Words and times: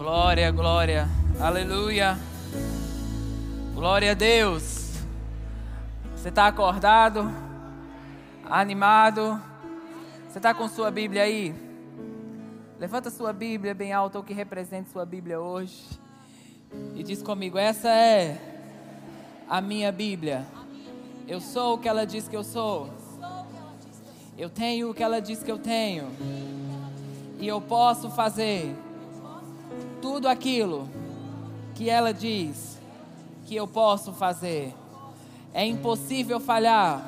Glória, 0.00 0.50
glória, 0.50 1.08
aleluia. 1.38 2.18
Glória 3.74 4.12
a 4.12 4.14
Deus. 4.14 4.94
Você 6.16 6.30
está 6.30 6.46
acordado? 6.46 7.30
Animado? 8.48 9.38
Você 10.26 10.38
está 10.38 10.54
com 10.54 10.66
sua 10.70 10.90
Bíblia 10.90 11.24
aí? 11.24 11.54
Levanta 12.78 13.10
sua 13.10 13.30
Bíblia 13.30 13.74
bem 13.74 13.92
alta, 13.92 14.18
o 14.18 14.22
que 14.22 14.32
representa 14.32 14.88
sua 14.90 15.04
Bíblia 15.04 15.38
hoje. 15.38 15.84
E 16.96 17.02
diz 17.02 17.22
comigo: 17.22 17.58
essa 17.58 17.90
é 17.90 18.38
a 19.46 19.60
minha 19.60 19.92
Bíblia. 19.92 20.46
Eu 21.28 21.42
sou 21.42 21.74
o 21.74 21.78
que 21.78 21.86
ela 21.86 22.06
diz 22.06 22.26
que 22.26 22.34
eu 22.34 22.42
sou. 22.42 22.88
Eu 24.38 24.48
tenho 24.48 24.88
o 24.88 24.94
que 24.94 25.02
ela 25.02 25.20
diz 25.20 25.42
que 25.42 25.52
eu 25.52 25.58
tenho. 25.58 26.10
E 27.38 27.46
eu 27.46 27.60
posso 27.60 28.08
fazer 28.08 28.74
tudo 30.00 30.28
aquilo 30.28 30.88
que 31.74 31.88
ela 31.88 32.12
diz 32.12 32.78
que 33.46 33.56
eu 33.56 33.66
posso 33.66 34.12
fazer. 34.12 34.74
É 35.52 35.64
impossível 35.64 36.38
falhar 36.38 37.02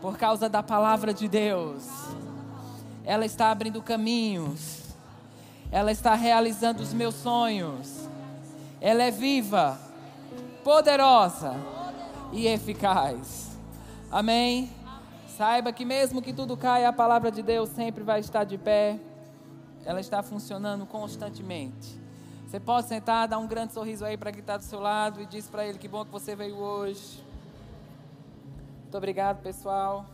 por 0.00 0.18
causa 0.18 0.48
da 0.48 0.62
palavra 0.62 1.14
de 1.14 1.28
Deus. 1.28 1.84
Ela 3.04 3.24
está 3.24 3.50
abrindo 3.50 3.82
caminhos. 3.82 4.82
Ela 5.70 5.92
está 5.92 6.14
realizando 6.14 6.82
os 6.82 6.92
meus 6.92 7.14
sonhos. 7.14 8.08
Ela 8.80 9.04
é 9.04 9.10
viva, 9.10 9.78
poderosa 10.62 11.54
e 12.32 12.46
eficaz. 12.46 13.56
Amém. 14.10 14.70
Saiba 15.36 15.72
que 15.72 15.84
mesmo 15.84 16.22
que 16.22 16.32
tudo 16.32 16.56
caia, 16.56 16.88
a 16.88 16.92
palavra 16.92 17.30
de 17.30 17.42
Deus 17.42 17.68
sempre 17.70 18.04
vai 18.04 18.20
estar 18.20 18.44
de 18.44 18.56
pé. 18.56 18.98
Ela 19.84 20.00
está 20.00 20.22
funcionando 20.22 20.86
constantemente. 20.86 22.00
Você 22.46 22.58
pode 22.58 22.86
sentar, 22.86 23.28
dar 23.28 23.38
um 23.38 23.46
grande 23.46 23.72
sorriso 23.72 24.04
aí 24.04 24.16
para 24.16 24.30
quem 24.30 24.40
está 24.40 24.56
do 24.56 24.64
seu 24.64 24.80
lado 24.80 25.20
e 25.20 25.26
diz 25.26 25.48
para 25.48 25.66
ele 25.66 25.78
que 25.78 25.88
bom 25.88 26.04
que 26.04 26.10
você 26.10 26.34
veio 26.36 26.56
hoje. 26.56 27.22
Muito 28.82 28.96
obrigado, 28.96 29.42
pessoal. 29.42 30.06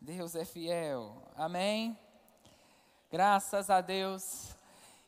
Deus 0.00 0.34
é 0.34 0.44
fiel. 0.44 1.16
Amém. 1.36 1.96
Graças 3.10 3.70
a 3.70 3.80
Deus. 3.80 4.56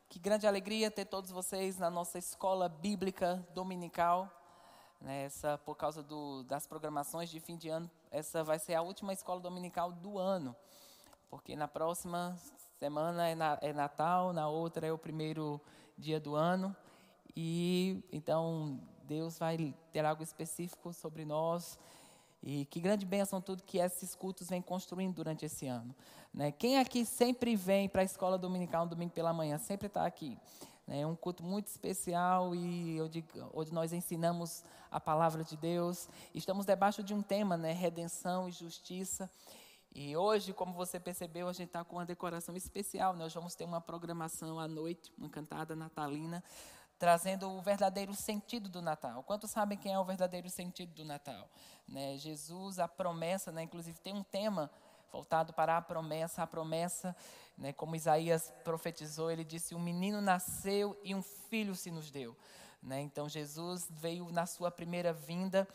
Que 0.08 0.18
grande 0.18 0.46
alegria 0.46 0.90
ter 0.90 1.04
todos 1.04 1.30
vocês 1.30 1.78
na 1.78 1.90
nossa 1.90 2.16
escola 2.16 2.68
bíblica 2.68 3.44
dominical. 3.54 4.30
Essa, 5.04 5.58
por 5.58 5.76
causa 5.76 6.02
do, 6.02 6.42
das 6.44 6.66
programações 6.66 7.28
de 7.28 7.38
fim 7.40 7.56
de 7.56 7.68
ano, 7.68 7.90
essa 8.10 8.42
vai 8.42 8.58
ser 8.58 8.74
a 8.74 8.82
última 8.82 9.12
escola 9.12 9.40
dominical 9.40 9.92
do 9.92 10.18
ano. 10.18 10.56
Porque 11.30 11.54
na 11.54 11.68
próxima 11.68 12.36
semana 12.78 13.28
é, 13.28 13.34
na, 13.34 13.58
é 13.60 13.72
Natal, 13.72 14.32
na 14.32 14.48
outra 14.48 14.86
é 14.86 14.92
o 14.92 14.98
primeiro 14.98 15.60
dia 15.96 16.18
do 16.18 16.34
ano. 16.34 16.74
E 17.36 18.02
então 18.12 18.80
Deus 19.04 19.38
vai 19.38 19.74
ter 19.92 20.04
algo 20.04 20.22
específico 20.22 20.92
sobre 20.92 21.24
nós. 21.24 21.78
E 22.42 22.64
que 22.66 22.80
grande 22.80 23.04
bênção 23.04 23.40
tudo 23.40 23.62
que 23.62 23.78
esses 23.78 24.14
cultos 24.14 24.48
vêm 24.48 24.62
construindo 24.62 25.14
durante 25.14 25.44
esse 25.44 25.66
ano. 25.66 25.94
Né? 26.32 26.52
Quem 26.52 26.78
aqui 26.78 27.04
sempre 27.04 27.56
vem 27.56 27.88
para 27.88 28.02
a 28.02 28.04
escola 28.04 28.38
dominical 28.38 28.84
no 28.84 28.90
domingo 28.90 29.12
pela 29.12 29.32
manhã, 29.32 29.58
sempre 29.58 29.88
está 29.88 30.06
aqui. 30.06 30.38
É 30.86 31.06
um 31.06 31.14
culto 31.14 31.42
muito 31.42 31.66
especial 31.66 32.54
e 32.54 32.98
onde, 33.02 33.24
onde 33.52 33.74
nós 33.74 33.92
ensinamos 33.92 34.64
a 34.90 34.98
palavra 34.98 35.44
de 35.44 35.56
Deus. 35.56 36.08
Estamos 36.34 36.64
debaixo 36.64 37.02
de 37.02 37.12
um 37.12 37.20
tema, 37.20 37.58
né? 37.58 37.72
Redenção 37.72 38.48
e 38.48 38.52
justiça. 38.52 39.30
E 39.94 40.16
hoje, 40.16 40.52
como 40.52 40.72
você 40.72 41.00
percebeu, 41.00 41.48
a 41.48 41.52
gente 41.52 41.68
está 41.68 41.84
com 41.84 41.96
uma 41.96 42.06
decoração 42.06 42.56
especial. 42.56 43.16
Nós 43.16 43.32
vamos 43.32 43.54
ter 43.54 43.64
uma 43.64 43.80
programação 43.80 44.60
à 44.60 44.68
noite, 44.68 45.12
uma 45.16 45.28
cantada 45.28 45.74
natalina, 45.74 46.42
trazendo 46.98 47.50
o 47.50 47.60
verdadeiro 47.60 48.14
sentido 48.14 48.68
do 48.68 48.82
Natal. 48.82 49.22
Quantos 49.22 49.50
sabem 49.50 49.78
quem 49.78 49.92
é 49.92 49.98
o 49.98 50.04
verdadeiro 50.04 50.50
sentido 50.50 50.92
do 50.94 51.04
Natal? 51.04 51.48
Né? 51.86 52.16
Jesus, 52.18 52.78
a 52.78 52.86
promessa, 52.86 53.50
né? 53.50 53.62
inclusive 53.62 53.98
tem 54.00 54.14
um 54.14 54.22
tema 54.22 54.70
voltado 55.10 55.52
para 55.52 55.76
a 55.76 55.82
promessa, 55.82 56.42
a 56.42 56.46
promessa, 56.46 57.16
né, 57.56 57.72
como 57.72 57.96
Isaías 57.96 58.52
profetizou, 58.62 59.30
ele 59.30 59.44
disse: 59.44 59.74
Um 59.74 59.80
menino 59.80 60.20
nasceu 60.20 60.98
e 61.02 61.14
um 61.14 61.22
filho 61.22 61.74
se 61.74 61.90
nos 61.90 62.10
deu. 62.10 62.36
Né? 62.82 63.00
Então 63.00 63.28
Jesus 63.28 63.88
veio 63.90 64.30
na 64.30 64.46
sua 64.46 64.70
primeira 64.70 65.12
vinda 65.12 65.66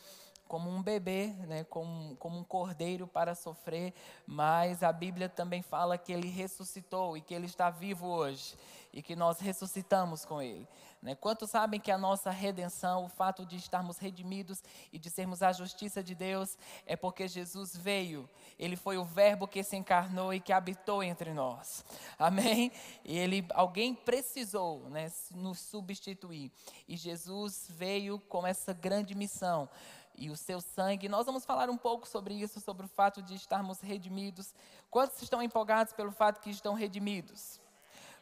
como 0.53 0.69
um 0.69 0.83
bebê, 0.83 1.33
né, 1.47 1.63
como, 1.63 2.15
como 2.17 2.37
um 2.37 2.43
cordeiro 2.43 3.07
para 3.07 3.33
sofrer, 3.33 3.91
mas 4.23 4.83
a 4.83 4.93
Bíblia 4.93 5.27
também 5.27 5.63
fala 5.63 5.97
que 5.97 6.13
ele 6.13 6.29
ressuscitou 6.29 7.17
e 7.17 7.21
que 7.21 7.33
ele 7.33 7.47
está 7.47 7.71
vivo 7.71 8.05
hoje 8.05 8.55
e 8.93 9.01
que 9.01 9.15
nós 9.15 9.39
ressuscitamos 9.39 10.23
com 10.23 10.39
ele. 10.39 10.67
Né? 11.01 11.15
Quantos 11.15 11.49
sabem 11.49 11.79
que 11.79 11.89
a 11.89 11.97
nossa 11.97 12.29
redenção, 12.29 13.05
o 13.05 13.09
fato 13.09 13.43
de 13.47 13.55
estarmos 13.55 13.97
redimidos 13.97 14.63
e 14.91 14.99
de 14.99 15.09
sermos 15.09 15.41
a 15.41 15.51
justiça 15.51 16.03
de 16.03 16.13
Deus, 16.13 16.55
é 16.85 16.95
porque 16.95 17.27
Jesus 17.27 17.75
veio. 17.75 18.29
Ele 18.59 18.75
foi 18.75 18.99
o 18.99 19.03
Verbo 19.03 19.47
que 19.47 19.63
se 19.63 19.75
encarnou 19.75 20.31
e 20.35 20.39
que 20.39 20.53
habitou 20.53 21.01
entre 21.01 21.33
nós. 21.33 21.83
Amém? 22.17 22.71
E 23.03 23.17
ele, 23.17 23.43
alguém 23.55 23.95
precisou 23.95 24.87
né, 24.91 25.11
nos 25.31 25.57
substituir. 25.57 26.51
E 26.87 26.95
Jesus 26.95 27.65
veio 27.71 28.19
com 28.19 28.45
essa 28.45 28.71
grande 28.71 29.15
missão 29.15 29.67
e 30.15 30.29
o 30.29 30.35
seu 30.35 30.61
sangue. 30.61 31.09
Nós 31.09 31.25
vamos 31.25 31.45
falar 31.45 31.69
um 31.69 31.77
pouco 31.77 32.07
sobre 32.07 32.33
isso, 32.33 32.59
sobre 32.59 32.85
o 32.85 32.89
fato 32.89 33.21
de 33.21 33.35
estarmos 33.35 33.79
redimidos. 33.81 34.53
Quantos 34.89 35.21
estão 35.21 35.41
empolgados 35.41 35.93
pelo 35.93 36.11
fato 36.11 36.39
que 36.39 36.49
estão 36.49 36.73
redimidos? 36.73 37.59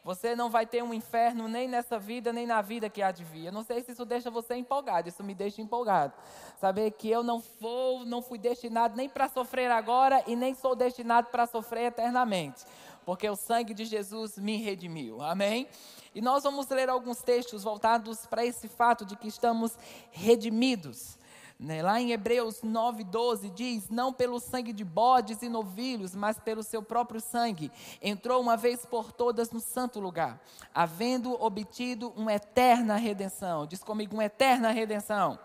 Você 0.04 0.34
não 0.34 0.50
vai 0.50 0.66
ter 0.66 0.82
um 0.82 0.92
inferno 0.92 1.46
nem 1.46 1.68
nessa 1.68 1.96
vida, 1.96 2.32
nem 2.32 2.44
na 2.44 2.60
vida 2.60 2.90
que 2.90 3.00
há 3.00 3.12
de 3.12 3.22
vir. 3.22 3.46
Eu 3.46 3.52
não 3.52 3.62
sei 3.62 3.84
se 3.84 3.92
isso 3.92 4.04
deixa 4.04 4.30
você 4.30 4.56
empolgado, 4.56 5.08
isso 5.08 5.22
me 5.22 5.32
deixa 5.32 5.62
empolgado. 5.62 6.12
Saber 6.60 6.90
que 6.90 7.08
eu 7.08 7.22
não 7.22 7.40
vou, 7.60 8.04
não 8.04 8.20
fui 8.20 8.36
destinado 8.36 8.96
nem 8.96 9.08
para 9.08 9.28
sofrer 9.28 9.70
agora 9.70 10.20
e 10.26 10.34
nem 10.34 10.54
sou 10.54 10.74
destinado 10.74 11.28
para 11.28 11.46
sofrer 11.46 11.84
eternamente. 11.84 12.64
Porque 13.04 13.28
o 13.28 13.36
sangue 13.36 13.72
de 13.72 13.84
Jesus 13.84 14.36
me 14.38 14.56
redimiu. 14.56 15.22
Amém? 15.22 15.68
E 16.12 16.20
nós 16.20 16.42
vamos 16.42 16.68
ler 16.68 16.88
alguns 16.88 17.22
textos 17.22 17.62
voltados 17.62 18.26
para 18.26 18.44
esse 18.44 18.66
fato 18.66 19.04
de 19.04 19.14
que 19.14 19.28
estamos 19.28 19.78
redimidos. 20.10 21.16
Né? 21.62 21.80
Lá 21.80 22.00
em 22.00 22.10
Hebreus 22.10 22.60
9,12 22.60 23.48
diz: 23.54 23.88
Não 23.88 24.12
pelo 24.12 24.40
sangue 24.40 24.72
de 24.72 24.84
bodes 24.84 25.42
e 25.42 25.48
novilhos, 25.48 26.12
mas 26.12 26.36
pelo 26.40 26.60
seu 26.60 26.82
próprio 26.82 27.20
sangue, 27.20 27.70
entrou 28.02 28.42
uma 28.42 28.56
vez 28.56 28.84
por 28.84 29.12
todas 29.12 29.52
no 29.52 29.60
santo 29.60 30.00
lugar, 30.00 30.42
havendo 30.74 31.40
obtido 31.40 32.12
uma 32.16 32.34
eterna 32.34 32.96
redenção. 32.96 33.64
Diz 33.64 33.84
comigo, 33.84 34.14
uma 34.14 34.24
eterna 34.24 34.72
redenção. 34.72 35.38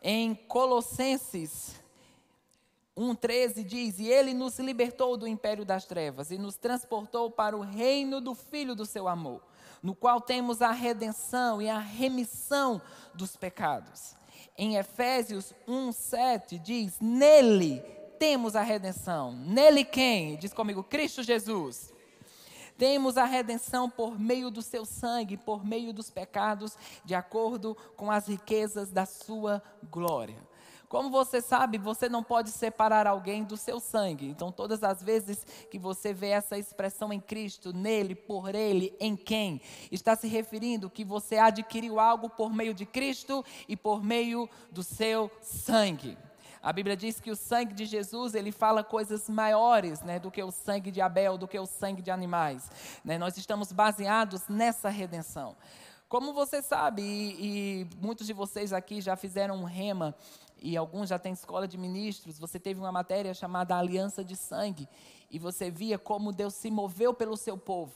Em 0.00 0.36
Colossenses 0.36 1.82
1,13 2.96 3.64
diz: 3.64 3.98
E 3.98 4.06
ele 4.06 4.32
nos 4.32 4.56
libertou 4.60 5.16
do 5.16 5.26
império 5.26 5.64
das 5.64 5.84
trevas 5.84 6.30
e 6.30 6.38
nos 6.38 6.54
transportou 6.54 7.28
para 7.28 7.56
o 7.56 7.60
reino 7.60 8.20
do 8.20 8.36
Filho 8.36 8.76
do 8.76 8.86
seu 8.86 9.08
amor, 9.08 9.42
no 9.82 9.96
qual 9.96 10.20
temos 10.20 10.62
a 10.62 10.70
redenção 10.70 11.60
e 11.60 11.68
a 11.68 11.80
remissão 11.80 12.80
dos 13.12 13.36
pecados 13.36 14.14
em 14.58 14.76
Efésios 14.76 15.52
1:7 15.66 16.58
diz: 16.58 16.98
"Nele 17.00 17.80
temos 18.18 18.56
a 18.56 18.62
redenção". 18.62 19.32
Nele 19.32 19.84
quem? 19.84 20.36
Diz 20.36 20.52
comigo, 20.52 20.82
Cristo 20.82 21.22
Jesus. 21.22 21.92
Temos 22.78 23.16
a 23.16 23.24
redenção 23.24 23.88
por 23.88 24.18
meio 24.18 24.50
do 24.50 24.60
seu 24.60 24.84
sangue, 24.84 25.36
por 25.36 25.64
meio 25.64 25.94
dos 25.94 26.10
pecados, 26.10 26.76
de 27.04 27.14
acordo 27.14 27.74
com 27.96 28.10
as 28.10 28.28
riquezas 28.28 28.90
da 28.90 29.06
sua 29.06 29.62
glória. 29.90 30.36
Como 30.88 31.10
você 31.10 31.40
sabe, 31.40 31.78
você 31.78 32.08
não 32.08 32.22
pode 32.22 32.50
separar 32.50 33.06
alguém 33.06 33.42
do 33.42 33.56
seu 33.56 33.80
sangue. 33.80 34.28
Então, 34.28 34.52
todas 34.52 34.84
as 34.84 35.02
vezes 35.02 35.44
que 35.70 35.78
você 35.78 36.12
vê 36.12 36.28
essa 36.28 36.56
expressão 36.56 37.12
em 37.12 37.20
Cristo, 37.20 37.72
nele, 37.72 38.14
por 38.14 38.54
ele, 38.54 38.94
em 39.00 39.16
quem, 39.16 39.60
está 39.90 40.14
se 40.14 40.28
referindo 40.28 40.88
que 40.88 41.04
você 41.04 41.38
adquiriu 41.38 41.98
algo 41.98 42.30
por 42.30 42.52
meio 42.52 42.72
de 42.72 42.86
Cristo 42.86 43.44
e 43.68 43.76
por 43.76 44.02
meio 44.02 44.48
do 44.70 44.82
seu 44.82 45.30
sangue. 45.40 46.16
A 46.62 46.72
Bíblia 46.72 46.96
diz 46.96 47.20
que 47.20 47.30
o 47.30 47.36
sangue 47.36 47.72
de 47.72 47.84
Jesus, 47.84 48.34
ele 48.34 48.50
fala 48.50 48.82
coisas 48.82 49.28
maiores 49.28 50.02
né, 50.02 50.18
do 50.18 50.30
que 50.30 50.42
o 50.42 50.50
sangue 50.50 50.90
de 50.90 51.00
Abel, 51.00 51.38
do 51.38 51.46
que 51.46 51.58
o 51.58 51.66
sangue 51.66 52.02
de 52.02 52.10
animais. 52.10 52.68
Né? 53.04 53.18
Nós 53.18 53.36
estamos 53.36 53.70
baseados 53.70 54.48
nessa 54.48 54.88
redenção. 54.88 55.56
Como 56.08 56.32
você 56.32 56.62
sabe, 56.62 57.02
e, 57.02 57.82
e 57.82 57.88
muitos 58.00 58.26
de 58.26 58.32
vocês 58.32 58.72
aqui 58.72 59.00
já 59.00 59.16
fizeram 59.16 59.56
um 59.56 59.64
rema 59.64 60.14
e 60.60 60.76
alguns 60.76 61.08
já 61.08 61.18
têm 61.18 61.32
escola 61.32 61.66
de 61.68 61.76
ministros, 61.76 62.38
você 62.38 62.58
teve 62.58 62.80
uma 62.80 62.92
matéria 62.92 63.34
chamada 63.34 63.76
Aliança 63.76 64.24
de 64.24 64.36
Sangue, 64.36 64.88
e 65.30 65.38
você 65.38 65.70
via 65.70 65.98
como 65.98 66.32
Deus 66.32 66.54
se 66.54 66.70
moveu 66.70 67.12
pelo 67.12 67.36
seu 67.36 67.56
povo. 67.56 67.92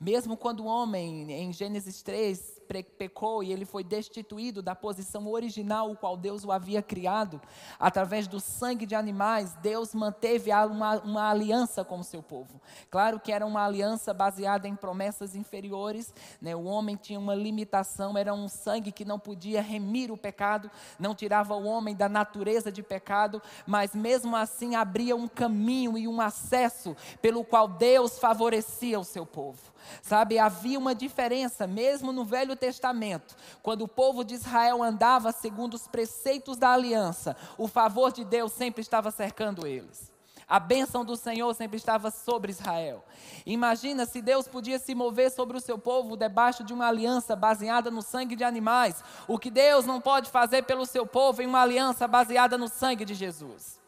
Mesmo 0.00 0.36
quando 0.36 0.60
o 0.60 0.66
homem, 0.66 1.30
em 1.30 1.52
Gênesis 1.52 2.02
3, 2.02 2.61
pecou 2.80 3.42
e 3.42 3.52
ele 3.52 3.64
foi 3.64 3.82
destituído 3.82 4.62
da 4.62 4.74
posição 4.74 5.26
original, 5.26 5.90
o 5.90 5.96
qual 5.96 6.16
Deus 6.16 6.44
o 6.44 6.52
havia 6.52 6.80
criado, 6.80 7.40
através 7.78 8.28
do 8.28 8.38
sangue 8.38 8.86
de 8.86 8.94
animais, 8.94 9.54
Deus 9.60 9.92
manteve 9.92 10.52
uma, 10.52 11.00
uma 11.00 11.30
aliança 11.30 11.84
com 11.84 11.98
o 11.98 12.04
seu 12.04 12.22
povo. 12.22 12.60
Claro 12.88 13.18
que 13.18 13.32
era 13.32 13.44
uma 13.44 13.64
aliança 13.64 14.14
baseada 14.14 14.68
em 14.68 14.76
promessas 14.76 15.34
inferiores, 15.34 16.14
né? 16.40 16.54
o 16.54 16.64
homem 16.64 16.94
tinha 16.94 17.18
uma 17.18 17.34
limitação, 17.34 18.16
era 18.16 18.32
um 18.32 18.46
sangue 18.46 18.92
que 18.92 19.04
não 19.04 19.18
podia 19.18 19.60
remir 19.60 20.12
o 20.12 20.16
pecado, 20.16 20.70
não 20.98 21.14
tirava 21.14 21.54
o 21.56 21.64
homem 21.64 21.96
da 21.96 22.08
natureza 22.08 22.70
de 22.70 22.82
pecado, 22.82 23.42
mas 23.66 23.94
mesmo 23.94 24.36
assim 24.36 24.76
abria 24.76 25.16
um 25.16 25.26
caminho 25.26 25.98
e 25.98 26.06
um 26.06 26.20
acesso 26.20 26.96
pelo 27.20 27.44
qual 27.44 27.66
Deus 27.66 28.18
favorecia 28.18 29.00
o 29.00 29.04
seu 29.04 29.26
povo. 29.26 29.71
Sabe, 30.02 30.38
havia 30.38 30.78
uma 30.78 30.94
diferença, 30.94 31.66
mesmo 31.66 32.12
no 32.12 32.24
Velho 32.24 32.56
Testamento, 32.56 33.36
quando 33.62 33.82
o 33.82 33.88
povo 33.88 34.24
de 34.24 34.34
Israel 34.34 34.82
andava 34.82 35.32
segundo 35.32 35.74
os 35.74 35.86
preceitos 35.86 36.56
da 36.56 36.72
aliança, 36.72 37.36
o 37.56 37.68
favor 37.68 38.12
de 38.12 38.24
Deus 38.24 38.52
sempre 38.52 38.82
estava 38.82 39.10
cercando 39.10 39.66
eles. 39.66 40.12
A 40.52 40.60
bênção 40.60 41.02
do 41.02 41.16
Senhor 41.16 41.54
sempre 41.54 41.78
estava 41.78 42.10
sobre 42.10 42.50
Israel. 42.50 43.02
Imagina 43.46 44.04
se 44.04 44.20
Deus 44.20 44.46
podia 44.46 44.78
se 44.78 44.94
mover 44.94 45.30
sobre 45.30 45.56
o 45.56 45.60
seu 45.60 45.78
povo 45.78 46.14
debaixo 46.14 46.62
de 46.62 46.74
uma 46.74 46.88
aliança 46.88 47.34
baseada 47.34 47.90
no 47.90 48.02
sangue 48.02 48.36
de 48.36 48.44
animais. 48.44 49.02
O 49.26 49.38
que 49.38 49.50
Deus 49.50 49.86
não 49.86 49.98
pode 49.98 50.30
fazer 50.30 50.64
pelo 50.64 50.84
seu 50.84 51.06
povo 51.06 51.40
em 51.40 51.46
uma 51.46 51.62
aliança 51.62 52.06
baseada 52.06 52.58
no 52.58 52.68
sangue 52.68 53.04
de 53.04 53.14
Jesus. 53.14 53.80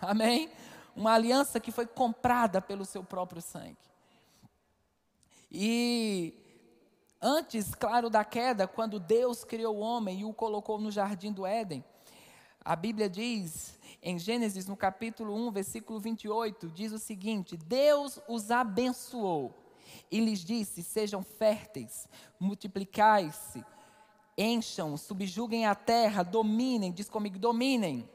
Amém? 0.00 0.50
Uma 0.96 1.12
aliança 1.12 1.60
que 1.60 1.70
foi 1.70 1.86
comprada 1.86 2.62
pelo 2.62 2.86
seu 2.86 3.04
próprio 3.04 3.42
sangue. 3.42 3.89
E 5.50 6.34
antes, 7.20 7.74
claro, 7.74 8.08
da 8.08 8.24
queda, 8.24 8.68
quando 8.68 9.00
Deus 9.00 9.42
criou 9.42 9.76
o 9.76 9.80
homem 9.80 10.20
e 10.20 10.24
o 10.24 10.32
colocou 10.32 10.80
no 10.80 10.90
jardim 10.90 11.32
do 11.32 11.44
Éden, 11.44 11.84
a 12.64 12.76
Bíblia 12.76 13.08
diz, 13.08 13.78
em 14.02 14.18
Gênesis, 14.18 14.66
no 14.66 14.76
capítulo 14.76 15.34
1, 15.34 15.50
versículo 15.50 15.98
28, 15.98 16.68
diz 16.68 16.92
o 16.92 16.98
seguinte: 16.98 17.56
Deus 17.56 18.20
os 18.28 18.50
abençoou 18.50 19.52
e 20.10 20.20
lhes 20.20 20.40
disse: 20.40 20.82
Sejam 20.82 21.22
férteis, 21.22 22.08
multiplicai-se, 22.38 23.64
encham, 24.38 24.96
subjuguem 24.96 25.66
a 25.66 25.74
terra, 25.74 26.22
dominem, 26.22 26.92
diz 26.92 27.08
comigo, 27.08 27.38
dominem 27.38 28.08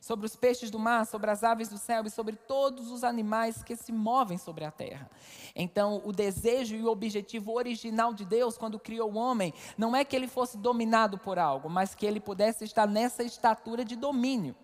sobre 0.00 0.24
os 0.24 0.34
peixes 0.34 0.70
do 0.70 0.78
mar, 0.78 1.06
sobre 1.06 1.30
as 1.30 1.44
aves 1.44 1.68
do 1.68 1.76
céu 1.76 2.04
e 2.06 2.10
sobre 2.10 2.34
todos 2.34 2.90
os 2.90 3.04
animais 3.04 3.62
que 3.62 3.76
se 3.76 3.92
movem 3.92 4.38
sobre 4.38 4.64
a 4.64 4.70
terra. 4.70 5.10
Então, 5.54 6.00
o 6.04 6.12
desejo 6.12 6.74
e 6.74 6.82
o 6.82 6.90
objetivo 6.90 7.52
original 7.52 8.14
de 8.14 8.24
Deus, 8.24 8.56
quando 8.56 8.78
criou 8.78 9.12
o 9.12 9.16
homem, 9.16 9.52
não 9.76 9.94
é 9.94 10.04
que 10.04 10.16
ele 10.16 10.26
fosse 10.26 10.56
dominado 10.56 11.18
por 11.18 11.38
algo, 11.38 11.68
mas 11.68 11.94
que 11.94 12.06
ele 12.06 12.20
pudesse 12.20 12.64
estar 12.64 12.86
nessa 12.86 13.22
estatura 13.22 13.84
de 13.84 13.94
domínio. 13.94 14.56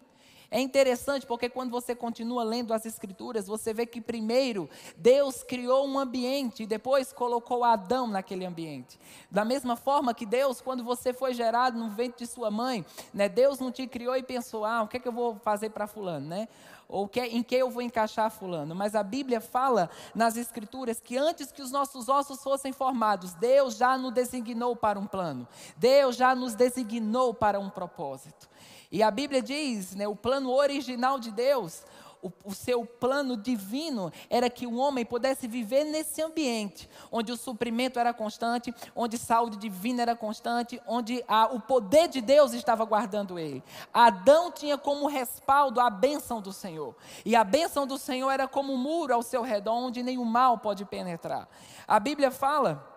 É 0.50 0.60
interessante 0.60 1.26
porque 1.26 1.48
quando 1.48 1.70
você 1.70 1.94
continua 1.94 2.44
lendo 2.44 2.72
as 2.72 2.86
Escrituras, 2.86 3.46
você 3.46 3.74
vê 3.74 3.84
que 3.84 4.00
primeiro 4.00 4.70
Deus 4.96 5.42
criou 5.42 5.86
um 5.86 5.98
ambiente 5.98 6.62
e 6.62 6.66
depois 6.66 7.12
colocou 7.12 7.64
Adão 7.64 8.06
naquele 8.06 8.44
ambiente. 8.44 8.98
Da 9.30 9.44
mesma 9.44 9.74
forma 9.76 10.14
que 10.14 10.24
Deus, 10.24 10.60
quando 10.60 10.84
você 10.84 11.12
foi 11.12 11.34
gerado 11.34 11.78
no 11.78 11.90
ventre 11.90 12.24
de 12.24 12.30
sua 12.30 12.50
mãe, 12.50 12.86
né, 13.12 13.28
Deus 13.28 13.58
não 13.58 13.72
te 13.72 13.86
criou 13.86 14.16
e 14.16 14.22
pensou, 14.22 14.64
ah, 14.64 14.82
o 14.82 14.88
que, 14.88 14.98
é 14.98 15.00
que 15.00 15.08
eu 15.08 15.12
vou 15.12 15.36
fazer 15.36 15.70
para 15.70 15.86
fulano, 15.86 16.26
né? 16.26 16.48
Ou 16.88 17.08
que, 17.08 17.20
em 17.20 17.42
que 17.42 17.56
eu 17.56 17.68
vou 17.68 17.82
encaixar 17.82 18.30
fulano. 18.30 18.72
Mas 18.72 18.94
a 18.94 19.02
Bíblia 19.02 19.40
fala 19.40 19.90
nas 20.14 20.36
Escrituras 20.36 21.00
que 21.00 21.18
antes 21.18 21.50
que 21.50 21.60
os 21.60 21.72
nossos 21.72 22.08
ossos 22.08 22.40
fossem 22.40 22.72
formados, 22.72 23.34
Deus 23.34 23.76
já 23.76 23.98
nos 23.98 24.12
designou 24.12 24.76
para 24.76 24.96
um 24.96 25.06
plano. 25.06 25.48
Deus 25.76 26.14
já 26.14 26.32
nos 26.32 26.54
designou 26.54 27.34
para 27.34 27.58
um 27.58 27.68
propósito. 27.68 28.48
E 28.90 29.02
a 29.02 29.10
Bíblia 29.10 29.42
diz, 29.42 29.94
né, 29.94 30.06
o 30.06 30.16
plano 30.16 30.52
original 30.52 31.18
de 31.18 31.30
Deus, 31.30 31.84
o, 32.22 32.32
o, 32.44 32.54
seu 32.54 32.84
plano 32.84 33.36
divino 33.36 34.12
era 34.28 34.50
que 34.50 34.66
o 34.66 34.76
homem 34.76 35.04
pudesse 35.04 35.46
viver 35.46 35.84
nesse 35.84 36.22
ambiente, 36.22 36.88
onde 37.10 37.30
o 37.30 37.36
suprimento 37.36 37.98
era 37.98 38.12
constante, 38.12 38.74
onde 38.94 39.18
saúde 39.18 39.56
divina 39.56 40.02
era 40.02 40.16
constante, 40.16 40.80
onde 40.86 41.22
a, 41.28 41.46
o 41.46 41.60
poder 41.60 42.08
de 42.08 42.20
Deus 42.20 42.52
estava 42.52 42.84
guardando 42.84 43.38
ele. 43.38 43.62
Adão 43.92 44.50
tinha 44.50 44.76
como 44.76 45.06
respaldo 45.06 45.80
a 45.80 45.90
bênção 45.90 46.40
do 46.40 46.52
Senhor, 46.52 46.96
e 47.24 47.36
a 47.36 47.44
bênção 47.44 47.86
do 47.86 47.98
Senhor 47.98 48.30
era 48.30 48.48
como 48.48 48.72
um 48.72 48.78
muro 48.78 49.14
ao 49.14 49.22
seu 49.22 49.42
redor, 49.42 49.74
onde 49.74 50.02
nenhum 50.02 50.24
mal 50.24 50.58
pode 50.58 50.84
penetrar. 50.84 51.48
A 51.86 52.00
Bíblia 52.00 52.30
fala 52.30 52.95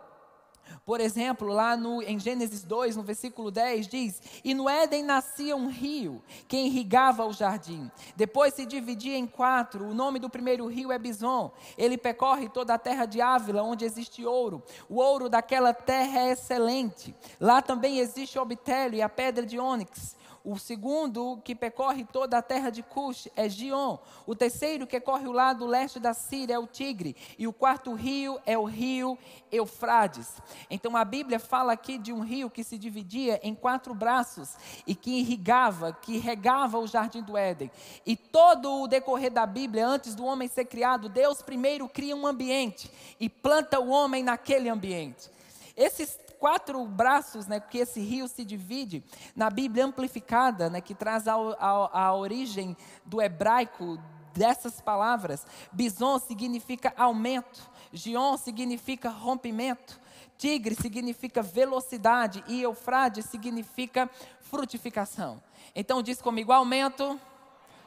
por 0.86 1.00
exemplo, 1.00 1.48
lá 1.48 1.78
no, 1.78 2.02
em 2.02 2.20
Gênesis 2.20 2.64
2, 2.64 2.96
no 2.96 3.04
versículo 3.04 3.52
10, 3.52 3.88
diz: 3.88 4.22
E 4.44 4.54
no 4.54 4.70
Éden 4.70 5.04
nascia 5.04 5.56
um 5.56 5.70
rio 5.70 6.22
que 6.48 6.58
irrigava 6.58 7.26
o 7.26 7.34
jardim. 7.34 7.92
Depois 8.16 8.54
se 8.54 8.66
dividia 8.66 9.18
em 9.18 9.28
quatro. 9.28 9.86
O 9.86 9.94
nome 9.94 10.20
do 10.20 10.30
primeiro 10.30 10.68
rio 10.68 10.92
é 10.92 10.98
Bison. 10.98 11.52
Ele 11.78 11.98
percorre 11.98 12.50
toda 12.50 12.74
a 12.74 12.78
terra 12.78 13.06
de 13.06 13.22
Ávila, 13.22 13.64
onde 13.64 13.86
existe 13.86 14.26
ouro. 14.26 14.64
O 14.88 14.96
ouro 14.96 15.30
daquela 15.30 15.74
terra 15.74 16.20
é 16.20 16.32
excelente. 16.32 17.16
Lá 17.40 17.62
também 17.62 18.00
existe 18.00 18.38
o 18.38 18.42
obtélio 18.42 18.98
e 18.98 19.02
a 19.02 19.10
pedra 19.10 19.46
de 19.46 19.60
ônix. 19.60 20.18
O 20.44 20.58
segundo 20.58 21.42
que 21.44 21.54
percorre 21.54 22.06
toda 22.06 22.38
a 22.38 22.42
terra 22.42 22.70
de 22.70 22.82
Cush 22.82 23.28
é 23.36 23.50
Gion. 23.50 23.98
O 24.26 24.34
terceiro 24.36 24.88
que 24.88 25.00
corre 25.00 25.28
o 25.28 25.32
lado 25.32 25.66
leste 25.66 26.00
da 26.00 26.14
Síria 26.14 26.56
é 26.56 26.60
o 26.60 26.68
Tigre. 26.68 27.16
E 27.38 27.48
o 27.48 27.54
quarto 27.54 27.94
rio 27.94 28.40
é 28.46 28.58
o 28.58 28.64
rio 28.64 29.18
Eufrades. 29.52 30.30
Então 30.70 30.96
a 30.96 31.04
Bíblia 31.04 31.40
fala 31.40 31.74
aqui 31.74 31.98
de 31.98 32.14
um 32.14 32.22
rio 32.22 32.50
que 32.50 32.64
se 32.64 32.78
dividia 32.78 33.40
em 33.44 33.54
quatro 33.54 33.94
braços 33.94 34.56
e 34.88 34.96
que 34.96 35.20
irrigava, 35.20 35.92
que 35.94 36.18
regava 36.18 36.80
o 36.80 36.88
jardim 36.88 37.22
do 37.22 37.38
Éden. 37.38 37.72
E 38.06 38.16
todo 38.16 38.82
o 38.82 38.88
decorrer 38.88 39.32
da 39.32 39.46
Bíblia, 39.46 39.86
antes 39.88 40.16
do 40.16 40.26
homem 40.26 40.48
ser 40.48 40.66
criado, 40.66 41.10
Deus 41.10 41.42
primeiro 41.42 41.88
cria 41.90 42.16
um 42.16 42.26
ambiente 42.26 42.92
e 43.20 43.30
planta 43.30 43.80
o 43.80 43.90
homem 43.90 44.24
naquele 44.24 44.70
ambiente. 44.70 45.30
Esses 45.76 46.18
quatro 46.40 46.84
braços 46.86 47.46
né, 47.46 47.60
que 47.60 47.78
esse 47.78 48.00
rio 48.00 48.28
se 48.28 48.46
divide, 48.46 49.04
na 49.36 49.50
Bíblia 49.50 49.86
amplificada, 49.86 50.70
né, 50.70 50.82
que 50.82 50.96
traz 50.96 51.28
a, 51.28 51.36
a, 51.36 52.06
a 52.06 52.14
origem 52.16 52.76
do 53.06 53.22
hebraico 53.22 54.00
dessas 54.34 54.80
palavras, 54.80 55.46
bison 55.72 56.18
significa 56.18 56.94
aumento, 56.96 57.70
gion 57.92 58.38
significa 58.38 59.10
rompimento, 59.10 60.00
tigre 60.38 60.76
significa 60.76 61.42
velocidade 61.42 62.44
e 62.48 62.62
eufrade 62.62 63.22
significa 63.22 64.10
frutificação. 64.40 65.42
Então 65.76 66.02
diz 66.02 66.22
comigo: 66.22 66.54
aumento, 66.54 67.20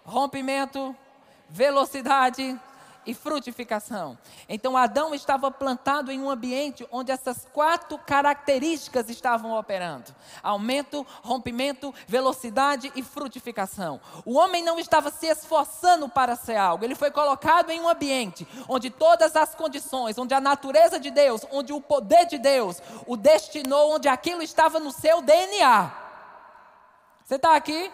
rompimento, 0.04 0.94
velocidade, 1.48 2.58
e 3.06 3.14
frutificação. 3.14 4.18
Então 4.48 4.76
Adão 4.76 5.14
estava 5.14 5.50
plantado 5.50 6.10
em 6.10 6.20
um 6.20 6.30
ambiente 6.30 6.86
onde 6.90 7.10
essas 7.10 7.46
quatro 7.52 7.98
características 7.98 9.08
estavam 9.08 9.58
operando: 9.58 10.14
aumento, 10.42 11.06
rompimento, 11.22 11.94
velocidade 12.06 12.92
e 12.94 13.02
frutificação. 13.02 14.00
O 14.24 14.34
homem 14.34 14.62
não 14.62 14.78
estava 14.78 15.10
se 15.10 15.26
esforçando 15.26 16.08
para 16.08 16.36
ser 16.36 16.56
algo, 16.56 16.84
ele 16.84 16.94
foi 16.94 17.10
colocado 17.10 17.70
em 17.70 17.80
um 17.80 17.88
ambiente 17.88 18.46
onde 18.68 18.90
todas 18.90 19.36
as 19.36 19.54
condições, 19.54 20.18
onde 20.18 20.34
a 20.34 20.40
natureza 20.40 20.98
de 20.98 21.10
Deus, 21.10 21.42
onde 21.50 21.72
o 21.72 21.80
poder 21.80 22.26
de 22.26 22.38
Deus 22.38 22.80
o 23.06 23.16
destinou, 23.16 23.94
onde 23.94 24.08
aquilo 24.08 24.42
estava 24.42 24.78
no 24.78 24.92
seu 24.92 25.20
DNA. 25.20 25.92
Você 27.24 27.36
está 27.36 27.54
aqui? 27.54 27.90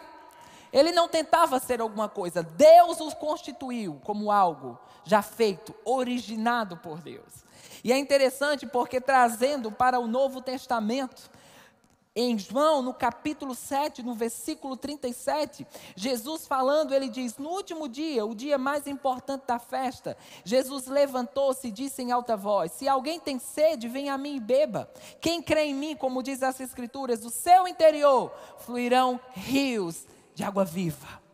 Ele 0.73 0.93
não 0.93 1.09
tentava 1.09 1.59
ser 1.59 1.81
alguma 1.81 2.09
coisa, 2.09 2.43
Deus 2.43 3.00
os 3.00 3.15
constituiu 3.15 4.00
como 4.05 4.31
algo 4.31 4.79
já 5.09 5.23
feito, 5.23 5.75
originado 5.85 6.77
por 6.77 7.00
Deus. 7.00 7.45
E 7.83 7.93
é 7.93 7.99
interessante 7.99 8.67
porque 8.67 9.00
trazendo 9.00 9.73
para 9.73 9.99
o 9.99 10.07
Novo 10.07 10.43
Testamento, 10.43 11.31
em 12.15 12.37
João, 12.37 12.83
no 12.83 12.93
capítulo 12.93 13.55
7, 13.55 14.03
no 14.03 14.12
versículo 14.12 14.77
37, 14.77 15.65
Jesus 15.95 16.47
falando, 16.49 16.93
ele 16.93 17.09
diz: 17.09 17.38
No 17.38 17.49
último 17.49 17.88
dia, 17.88 18.27
o 18.27 18.35
dia 18.35 18.59
mais 18.59 18.88
importante 18.88 19.45
da 19.47 19.59
festa, 19.59 20.17
Jesus 20.45 20.87
levantou-se 20.88 21.69
e 21.69 21.71
disse 21.71 22.03
em 22.03 22.11
alta 22.11 22.37
voz: 22.37 22.73
Se 22.73 22.88
alguém 22.88 23.21
tem 23.21 23.38
sede, 23.38 23.87
venha 23.87 24.15
a 24.15 24.19
mim 24.19 24.37
e 24.37 24.41
beba. 24.41 24.91
Quem 25.21 25.41
crê 25.41 25.67
em 25.67 25.75
mim, 25.75 25.97
como 25.97 26.23
diz 26.23 26.43
as 26.43 26.59
Escrituras, 26.59 27.21
do 27.21 27.31
seu 27.31 27.69
interior 27.69 28.33
fluirão 28.59 29.21
rios 29.33 30.05
de 30.35 30.43
água 30.43 30.65
viva. 30.65 31.28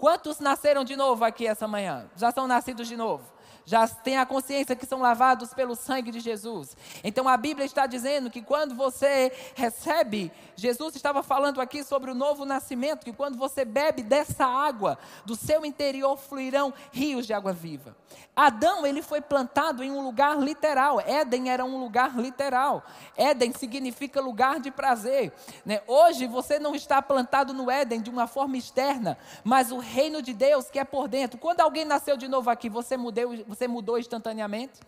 Quantos 0.00 0.40
nasceram 0.40 0.82
de 0.82 0.96
novo 0.96 1.22
aqui 1.26 1.46
essa 1.46 1.68
manhã? 1.68 2.08
Já 2.16 2.32
são 2.32 2.46
nascidos 2.48 2.88
de 2.88 2.96
novo? 2.96 3.22
Já 3.64 3.86
têm 3.86 4.18
a 4.18 4.26
consciência 4.26 4.76
que 4.76 4.86
são 4.86 5.00
lavados 5.00 5.54
pelo 5.54 5.74
sangue 5.74 6.10
de 6.10 6.20
Jesus. 6.20 6.76
Então 7.02 7.28
a 7.28 7.36
Bíblia 7.36 7.66
está 7.66 7.86
dizendo 7.86 8.30
que 8.30 8.42
quando 8.42 8.74
você 8.74 9.32
recebe, 9.54 10.32
Jesus 10.56 10.94
estava 10.94 11.22
falando 11.22 11.60
aqui 11.60 11.82
sobre 11.84 12.10
o 12.10 12.14
novo 12.14 12.44
nascimento, 12.44 13.04
que 13.04 13.12
quando 13.12 13.36
você 13.36 13.64
bebe 13.64 14.02
dessa 14.02 14.44
água, 14.46 14.98
do 15.24 15.36
seu 15.36 15.64
interior 15.64 16.16
fluirão 16.16 16.72
rios 16.92 17.26
de 17.26 17.32
água 17.32 17.52
viva. 17.52 17.96
Adão, 18.34 18.86
ele 18.86 19.02
foi 19.02 19.20
plantado 19.20 19.82
em 19.82 19.90
um 19.90 20.02
lugar 20.02 20.38
literal. 20.38 21.00
Éden 21.00 21.50
era 21.50 21.64
um 21.64 21.78
lugar 21.78 22.16
literal. 22.16 22.82
Éden 23.16 23.52
significa 23.52 24.20
lugar 24.20 24.60
de 24.60 24.70
prazer. 24.70 25.32
Né? 25.64 25.82
Hoje 25.86 26.26
você 26.26 26.58
não 26.58 26.74
está 26.74 27.02
plantado 27.02 27.52
no 27.52 27.70
Éden 27.70 28.00
de 28.00 28.08
uma 28.08 28.26
forma 28.26 28.56
externa, 28.56 29.18
mas 29.44 29.70
o 29.70 29.78
reino 29.78 30.22
de 30.22 30.32
Deus 30.32 30.70
que 30.70 30.78
é 30.78 30.84
por 30.84 31.08
dentro. 31.08 31.38
Quando 31.38 31.60
alguém 31.60 31.84
nasceu 31.84 32.16
de 32.16 32.28
novo 32.28 32.48
aqui, 32.48 32.68
você 32.68 32.96
mudou, 32.96 33.32
você 33.50 33.66
mudou 33.66 33.98
instantaneamente, 33.98 34.80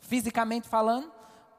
fisicamente 0.00 0.68
falando? 0.68 1.10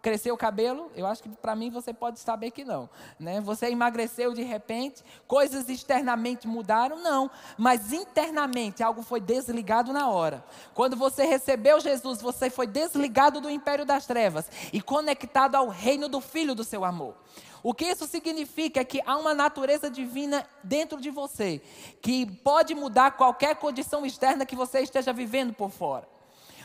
Cresceu 0.02 0.36
o 0.36 0.38
cabelo? 0.38 0.90
Eu 0.96 1.06
acho 1.06 1.22
que 1.22 1.28
para 1.28 1.56
mim 1.56 1.70
você 1.70 1.94
pode 1.94 2.20
saber 2.20 2.52
que 2.52 2.64
não. 2.64 2.90
Né? 3.20 3.42
Você 3.42 3.68
emagreceu 3.68 4.34
de 4.34 4.44
repente? 4.44 5.04
Coisas 5.28 5.68
externamente 5.68 6.48
mudaram? 6.48 7.02
Não. 7.02 7.30
Mas 7.58 7.92
internamente 7.92 8.82
algo 8.82 9.02
foi 9.02 9.20
desligado 9.20 9.92
na 9.92 10.10
hora. 10.10 10.46
Quando 10.74 10.96
você 10.96 11.26
recebeu 11.26 11.82
Jesus, 11.82 12.22
você 12.22 12.50
foi 12.50 12.68
desligado 12.68 13.42
do 13.42 13.50
império 13.50 13.86
das 13.86 14.06
trevas 14.06 14.50
e 14.72 14.80
conectado 14.80 15.56
ao 15.56 15.68
reino 15.68 16.08
do 16.08 16.22
Filho 16.22 16.56
do 16.56 16.64
seu 16.64 16.86
amor. 16.86 17.16
O 17.62 17.74
que 17.74 17.86
isso 17.86 18.08
significa 18.08 18.80
é 18.80 18.86
que 18.86 19.02
há 19.06 19.18
uma 19.18 19.34
natureza 19.34 19.90
divina 19.90 20.46
dentro 20.64 21.02
de 21.02 21.10
você, 21.10 21.62
que 22.02 22.26
pode 22.26 22.74
mudar 22.74 23.12
qualquer 23.18 23.58
condição 23.58 24.06
externa 24.06 24.46
que 24.46 24.56
você 24.56 24.80
esteja 24.80 25.12
vivendo 25.12 25.54
por 25.54 25.70
fora. 25.70 26.08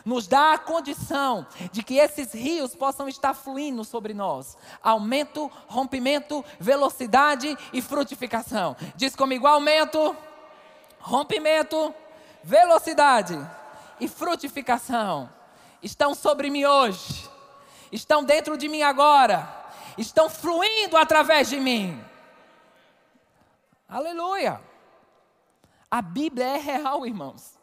Nos 0.04 0.26
dá 0.26 0.54
a 0.54 0.58
condição 0.58 1.46
de 1.70 1.82
que 1.82 1.94
esses 1.94 2.32
rios 2.32 2.74
possam 2.74 3.08
estar 3.08 3.34
fluindo 3.34 3.84
sobre 3.84 4.12
nós. 4.12 4.56
Aumento, 4.82 5.50
rompimento, 5.66 6.44
velocidade 6.58 7.56
e 7.72 7.80
frutificação. 7.80 8.76
Diz 8.96 9.14
comigo: 9.14 9.46
aumento, 9.46 10.16
rompimento, 10.98 11.94
velocidade 12.42 13.38
e 14.00 14.08
frutificação. 14.08 15.30
Estão 15.82 16.14
sobre 16.14 16.50
mim 16.50 16.64
hoje, 16.64 17.28
estão 17.90 18.22
dentro 18.22 18.56
de 18.56 18.68
mim 18.68 18.82
agora 18.82 19.62
estão 19.96 20.28
fluindo 20.28 20.96
através 20.96 21.48
de 21.48 21.58
mim. 21.58 22.02
Aleluia. 23.88 24.60
A 25.90 26.00
Bíblia 26.00 26.46
é 26.46 26.56
real, 26.56 27.06
irmãos. 27.06 27.58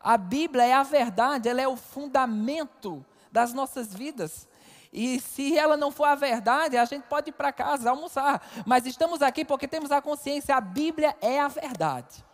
A 0.00 0.16
Bíblia 0.16 0.64
é 0.64 0.72
a 0.72 0.82
verdade, 0.82 1.48
ela 1.48 1.60
é 1.60 1.68
o 1.68 1.76
fundamento 1.76 3.04
das 3.30 3.52
nossas 3.52 3.94
vidas. 3.94 4.48
E 4.92 5.20
se 5.20 5.56
ela 5.56 5.76
não 5.76 5.92
for 5.92 6.06
a 6.06 6.14
verdade, 6.14 6.76
a 6.76 6.84
gente 6.84 7.04
pode 7.04 7.30
ir 7.30 7.32
para 7.32 7.52
casa 7.52 7.90
almoçar. 7.90 8.42
Mas 8.66 8.86
estamos 8.86 9.22
aqui 9.22 9.44
porque 9.44 9.68
temos 9.68 9.92
a 9.92 10.00
consciência, 10.00 10.56
a 10.56 10.60
Bíblia 10.60 11.14
é 11.20 11.38
a 11.38 11.48
verdade. 11.48 12.24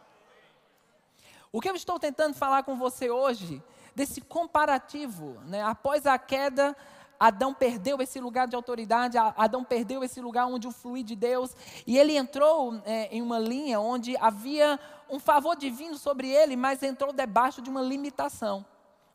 O 1.52 1.60
que 1.60 1.68
eu 1.68 1.74
estou 1.74 1.98
tentando 1.98 2.34
falar 2.34 2.62
com 2.62 2.76
você 2.76 3.10
hoje, 3.10 3.62
desse 3.94 4.20
comparativo, 4.20 5.38
né? 5.46 5.62
após 5.62 6.06
a 6.06 6.18
queda, 6.18 6.76
Adão 7.18 7.54
perdeu 7.54 8.00
esse 8.00 8.20
lugar 8.20 8.46
de 8.46 8.56
autoridade, 8.56 9.16
Adão 9.18 9.64
perdeu 9.64 10.02
esse 10.04 10.20
lugar 10.20 10.46
onde 10.46 10.66
o 10.66 10.72
fluir 10.72 11.04
de 11.04 11.16
Deus, 11.16 11.54
e 11.86 11.98
ele 11.98 12.16
entrou 12.16 12.80
é, 12.84 13.08
em 13.14 13.22
uma 13.22 13.38
linha 13.38 13.80
onde 13.80 14.16
havia 14.18 14.78
um 15.08 15.18
favor 15.18 15.56
divino 15.56 15.96
sobre 15.96 16.28
ele, 16.28 16.56
mas 16.56 16.82
entrou 16.82 17.12
debaixo 17.12 17.62
de 17.62 17.70
uma 17.70 17.80
limitação. 17.80 18.64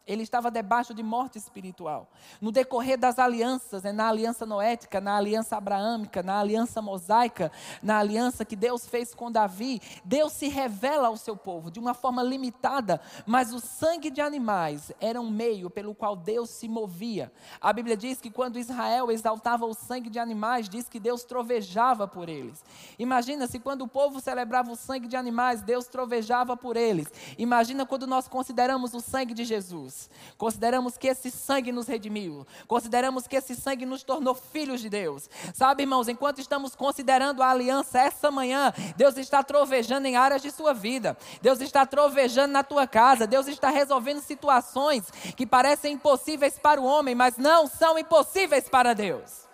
Ele 0.06 0.24
estava 0.24 0.50
debaixo 0.50 0.94
de 0.94 1.04
morte 1.04 1.38
espiritual. 1.38 2.10
No 2.42 2.52
decorrer 2.52 2.98
das 2.98 3.20
alianças, 3.20 3.84
né, 3.84 3.92
na 3.92 4.10
aliança 4.10 4.46
noética, 4.46 5.00
na 5.00 5.16
aliança 5.16 5.56
abraâmica, 5.56 6.24
na 6.24 6.40
aliança 6.40 6.82
mosaica, 6.82 7.52
na 7.84 8.00
aliança 8.00 8.44
que 8.44 8.56
Deus 8.56 8.88
fez 8.88 9.14
com 9.14 9.32
Davi, 9.32 9.80
Deus 10.04 10.34
se 10.34 10.48
revela 10.48 11.08
ao 11.08 11.18
seu 11.18 11.38
povo 11.38 11.70
de 11.70 11.80
uma 11.80 11.94
forma 11.94 12.24
limitada, 12.24 13.00
mas 13.28 13.54
o 13.54 13.60
sangue 13.60 14.10
de 14.10 14.22
animais 14.22 14.92
era 15.00 15.22
um 15.22 15.30
meio 15.30 15.70
pelo 15.70 15.94
qual 15.94 16.16
Deus 16.16 16.50
se 16.50 16.68
movia. 16.68 17.32
A 17.62 17.72
Bíblia 17.72 17.96
diz 17.96 18.20
que 18.20 18.32
quando 18.32 18.58
Israel 18.58 19.12
exaltava 19.12 19.66
o 19.68 19.74
sangue 19.74 20.10
de 20.10 20.18
animais, 20.18 20.68
diz 20.68 20.90
que 20.90 21.00
Deus 21.00 21.24
trovejava 21.24 22.08
por 22.08 22.28
eles. 22.28 22.64
Imagina 22.98 23.46
se 23.46 23.60
quando 23.60 23.84
o 23.84 23.88
povo 23.88 24.20
celebrava 24.20 24.72
o 24.72 24.76
sangue 24.76 25.08
de 25.08 25.16
animais, 25.16 25.62
Deus 25.62 25.86
trovejava 25.86 26.58
por 26.58 26.76
eles. 26.76 27.08
Imagina 27.38 27.86
quando 27.86 28.08
nós 28.08 28.28
consideramos 28.28 28.96
o 28.96 29.00
sangue 29.00 29.34
de 29.36 29.46
Jesus. 29.46 29.91
Consideramos 30.38 30.98
que 30.98 31.08
esse 31.08 31.32
sangue 31.32 31.72
nos 31.72 31.88
redimiu. 31.88 32.46
Consideramos 32.68 33.28
que 33.28 33.36
esse 33.36 33.56
sangue 33.56 33.86
nos 33.86 34.04
tornou 34.04 34.34
filhos 34.34 34.82
de 34.82 34.90
Deus. 34.90 35.30
Sabe, 35.54 35.84
irmãos, 35.84 36.08
enquanto 36.08 36.40
estamos 36.40 36.76
considerando 36.76 37.42
a 37.42 37.50
aliança 37.50 38.00
essa 38.00 38.32
manhã, 38.32 38.74
Deus 38.96 39.18
está 39.18 39.44
trovejando 39.44 40.08
em 40.08 40.16
áreas 40.16 40.42
de 40.42 40.52
sua 40.52 40.74
vida. 40.74 41.18
Deus 41.42 41.62
está 41.62 41.86
trovejando 41.86 42.52
na 42.52 42.64
tua 42.64 42.88
casa. 42.88 43.28
Deus 43.28 43.48
está 43.48 43.70
resolvendo 43.70 44.22
situações 44.22 45.10
que 45.36 45.46
parecem 45.46 45.94
impossíveis 45.94 46.58
para 46.60 46.82
o 46.82 46.86
homem, 46.86 47.16
mas 47.16 47.38
não 47.38 47.68
são 47.68 47.98
impossíveis 47.98 48.68
para 48.70 48.94
Deus. 48.94 49.48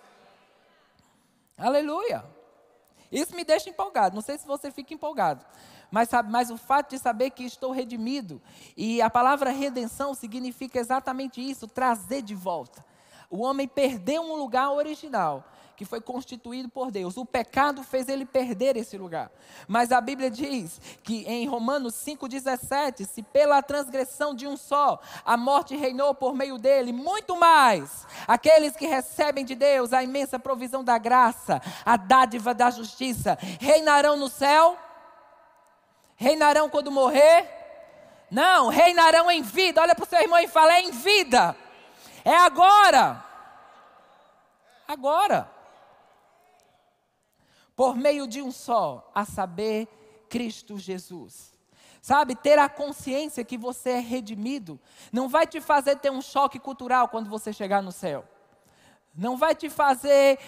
Aleluia. 1.56 2.24
Isso 3.10 3.34
me 3.34 3.44
deixa 3.44 3.70
empolgado. 3.70 4.14
Não 4.14 4.22
sei 4.22 4.38
se 4.38 4.46
você 4.46 4.70
fica 4.70 4.92
empolgado 4.94 5.44
mas, 5.90 6.08
mas 6.28 6.50
o 6.50 6.56
fato 6.56 6.90
de 6.90 6.98
saber 6.98 7.30
que 7.30 7.44
estou 7.44 7.72
redimido, 7.72 8.40
e 8.76 9.00
a 9.00 9.08
palavra 9.08 9.50
redenção 9.50 10.14
significa 10.14 10.78
exatamente 10.78 11.40
isso, 11.40 11.66
trazer 11.66 12.22
de 12.22 12.34
volta. 12.34 12.84
O 13.30 13.42
homem 13.42 13.68
perdeu 13.68 14.22
um 14.22 14.36
lugar 14.36 14.70
original, 14.70 15.44
que 15.76 15.84
foi 15.84 16.00
constituído 16.00 16.68
por 16.68 16.90
Deus. 16.90 17.16
O 17.16 17.24
pecado 17.24 17.84
fez 17.84 18.08
ele 18.08 18.26
perder 18.26 18.76
esse 18.76 18.98
lugar. 18.98 19.30
Mas 19.68 19.92
a 19.92 20.00
Bíblia 20.00 20.28
diz 20.28 20.80
que 21.04 21.24
em 21.24 21.46
Romanos 21.46 21.94
5,17: 21.94 23.06
se 23.06 23.22
pela 23.22 23.62
transgressão 23.62 24.34
de 24.34 24.44
um 24.44 24.56
só 24.56 24.98
a 25.24 25.36
morte 25.36 25.76
reinou 25.76 26.12
por 26.14 26.34
meio 26.34 26.58
dele, 26.58 26.92
muito 26.92 27.36
mais 27.36 28.04
aqueles 28.26 28.74
que 28.74 28.86
recebem 28.86 29.44
de 29.44 29.54
Deus 29.54 29.92
a 29.92 30.02
imensa 30.02 30.36
provisão 30.36 30.82
da 30.82 30.98
graça, 30.98 31.62
a 31.84 31.96
dádiva 31.96 32.52
da 32.52 32.70
justiça, 32.70 33.38
reinarão 33.60 34.16
no 34.16 34.28
céu 34.28 34.76
Reinarão 36.18 36.68
quando 36.68 36.90
morrer? 36.90 37.48
Não, 38.28 38.68
reinarão 38.68 39.30
em 39.30 39.40
vida. 39.40 39.80
Olha 39.80 39.94
para 39.94 40.04
o 40.04 40.06
seu 40.06 40.20
irmão 40.20 40.40
e 40.40 40.48
fala: 40.48 40.74
é 40.74 40.80
em 40.82 40.90
vida. 40.90 41.56
É 42.24 42.36
agora. 42.36 43.24
Agora. 44.86 45.48
Por 47.76 47.96
meio 47.96 48.26
de 48.26 48.42
um 48.42 48.50
só, 48.50 49.08
a 49.14 49.24
saber, 49.24 49.86
Cristo 50.28 50.76
Jesus. 50.76 51.56
Sabe, 52.02 52.34
ter 52.34 52.58
a 52.58 52.68
consciência 52.68 53.44
que 53.44 53.56
você 53.56 53.90
é 53.90 54.00
redimido 54.00 54.80
não 55.12 55.28
vai 55.28 55.46
te 55.46 55.60
fazer 55.60 55.96
ter 55.96 56.10
um 56.10 56.22
choque 56.22 56.58
cultural 56.58 57.08
quando 57.08 57.30
você 57.30 57.52
chegar 57.52 57.80
no 57.80 57.92
céu. 57.92 58.24
Não 59.14 59.36
vai 59.36 59.54
te 59.54 59.70
fazer 59.70 60.38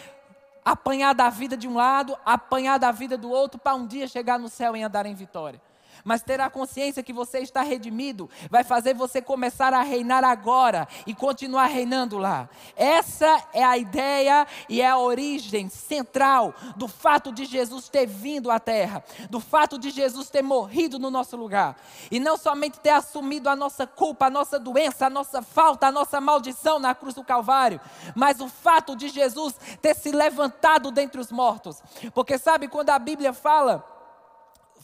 apanhar 0.64 1.14
da 1.14 1.28
vida 1.30 1.56
de 1.56 1.68
um 1.68 1.74
lado, 1.74 2.16
apanhar 2.24 2.78
da 2.78 2.90
vida 2.92 3.16
do 3.16 3.30
outro, 3.30 3.58
para 3.58 3.74
um 3.74 3.86
dia 3.86 4.06
chegar 4.06 4.38
no 4.38 4.48
céu 4.48 4.76
e 4.76 4.82
andar 4.82 5.06
em 5.06 5.14
vitória. 5.14 5.60
Mas 6.04 6.22
ter 6.22 6.40
a 6.40 6.50
consciência 6.50 7.02
que 7.02 7.12
você 7.12 7.38
está 7.38 7.62
redimido 7.62 8.28
vai 8.50 8.64
fazer 8.64 8.94
você 8.94 9.20
começar 9.20 9.72
a 9.74 9.82
reinar 9.82 10.24
agora 10.24 10.88
e 11.06 11.14
continuar 11.14 11.66
reinando 11.66 12.18
lá. 12.18 12.48
Essa 12.76 13.44
é 13.52 13.64
a 13.64 13.76
ideia 13.76 14.46
e 14.68 14.80
é 14.80 14.88
a 14.88 14.98
origem 14.98 15.68
central 15.68 16.54
do 16.76 16.88
fato 16.88 17.32
de 17.32 17.44
Jesus 17.44 17.88
ter 17.88 18.06
vindo 18.06 18.50
à 18.50 18.58
terra, 18.58 19.04
do 19.28 19.40
fato 19.40 19.78
de 19.78 19.90
Jesus 19.90 20.30
ter 20.30 20.42
morrido 20.42 20.98
no 20.98 21.10
nosso 21.10 21.36
lugar. 21.36 21.76
E 22.10 22.18
não 22.18 22.36
somente 22.36 22.80
ter 22.80 22.90
assumido 22.90 23.48
a 23.48 23.56
nossa 23.56 23.86
culpa, 23.86 24.26
a 24.26 24.30
nossa 24.30 24.58
doença, 24.58 25.06
a 25.06 25.10
nossa 25.10 25.42
falta, 25.42 25.86
a 25.86 25.92
nossa 25.92 26.20
maldição 26.20 26.78
na 26.78 26.94
cruz 26.94 27.14
do 27.14 27.24
Calvário, 27.24 27.80
mas 28.14 28.40
o 28.40 28.48
fato 28.48 28.96
de 28.96 29.08
Jesus 29.08 29.54
ter 29.80 29.94
se 29.94 30.10
levantado 30.10 30.90
dentre 30.90 31.20
os 31.20 31.30
mortos. 31.30 31.82
Porque 32.14 32.38
sabe 32.38 32.68
quando 32.68 32.90
a 32.90 32.98
Bíblia 32.98 33.32
fala 33.32 33.99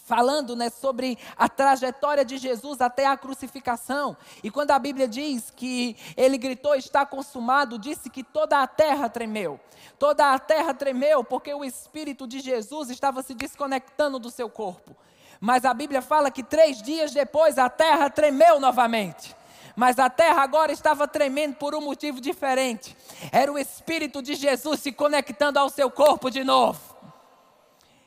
falando 0.07 0.55
né, 0.55 0.71
sobre 0.71 1.19
a 1.37 1.49
trajetória 1.49 2.25
de 2.25 2.39
Jesus 2.39 2.81
até 2.81 3.07
a 3.07 3.17
crucificação. 3.17 4.17
E 4.43 4.51
quando 4.51 4.71
a 4.71 4.79
Bíblia 4.79 5.09
diz 5.09 5.51
que 5.51 5.97
ele 6.17 6.39
gritou: 6.39 6.75
Está 6.75 7.05
consumado, 7.05 7.79
disse 7.79 8.09
que 8.09 8.23
toda 8.23 8.63
a 8.63 8.67
terra 8.67 9.09
tremeu. 9.09 9.61
Toda 9.99 10.33
a 10.33 10.39
terra 10.39 10.73
tremeu 10.73 11.25
porque 11.25 11.53
o 11.53 11.65
Espírito 11.65 12.27
de 12.27 12.39
Jesus 12.41 12.89
estava 12.89 13.23
se 13.23 13.35
desconectando 13.35 14.19
do 14.19 14.31
seu 14.31 14.49
corpo. 14.49 14.97
Mas 15.41 15.65
a 15.65 15.75
Bíblia 15.75 16.01
fala 16.01 16.31
que 16.31 16.43
três 16.43 16.81
dias 16.81 17.13
depois 17.13 17.59
a 17.59 17.69
terra 17.69 18.09
tremeu 18.09 18.61
novamente. 18.61 19.35
Mas 19.75 19.99
a 19.99 20.09
terra 20.09 20.43
agora 20.43 20.73
estava 20.73 21.07
tremendo 21.07 21.57
por 21.57 21.75
um 21.75 21.83
motivo 21.83 22.21
diferente. 22.21 22.97
Era 23.31 23.53
o 23.53 23.59
Espírito 23.59 24.23
de 24.23 24.35
Jesus 24.35 24.81
se 24.81 24.93
conectando 24.93 25.59
ao 25.59 25.69
seu 25.69 25.91
corpo 25.91 26.31
de 26.31 26.43
novo. 26.43 26.96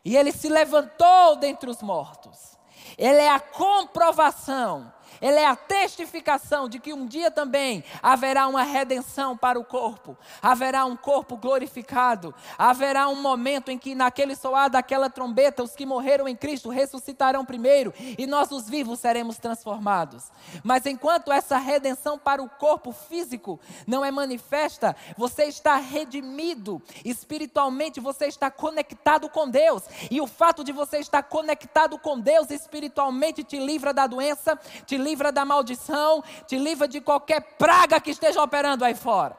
E 0.03 0.15
ele 0.15 0.32
se 0.32 0.50
levantou 0.50 1.36
dentre 1.36 1.70
os 1.70 1.82
mortos. 1.82 2.58
Ele 2.98 3.20
é 3.20 3.29
a 3.29 3.39
comprovação, 3.39 4.91
ele 5.21 5.38
é 5.38 5.45
a 5.45 5.55
testificação 5.55 6.67
de 6.69 6.79
que 6.79 6.93
um 6.93 7.05
dia 7.05 7.29
também 7.29 7.83
haverá 8.01 8.47
uma 8.47 8.63
redenção 8.63 9.35
para 9.35 9.59
o 9.59 9.63
corpo, 9.63 10.17
haverá 10.41 10.85
um 10.85 10.95
corpo 10.95 11.38
glorificado, 11.38 12.33
haverá 12.57 13.07
um 13.07 13.21
momento 13.21 13.69
em 13.69 13.77
que, 13.77 13.93
naquele 13.93 14.35
soar 14.35 14.69
daquela 14.69 15.09
trombeta, 15.09 15.63
os 15.63 15.75
que 15.75 15.85
morreram 15.85 16.27
em 16.27 16.35
Cristo 16.35 16.69
ressuscitarão 16.69 17.45
primeiro 17.45 17.93
e 18.17 18.25
nós, 18.25 18.51
os 18.51 18.69
vivos, 18.69 18.99
seremos 18.99 19.38
transformados. 19.38 20.31
Mas 20.63 20.85
enquanto 20.85 21.31
essa 21.31 21.57
redenção 21.57 22.17
para 22.17 22.41
o 22.41 22.49
corpo 22.49 22.91
físico 22.91 23.59
não 23.85 24.03
é 24.03 24.11
manifesta, 24.11 24.95
você 25.17 25.45
está 25.45 25.75
redimido. 25.75 26.81
Espiritualmente, 27.03 27.99
você 27.99 28.27
está 28.27 28.49
conectado 28.49 29.29
com 29.29 29.49
Deus, 29.49 29.83
e 30.09 30.21
o 30.21 30.27
fato 30.27 30.63
de 30.63 30.71
você 30.71 30.99
estar 30.99 31.23
conectado 31.23 31.97
com 31.97 32.19
Deus 32.19 32.49
espiritualmente 32.49 33.43
te 33.43 33.59
livra 33.59 33.93
da 33.93 34.07
doença, 34.07 34.57
te 34.85 34.97
livra 34.97 35.09
da 35.32 35.46
maldição, 35.46 36.24
te 36.48 36.58
livra 36.58 36.88
de 36.88 37.01
qualquer 37.01 37.42
praga 37.58 38.00
que 38.00 38.12
esteja 38.12 38.42
operando 38.42 38.86
aí 38.86 38.96
fora. 38.96 39.38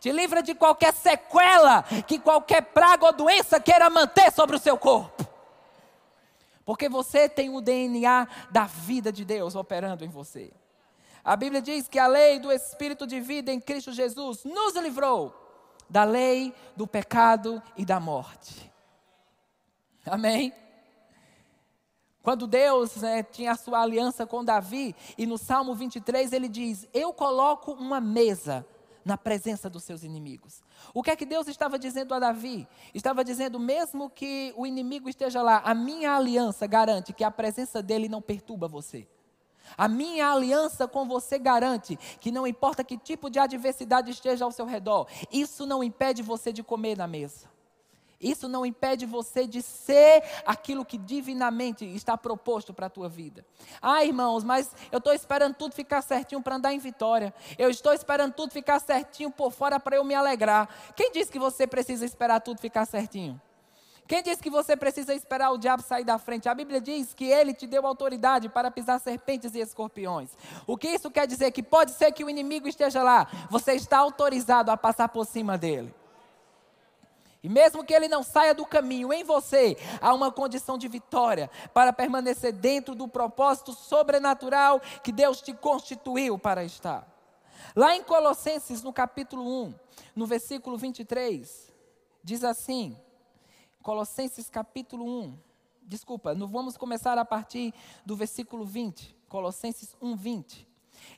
Te 0.00 0.12
livra 0.12 0.42
de 0.42 0.54
qualquer 0.54 0.92
sequela 0.92 1.82
que 2.06 2.18
qualquer 2.18 2.62
praga 2.62 3.06
ou 3.06 3.12
doença 3.12 3.58
queira 3.60 3.88
manter 3.88 4.32
sobre 4.32 4.56
o 4.56 4.58
seu 4.58 4.76
corpo. 4.76 5.26
Porque 6.64 6.88
você 6.88 7.28
tem 7.28 7.48
o 7.48 7.60
DNA 7.60 8.28
da 8.50 8.64
vida 8.64 9.10
de 9.10 9.24
Deus 9.24 9.54
operando 9.54 10.04
em 10.04 10.08
você. 10.08 10.52
A 11.24 11.34
Bíblia 11.34 11.62
diz 11.62 11.88
que 11.88 11.98
a 11.98 12.06
lei 12.06 12.38
do 12.38 12.52
Espírito 12.52 13.06
de 13.06 13.20
vida 13.20 13.50
em 13.50 13.60
Cristo 13.60 13.92
Jesus 13.92 14.44
nos 14.44 14.74
livrou 14.76 15.34
da 15.88 16.04
lei, 16.04 16.54
do 16.76 16.86
pecado 16.86 17.62
e 17.76 17.84
da 17.84 17.98
morte. 17.98 18.70
Amém? 20.04 20.52
Quando 22.28 22.46
Deus 22.46 22.96
né, 22.96 23.22
tinha 23.22 23.52
a 23.52 23.56
sua 23.56 23.80
aliança 23.80 24.26
com 24.26 24.44
Davi, 24.44 24.94
e 25.16 25.24
no 25.24 25.38
Salmo 25.38 25.74
23 25.74 26.30
ele 26.34 26.46
diz: 26.46 26.86
Eu 26.92 27.10
coloco 27.10 27.72
uma 27.72 28.02
mesa 28.02 28.66
na 29.02 29.16
presença 29.16 29.70
dos 29.70 29.82
seus 29.82 30.02
inimigos. 30.02 30.62
O 30.92 31.02
que 31.02 31.10
é 31.10 31.16
que 31.16 31.24
Deus 31.24 31.48
estava 31.48 31.78
dizendo 31.78 32.12
a 32.12 32.18
Davi? 32.18 32.68
Estava 32.92 33.24
dizendo, 33.24 33.58
mesmo 33.58 34.10
que 34.10 34.52
o 34.58 34.66
inimigo 34.66 35.08
esteja 35.08 35.40
lá, 35.40 35.62
a 35.64 35.74
minha 35.74 36.14
aliança 36.14 36.66
garante 36.66 37.14
que 37.14 37.24
a 37.24 37.30
presença 37.30 37.82
dele 37.82 38.10
não 38.10 38.20
perturba 38.20 38.68
você. 38.68 39.08
A 39.74 39.88
minha 39.88 40.30
aliança 40.30 40.86
com 40.86 41.08
você 41.08 41.38
garante 41.38 41.96
que 42.20 42.30
não 42.30 42.46
importa 42.46 42.84
que 42.84 42.98
tipo 42.98 43.30
de 43.30 43.38
adversidade 43.38 44.10
esteja 44.10 44.44
ao 44.44 44.52
seu 44.52 44.66
redor, 44.66 45.06
isso 45.32 45.64
não 45.64 45.82
impede 45.82 46.22
você 46.22 46.52
de 46.52 46.62
comer 46.62 46.94
na 46.94 47.06
mesa. 47.06 47.48
Isso 48.20 48.48
não 48.48 48.66
impede 48.66 49.06
você 49.06 49.46
de 49.46 49.62
ser 49.62 50.24
aquilo 50.44 50.84
que 50.84 50.98
divinamente 50.98 51.84
está 51.84 52.16
proposto 52.16 52.74
para 52.74 52.86
a 52.86 52.90
tua 52.90 53.08
vida. 53.08 53.46
Ah, 53.80 54.04
irmãos, 54.04 54.42
mas 54.42 54.72
eu 54.90 54.98
estou 54.98 55.12
esperando 55.12 55.54
tudo 55.54 55.74
ficar 55.74 56.02
certinho 56.02 56.42
para 56.42 56.56
andar 56.56 56.72
em 56.72 56.80
vitória. 56.80 57.32
Eu 57.56 57.70
estou 57.70 57.92
esperando 57.92 58.32
tudo 58.32 58.52
ficar 58.52 58.80
certinho 58.80 59.30
por 59.30 59.52
fora 59.52 59.78
para 59.78 59.96
eu 59.96 60.04
me 60.04 60.14
alegrar. 60.14 60.68
Quem 60.96 61.12
disse 61.12 61.30
que 61.30 61.38
você 61.38 61.66
precisa 61.66 62.04
esperar 62.04 62.40
tudo 62.40 62.60
ficar 62.60 62.86
certinho? 62.86 63.40
Quem 64.08 64.22
disse 64.22 64.42
que 64.42 64.48
você 64.48 64.74
precisa 64.74 65.14
esperar 65.14 65.50
o 65.50 65.58
diabo 65.58 65.82
sair 65.82 66.02
da 66.02 66.18
frente? 66.18 66.48
A 66.48 66.54
Bíblia 66.54 66.80
diz 66.80 67.12
que 67.12 67.26
ele 67.26 67.52
te 67.52 67.66
deu 67.66 67.86
autoridade 67.86 68.48
para 68.48 68.70
pisar 68.70 68.98
serpentes 68.98 69.54
e 69.54 69.60
escorpiões. 69.60 70.30
O 70.66 70.78
que 70.78 70.88
isso 70.88 71.10
quer 71.10 71.26
dizer? 71.26 71.52
Que 71.52 71.62
pode 71.62 71.92
ser 71.92 72.10
que 72.10 72.24
o 72.24 72.30
inimigo 72.30 72.66
esteja 72.66 73.02
lá, 73.02 73.28
você 73.50 73.74
está 73.74 73.98
autorizado 73.98 74.70
a 74.70 74.78
passar 74.78 75.08
por 75.08 75.26
cima 75.26 75.58
dele. 75.58 75.94
E 77.42 77.48
mesmo 77.48 77.84
que 77.84 77.94
ele 77.94 78.08
não 78.08 78.22
saia 78.22 78.54
do 78.54 78.66
caminho, 78.66 79.12
em 79.12 79.22
você 79.22 79.76
há 80.00 80.12
uma 80.12 80.32
condição 80.32 80.76
de 80.76 80.88
vitória 80.88 81.48
para 81.72 81.92
permanecer 81.92 82.52
dentro 82.52 82.94
do 82.94 83.06
propósito 83.06 83.72
sobrenatural 83.72 84.80
que 85.02 85.12
Deus 85.12 85.40
te 85.40 85.52
constituiu 85.52 86.38
para 86.38 86.64
estar. 86.64 87.06
Lá 87.76 87.94
em 87.94 88.02
Colossenses, 88.02 88.82
no 88.82 88.92
capítulo 88.92 89.66
1, 89.66 89.74
no 90.16 90.26
versículo 90.26 90.76
23, 90.76 91.72
diz 92.24 92.42
assim: 92.42 92.96
Colossenses 93.82 94.50
capítulo 94.50 95.04
1, 95.04 95.38
desculpa, 95.82 96.34
não 96.34 96.48
vamos 96.48 96.76
começar 96.76 97.16
a 97.18 97.24
partir 97.24 97.72
do 98.04 98.16
versículo 98.16 98.64
20, 98.64 99.16
Colossenses 99.28 99.96
1, 100.02 100.16
20. 100.16 100.68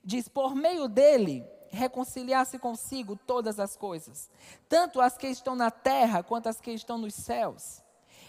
Diz: 0.04 0.28
Por 0.28 0.54
meio 0.54 0.86
dele 0.86 1.46
reconciliar-se 1.70 2.58
consigo 2.58 3.16
todas 3.16 3.60
as 3.60 3.76
coisas, 3.76 4.30
tanto 4.68 5.00
as 5.00 5.16
que 5.16 5.28
estão 5.28 5.54
na 5.54 5.70
terra 5.70 6.22
quanto 6.22 6.48
as 6.48 6.60
que 6.60 6.70
estão 6.70 6.98
nos 6.98 7.14
céus, 7.14 7.82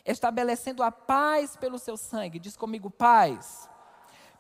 estabelecendo 0.05 0.83
a 0.83 0.91
paz 0.91 1.55
pelo 1.55 1.79
seu 1.79 1.98
sangue. 1.98 2.39
Diz 2.39 2.55
comigo, 2.55 2.89
paz. 2.89 3.70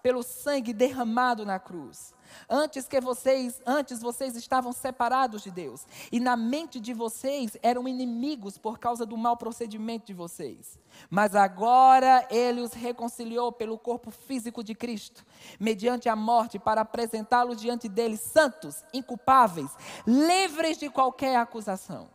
Pelo 0.01 0.23
sangue 0.23 0.73
derramado 0.73 1.45
na 1.45 1.59
cruz. 1.59 2.13
Antes 2.49 2.87
que 2.87 2.99
vocês, 2.99 3.61
antes 3.65 4.01
vocês 4.01 4.35
estavam 4.35 4.71
separados 4.71 5.43
de 5.43 5.51
Deus, 5.51 5.85
e 6.11 6.19
na 6.19 6.35
mente 6.35 6.79
de 6.79 6.93
vocês 6.93 7.57
eram 7.61 7.87
inimigos 7.87 8.57
por 8.57 8.79
causa 8.79 9.05
do 9.05 9.17
mau 9.17 9.37
procedimento 9.37 10.07
de 10.07 10.13
vocês. 10.13 10.79
Mas 11.09 11.35
agora 11.35 12.25
ele 12.29 12.61
os 12.61 12.73
reconciliou 12.73 13.51
pelo 13.51 13.77
corpo 13.77 14.11
físico 14.11 14.63
de 14.63 14.73
Cristo, 14.73 15.25
mediante 15.59 16.09
a 16.09 16.15
morte, 16.15 16.59
para 16.59 16.81
apresentá-los 16.81 17.59
diante 17.59 17.87
dele 17.87 18.17
santos, 18.17 18.83
inculpáveis, 18.93 19.71
livres 20.05 20.77
de 20.77 20.89
qualquer 20.89 21.35
acusação. 21.35 22.09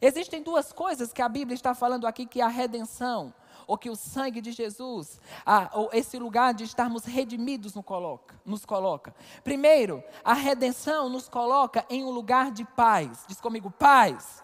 Existem 0.00 0.42
duas 0.42 0.72
coisas 0.72 1.12
que 1.12 1.20
a 1.20 1.28
Bíblia 1.28 1.54
está 1.54 1.74
falando 1.74 2.06
aqui 2.06 2.24
que 2.24 2.40
é 2.40 2.44
a 2.44 2.48
redenção 2.48 3.34
ou 3.66 3.78
que 3.78 3.90
o 3.90 3.96
sangue 3.96 4.40
de 4.40 4.52
Jesus, 4.52 5.20
ah, 5.44 5.70
ou 5.72 5.90
esse 5.92 6.18
lugar 6.18 6.54
de 6.54 6.64
estarmos 6.64 7.04
redimidos 7.04 7.74
nos 7.74 7.84
coloca, 7.84 8.40
nos 8.44 8.64
coloca. 8.64 9.14
Primeiro, 9.42 10.02
a 10.24 10.34
redenção 10.34 11.08
nos 11.08 11.28
coloca 11.28 11.84
em 11.88 12.04
um 12.04 12.10
lugar 12.10 12.50
de 12.50 12.64
paz. 12.64 13.24
Diz 13.26 13.40
comigo, 13.40 13.70
paz. 13.70 14.42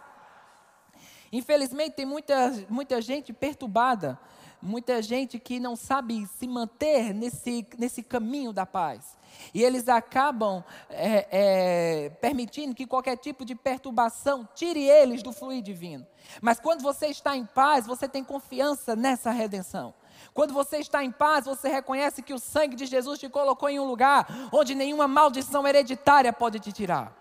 Infelizmente, 1.33 1.95
tem 1.95 2.07
muita, 2.07 2.51
muita 2.69 3.01
gente 3.03 3.33
perturbada, 3.33 4.19
muita 4.61 5.01
gente 5.03 5.39
que 5.39 5.61
não 5.61 5.77
sabe 5.77 6.27
se 6.39 6.47
manter 6.47 7.13
nesse, 7.15 7.67
nesse 7.79 8.03
caminho 8.03 8.53
da 8.53 8.67
paz. 8.67 9.17
E 9.53 9.63
eles 9.63 9.89
acabam 9.89 10.65
é, 10.89 11.29
é, 11.31 12.11
permitindo 12.21 12.75
que 12.75 12.87
qualquer 12.87 13.17
tipo 13.17 13.45
de 13.45 13.55
perturbação 13.55 14.49
tire 14.55 14.83
eles 14.83 15.23
do 15.23 15.33
fluir 15.33 15.63
divino. 15.63 16.07
Mas 16.41 16.59
quando 16.59 16.83
você 16.83 17.07
está 17.07 17.37
em 17.37 17.45
paz, 17.45 17.87
você 17.87 18.09
tem 18.09 18.25
confiança 18.25 18.97
nessa 18.97 19.31
redenção. 19.31 19.95
Quando 20.33 20.53
você 20.53 20.79
está 20.79 21.05
em 21.05 21.11
paz, 21.11 21.45
você 21.45 21.69
reconhece 21.69 22.23
que 22.23 22.35
o 22.35 22.39
sangue 22.39 22.77
de 22.77 22.87
Jesus 22.87 23.19
te 23.19 23.29
colocou 23.29 23.69
em 23.69 23.79
um 23.79 23.87
lugar 23.87 24.27
onde 24.53 24.75
nenhuma 24.75 25.07
maldição 25.07 25.67
hereditária 25.67 26.33
pode 26.33 26.59
te 26.61 26.73
tirar. 26.73 27.15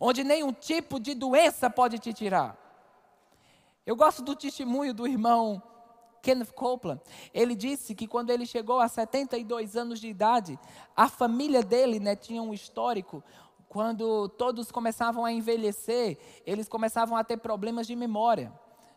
Onde 0.00 0.24
nenhum 0.24 0.52
tipo 0.52 0.98
de 0.98 1.14
doença 1.14 1.70
pode 1.70 1.98
te 1.98 2.12
tirar. 2.12 2.56
Eu 3.84 3.96
gosto 3.96 4.22
do 4.22 4.34
testemunho 4.34 4.94
do 4.94 5.06
irmão 5.06 5.62
Kenneth 6.22 6.52
Copeland, 6.52 7.00
ele 7.34 7.54
disse 7.54 7.94
que 7.94 8.06
quando 8.06 8.30
ele 8.30 8.46
chegou 8.46 8.78
a 8.78 8.88
72 8.88 9.76
anos 9.76 10.00
de 10.00 10.08
idade, 10.08 10.58
a 10.96 11.08
família 11.08 11.62
dele 11.62 11.98
né, 11.98 12.14
tinha 12.14 12.40
um 12.40 12.54
histórico. 12.54 13.22
Quando 13.68 14.28
todos 14.28 14.70
começavam 14.70 15.24
a 15.24 15.32
envelhecer, 15.32 16.18
eles 16.46 16.68
começavam 16.68 17.16
a 17.16 17.24
ter 17.24 17.38
problemas 17.38 17.86
de 17.86 17.96
memória 17.96 18.52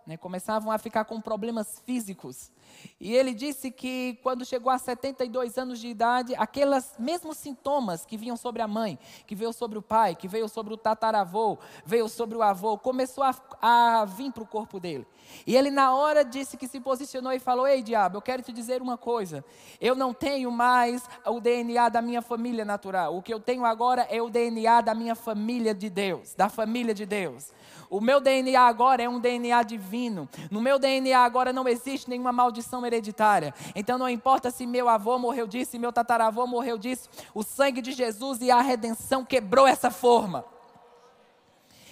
né, 0.06 0.18
começavam 0.18 0.72
a 0.72 0.78
ficar 0.78 1.06
com 1.06 1.20
problemas 1.20 1.82
físicos. 1.86 2.52
E 3.00 3.14
ele 3.14 3.34
disse 3.34 3.72
que 3.72 4.20
quando 4.22 4.46
chegou 4.46 4.72
a 4.72 4.78
72 4.78 5.58
anos 5.58 5.80
de 5.80 5.88
idade, 5.88 6.36
aqueles 6.36 6.94
mesmos 7.00 7.38
sintomas 7.38 8.06
que 8.06 8.18
vinham 8.18 8.38
sobre 8.38 8.62
a 8.62 8.68
mãe, 8.68 9.00
que 9.26 9.36
veio 9.36 9.52
sobre 9.54 9.78
o 9.78 9.82
pai, 9.82 10.16
que 10.16 10.28
veio 10.28 10.48
sobre 10.48 10.74
o 10.74 10.78
tataravô, 10.78 11.58
veio 11.86 12.08
sobre 12.08 12.38
o 12.38 12.44
avô, 12.44 12.78
começou 12.78 13.24
a, 13.24 13.36
a 13.62 14.06
vir 14.06 14.32
para 14.32 14.44
o 14.44 14.48
corpo 14.48 14.80
dele. 14.80 15.06
E 15.46 15.56
ele 15.56 15.72
na 15.72 15.94
hora 15.94 16.24
disse 16.24 16.58
que 16.58 16.68
se 16.68 16.80
posicionou 16.80 17.34
e 17.34 17.40
falou: 17.40 17.68
Ei 17.68 17.82
diabo, 17.82 18.18
eu 18.18 18.22
quero 18.22 18.44
te 18.44 18.54
dizer 18.54 18.82
uma 18.82 18.98
coisa. 18.98 19.44
Eu 19.82 19.96
não 19.96 20.14
tenho 20.14 20.52
mais 20.52 21.04
o 21.26 21.40
DNA 21.40 21.90
da 21.90 22.02
minha 22.02 22.22
família 22.22 22.64
natural. 22.64 23.16
O 23.18 23.22
que 23.22 23.34
eu 23.34 23.40
tenho 23.40 23.66
agora 23.66 24.04
é 24.04 24.22
o 24.22 24.30
DNA 24.30 24.82
da 24.82 24.94
minha 24.94 25.16
família 25.16 25.74
de 25.74 25.90
Deus, 25.90 26.34
da 26.36 26.50
família 26.50 26.94
de 26.94 27.06
Deus. 27.06 27.52
O 27.96 28.02
meu 28.02 28.20
DNA 28.20 28.62
agora 28.62 29.02
é 29.02 29.08
um 29.08 29.22
DNA 29.22 29.64
divino. 29.64 30.28
No 30.52 30.60
meu 30.60 30.78
DNA 30.78 31.18
agora 31.18 31.54
não 31.54 31.66
existe 31.66 32.10
nenhuma 32.10 32.34
maldição 32.34 32.86
hereditária. 32.86 33.54
Então 33.74 33.98
não 33.98 34.10
importa 34.10 34.52
se 34.52 34.66
meu 34.66 34.90
avô 34.90 35.18
morreu 35.18 35.48
disso, 35.48 35.72
se 35.72 35.80
meu 35.80 35.94
tataravô 35.94 36.46
morreu 36.46 36.78
disso, 36.78 37.08
o 37.34 37.42
sangue 37.42 37.82
de 37.82 37.94
Jesus 37.94 38.42
e 38.42 38.52
a 38.52 38.60
redenção 38.60 39.24
quebrou 39.24 39.66
essa 39.66 39.90
forma. 39.90 40.44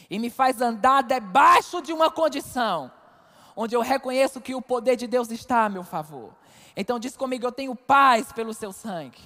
E 0.10 0.20
me 0.20 0.30
faz 0.30 0.60
andar 0.60 1.04
debaixo 1.04 1.82
de 1.82 1.94
uma 1.94 2.12
condição 2.12 2.92
onde 3.56 3.74
eu 3.74 3.80
reconheço 3.80 4.42
que 4.42 4.54
o 4.54 4.62
poder 4.62 4.98
de 4.98 5.08
Deus 5.08 5.32
está 5.32 5.64
a 5.64 5.70
meu 5.70 5.86
favor. 5.86 6.36
Então 6.76 7.00
diz 7.00 7.16
comigo, 7.16 7.46
eu 7.46 7.52
tenho 7.54 7.74
paz 7.78 8.30
pelo 8.34 8.54
seu 8.54 8.74
sangue. 8.74 9.22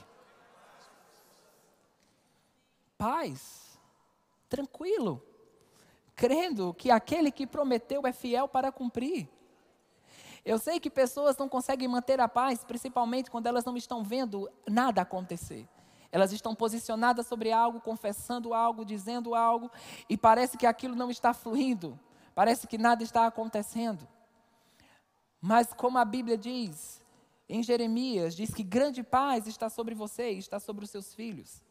Paz. 3.00 3.80
Tranquilo 4.48 5.24
crendo 6.18 6.74
que 6.74 6.90
aquele 6.90 7.32
que 7.32 7.46
prometeu 7.46 8.06
é 8.06 8.12
fiel 8.12 8.48
para 8.48 8.72
cumprir. 8.72 9.30
Eu 10.44 10.58
sei 10.58 10.80
que 10.80 10.90
pessoas 10.90 11.38
não 11.38 11.48
conseguem 11.48 11.88
manter 11.88 12.20
a 12.20 12.28
paz, 12.28 12.64
principalmente 12.64 13.30
quando 13.30 13.46
elas 13.46 13.64
não 13.64 13.78
estão 13.78 14.04
vendo 14.04 14.50
nada 14.68 15.02
acontecer. 15.02 15.70
Elas 16.12 16.32
estão 16.32 16.56
posicionadas 16.56 17.28
sobre 17.28 17.52
algo, 17.52 17.80
confessando 17.80 18.54
algo, 18.54 18.84
dizendo 18.84 19.36
algo, 19.36 19.70
e 20.10 20.18
parece 20.18 20.58
que 20.58 20.66
aquilo 20.66 20.96
não 20.96 21.12
está 21.12 21.34
fluindo, 21.34 22.00
parece 22.34 22.66
que 22.66 22.78
nada 22.78 23.04
está 23.04 23.28
acontecendo. 23.28 24.08
Mas 25.40 25.72
como 25.72 26.00
a 26.00 26.06
Bíblia 26.06 26.38
diz, 26.38 27.00
em 27.48 27.62
Jeremias, 27.62 28.36
diz 28.36 28.54
que 28.54 28.64
grande 28.64 29.04
paz 29.04 29.46
está 29.46 29.70
sobre 29.70 29.94
você 29.94 30.32
e 30.32 30.40
está 30.40 30.60
sobre 30.60 30.84
os 30.84 30.90
seus 30.90 31.14
filhos. 31.14 31.62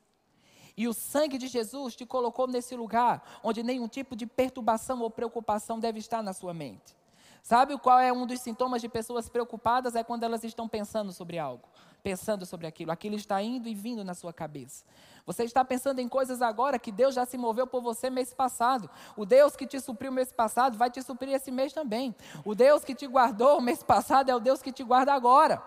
E 0.76 0.86
o 0.86 0.92
sangue 0.92 1.38
de 1.38 1.46
Jesus 1.46 1.96
te 1.96 2.04
colocou 2.04 2.46
nesse 2.46 2.76
lugar 2.76 3.22
onde 3.42 3.62
nenhum 3.62 3.88
tipo 3.88 4.14
de 4.14 4.26
perturbação 4.26 5.00
ou 5.00 5.10
preocupação 5.10 5.80
deve 5.80 5.98
estar 5.98 6.22
na 6.22 6.32
sua 6.32 6.52
mente. 6.52 6.94
Sabe 7.42 7.78
qual 7.78 8.00
é 8.00 8.12
um 8.12 8.26
dos 8.26 8.40
sintomas 8.40 8.82
de 8.82 8.88
pessoas 8.88 9.28
preocupadas? 9.28 9.94
É 9.94 10.02
quando 10.02 10.24
elas 10.24 10.42
estão 10.42 10.68
pensando 10.68 11.12
sobre 11.12 11.38
algo, 11.38 11.62
pensando 12.02 12.44
sobre 12.44 12.66
aquilo. 12.66 12.90
Aquilo 12.90 13.14
está 13.14 13.40
indo 13.40 13.68
e 13.68 13.74
vindo 13.74 14.02
na 14.02 14.14
sua 14.14 14.32
cabeça. 14.32 14.84
Você 15.24 15.44
está 15.44 15.64
pensando 15.64 16.00
em 16.00 16.08
coisas 16.08 16.42
agora 16.42 16.76
que 16.76 16.90
Deus 16.90 17.14
já 17.14 17.24
se 17.24 17.38
moveu 17.38 17.64
por 17.64 17.80
você 17.80 18.10
mês 18.10 18.34
passado. 18.34 18.90
O 19.16 19.24
Deus 19.24 19.54
que 19.54 19.64
te 19.64 19.80
supriu 19.80 20.10
mês 20.10 20.32
passado 20.32 20.76
vai 20.76 20.90
te 20.90 21.00
suprir 21.02 21.34
esse 21.34 21.52
mês 21.52 21.72
também. 21.72 22.14
O 22.44 22.52
Deus 22.52 22.84
que 22.84 22.96
te 22.96 23.06
guardou 23.06 23.60
mês 23.60 23.80
passado 23.80 24.28
é 24.28 24.34
o 24.34 24.40
Deus 24.40 24.60
que 24.60 24.72
te 24.72 24.82
guarda 24.82 25.14
agora. 25.14 25.62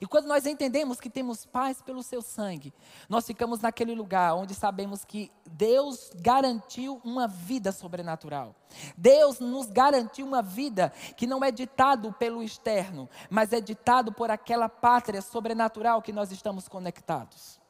E 0.00 0.06
quando 0.06 0.26
nós 0.26 0.46
entendemos 0.46 1.00
que 1.00 1.10
temos 1.10 1.44
paz 1.44 1.80
pelo 1.82 2.02
seu 2.02 2.22
sangue, 2.22 2.72
nós 3.08 3.26
ficamos 3.26 3.60
naquele 3.60 3.94
lugar 3.94 4.34
onde 4.34 4.54
sabemos 4.54 5.04
que 5.04 5.30
Deus 5.46 6.10
garantiu 6.16 7.00
uma 7.04 7.26
vida 7.26 7.72
sobrenatural. 7.72 8.54
Deus 8.96 9.40
nos 9.40 9.66
garantiu 9.66 10.26
uma 10.26 10.42
vida 10.42 10.92
que 11.16 11.26
não 11.26 11.44
é 11.44 11.50
ditado 11.50 12.12
pelo 12.12 12.42
externo, 12.42 13.08
mas 13.30 13.52
é 13.52 13.60
ditado 13.60 14.12
por 14.12 14.30
aquela 14.30 14.68
pátria 14.68 15.22
sobrenatural 15.22 16.02
que 16.02 16.12
nós 16.12 16.32
estamos 16.32 16.68
conectados. 16.68 17.63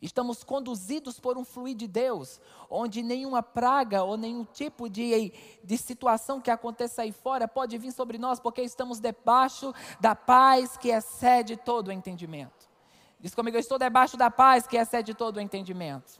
Estamos 0.00 0.42
conduzidos 0.42 1.20
por 1.20 1.36
um 1.36 1.44
fluir 1.44 1.76
de 1.76 1.86
Deus, 1.86 2.40
onde 2.70 3.02
nenhuma 3.02 3.42
praga 3.42 4.02
ou 4.02 4.16
nenhum 4.16 4.44
tipo 4.44 4.88
de, 4.88 5.30
de 5.62 5.76
situação 5.76 6.40
que 6.40 6.50
aconteça 6.50 7.02
aí 7.02 7.12
fora 7.12 7.46
pode 7.46 7.76
vir 7.76 7.92
sobre 7.92 8.16
nós, 8.16 8.40
porque 8.40 8.62
estamos 8.62 8.98
debaixo 8.98 9.74
da 10.00 10.14
paz 10.14 10.78
que 10.78 10.88
excede 10.88 11.54
todo 11.54 11.88
o 11.88 11.92
entendimento. 11.92 12.70
Diz 13.20 13.34
comigo, 13.34 13.58
eu 13.58 13.60
estou 13.60 13.78
debaixo 13.78 14.16
da 14.16 14.30
paz 14.30 14.66
que 14.66 14.78
excede 14.78 15.12
todo 15.12 15.36
o 15.36 15.40
entendimento. 15.40 16.18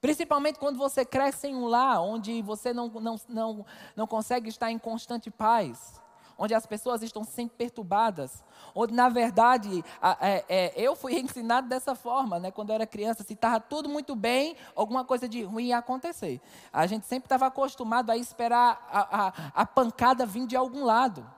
Principalmente 0.00 0.58
quando 0.58 0.78
você 0.78 1.04
cresce 1.04 1.46
em 1.46 1.54
um 1.54 1.66
lar 1.66 2.02
onde 2.02 2.42
você 2.42 2.72
não, 2.72 2.88
não, 2.88 3.20
não, 3.28 3.66
não 3.94 4.06
consegue 4.06 4.48
estar 4.48 4.68
em 4.68 4.78
constante 4.78 5.30
paz 5.30 6.00
onde 6.40 6.54
as 6.54 6.64
pessoas 6.64 7.02
estão 7.02 7.22
sempre 7.22 7.54
perturbadas, 7.58 8.42
onde 8.74 8.94
na 8.94 9.10
verdade 9.10 9.84
é, 10.18 10.44
é, 10.48 10.72
eu 10.74 10.96
fui 10.96 11.20
ensinado 11.20 11.68
dessa 11.68 11.94
forma, 11.94 12.40
né? 12.40 12.50
Quando 12.50 12.70
eu 12.70 12.76
era 12.76 12.86
criança, 12.86 13.22
se 13.22 13.34
estava 13.34 13.60
tudo 13.60 13.90
muito 13.90 14.16
bem, 14.16 14.56
alguma 14.74 15.04
coisa 15.04 15.28
de 15.28 15.42
ruim 15.42 15.66
ia 15.66 15.76
acontecer. 15.76 16.40
A 16.72 16.86
gente 16.86 17.06
sempre 17.06 17.26
estava 17.26 17.46
acostumado 17.46 18.08
a 18.08 18.16
esperar 18.16 18.88
a, 18.90 19.26
a, 19.26 19.32
a 19.54 19.66
pancada 19.66 20.24
vir 20.24 20.46
de 20.46 20.56
algum 20.56 20.82
lado. 20.82 21.30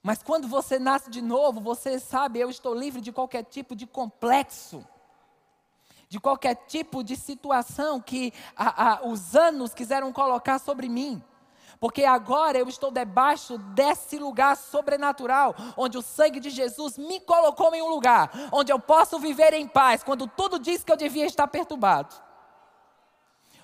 Mas 0.00 0.22
quando 0.22 0.46
você 0.46 0.78
nasce 0.78 1.10
de 1.10 1.20
novo, 1.20 1.60
você 1.60 1.98
sabe, 1.98 2.38
eu 2.38 2.48
estou 2.48 2.72
livre 2.72 3.00
de 3.00 3.10
qualquer 3.10 3.42
tipo 3.42 3.74
de 3.74 3.88
complexo 3.88 4.86
de 6.08 6.20
qualquer 6.20 6.54
tipo 6.68 7.02
de 7.02 7.16
situação 7.16 8.00
que 8.00 8.32
a, 8.56 8.92
a, 8.92 9.06
os 9.08 9.34
anos 9.34 9.74
quiseram 9.74 10.12
colocar 10.12 10.60
sobre 10.60 10.88
mim. 10.88 11.20
Porque 11.78 12.04
agora 12.04 12.58
eu 12.58 12.68
estou 12.68 12.90
debaixo 12.90 13.58
desse 13.58 14.18
lugar 14.18 14.56
sobrenatural, 14.56 15.54
onde 15.76 15.98
o 15.98 16.02
sangue 16.02 16.40
de 16.40 16.50
Jesus 16.50 16.96
me 16.96 17.20
colocou 17.20 17.74
em 17.74 17.82
um 17.82 17.88
lugar 17.88 18.30
onde 18.52 18.72
eu 18.72 18.78
posso 18.78 19.18
viver 19.18 19.52
em 19.52 19.66
paz, 19.66 20.02
quando 20.02 20.26
tudo 20.26 20.58
diz 20.58 20.82
que 20.82 20.92
eu 20.92 20.96
devia 20.96 21.26
estar 21.26 21.46
perturbado. 21.46 22.14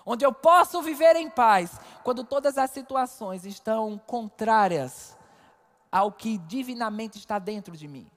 Onde 0.05 0.27
eu 0.27 0.33
posso 0.33 0.83
viver 0.83 1.15
em 1.17 1.31
paz, 1.31 1.79
quando 2.03 2.25
todas 2.25 2.59
as 2.59 2.71
situações 2.71 3.47
estão 3.47 4.01
contrárias 4.07 5.17
ao 5.91 6.11
que 6.11 6.39
divinamente 6.39 7.19
está 7.19 7.39
dentro 7.39 7.77
de 7.77 7.87
mim. 7.87 8.11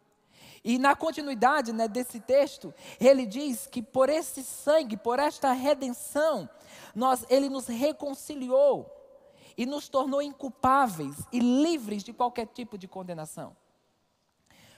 E 0.63 0.79
na 0.79 0.95
continuidade 0.95 1.71
né, 1.71 1.88
desse 1.88 2.19
texto, 2.19 2.73
ele 2.99 3.27
diz 3.27 3.67
que 3.67 3.84
por 3.84 4.10
esse 4.10 4.43
sangue, 4.43 4.97
por 4.97 5.19
esta 5.19 5.51
redenção, 5.51 6.49
nós, 6.95 7.23
ele 7.29 7.49
nos 7.49 7.67
reconciliou 7.67 8.94
e 9.57 9.65
nos 9.65 9.87
tornou 9.87 10.21
inculpáveis 10.21 11.15
e 11.31 11.39
livres 11.39 12.03
de 12.03 12.13
qualquer 12.13 12.47
tipo 12.47 12.77
de 12.77 12.87
condenação. 12.87 13.55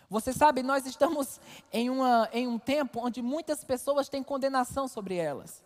Você 0.10 0.32
sabe, 0.32 0.64
nós 0.64 0.86
estamos 0.86 1.40
em, 1.72 1.90
uma, 1.90 2.30
em 2.32 2.48
um 2.48 2.58
tempo 2.58 3.02
onde 3.04 3.22
muitas 3.22 3.64
pessoas 3.64 4.08
têm 4.08 4.24
condenação 4.24 4.88
sobre 4.88 5.16
elas. 5.16 5.64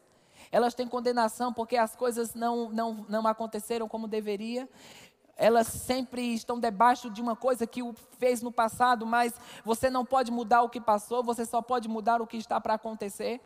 Elas 0.52 0.74
têm 0.74 0.88
condenação 0.88 1.54
porque 1.54 1.78
as 1.78 1.95
coisas 1.95 2.34
não, 2.34 2.69
não, 2.69 3.06
não 3.08 3.28
aconteceram 3.28 3.88
como 3.88 4.08
deveria. 4.08 4.67
Elas 5.38 5.67
sempre 5.67 6.34
estão 6.34 6.60
debaixo 6.60 7.10
de 7.10 7.21
uma 7.21 7.36
coisa 7.36 7.67
que 7.67 7.84
o 7.84 7.93
fez 8.17 8.41
no 8.41 8.52
passado, 8.52 9.06
mas 9.06 9.34
você 9.63 9.89
não 9.89 10.04
pode 10.04 10.32
mudar 10.32 10.63
o 10.63 10.69
que 10.69 10.82
passou, 10.82 11.24
você 11.24 11.45
só 11.45 11.62
pode 11.62 11.88
mudar 11.88 12.21
o 12.21 12.28
que 12.28 12.38
está 12.38 12.60
para 12.60 12.74
acontecer. 12.74 13.39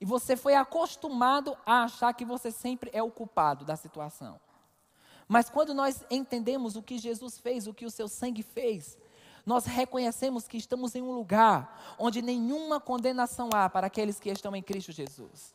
E 0.00 0.04
você 0.04 0.34
foi 0.34 0.54
acostumado 0.54 1.56
a 1.66 1.84
achar 1.84 2.12
que 2.14 2.24
você 2.24 2.50
sempre 2.50 2.90
é 2.92 3.02
o 3.02 3.10
culpado 3.10 3.66
da 3.66 3.76
situação. 3.76 4.40
Mas 5.30 5.48
quando 5.48 5.72
nós 5.72 6.04
entendemos 6.10 6.74
o 6.74 6.82
que 6.82 6.98
Jesus 6.98 7.38
fez, 7.38 7.68
o 7.68 7.72
que 7.72 7.86
o 7.86 7.90
seu 7.90 8.08
sangue 8.08 8.42
fez, 8.42 8.98
nós 9.46 9.64
reconhecemos 9.64 10.48
que 10.48 10.56
estamos 10.56 10.96
em 10.96 11.02
um 11.02 11.12
lugar 11.12 11.94
onde 12.00 12.20
nenhuma 12.20 12.80
condenação 12.80 13.48
há 13.54 13.70
para 13.70 13.86
aqueles 13.86 14.18
que 14.18 14.28
estão 14.28 14.56
em 14.56 14.62
Cristo 14.62 14.90
Jesus. 14.90 15.54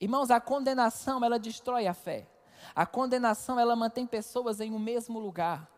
Irmãos, 0.00 0.30
a 0.30 0.40
condenação 0.40 1.24
ela 1.24 1.36
destrói 1.36 1.88
a 1.88 1.94
fé. 1.94 2.28
A 2.76 2.86
condenação 2.86 3.58
ela 3.58 3.74
mantém 3.74 4.06
pessoas 4.06 4.60
em 4.60 4.72
um 4.72 4.78
mesmo 4.78 5.18
lugar. 5.18 5.68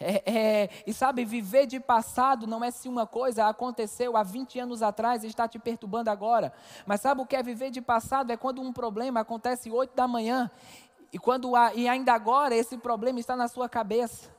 É, 0.00 0.22
é, 0.24 0.70
e 0.86 0.92
sabe, 0.92 1.24
viver 1.24 1.66
de 1.66 1.78
passado 1.78 2.46
não 2.46 2.64
é 2.64 2.70
se 2.70 2.88
uma 2.88 3.06
coisa 3.06 3.46
aconteceu 3.46 4.16
há 4.16 4.22
20 4.22 4.58
anos 4.58 4.82
atrás 4.82 5.22
e 5.22 5.28
está 5.28 5.46
te 5.46 5.58
perturbando 5.58 6.10
agora. 6.10 6.52
Mas 6.86 7.00
sabe 7.00 7.20
o 7.20 7.26
que 7.26 7.36
é 7.36 7.42
viver 7.42 7.70
de 7.70 7.80
passado? 7.80 8.32
É 8.32 8.36
quando 8.36 8.60
um 8.60 8.72
problema 8.72 9.20
acontece 9.20 9.70
8 9.70 9.94
da 9.94 10.08
manhã 10.08 10.50
e, 11.12 11.18
quando 11.18 11.52
e 11.74 11.88
ainda 11.88 12.14
agora 12.14 12.54
esse 12.54 12.76
problema 12.78 13.20
está 13.20 13.36
na 13.36 13.46
sua 13.46 13.68
cabeça. 13.68 14.30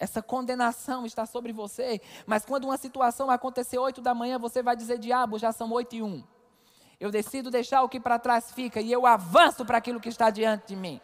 Essa 0.00 0.22
condenação 0.22 1.04
está 1.04 1.26
sobre 1.26 1.52
você. 1.52 2.00
Mas 2.24 2.44
quando 2.44 2.64
uma 2.64 2.76
situação 2.76 3.30
acontecer 3.30 3.78
8 3.78 4.00
da 4.00 4.14
manhã, 4.14 4.38
você 4.38 4.62
vai 4.62 4.76
dizer: 4.76 4.98
Diabo, 4.98 5.38
já 5.38 5.52
são 5.52 5.70
8 5.70 5.96
e 5.96 6.02
1. 6.02 6.24
Eu 7.00 7.10
decido 7.10 7.50
deixar 7.50 7.82
o 7.82 7.88
que 7.88 8.00
para 8.00 8.18
trás 8.18 8.50
fica 8.50 8.80
e 8.80 8.90
eu 8.90 9.06
avanço 9.06 9.64
para 9.64 9.78
aquilo 9.78 10.00
que 10.00 10.08
está 10.08 10.30
diante 10.30 10.68
de 10.68 10.76
mim. 10.76 11.00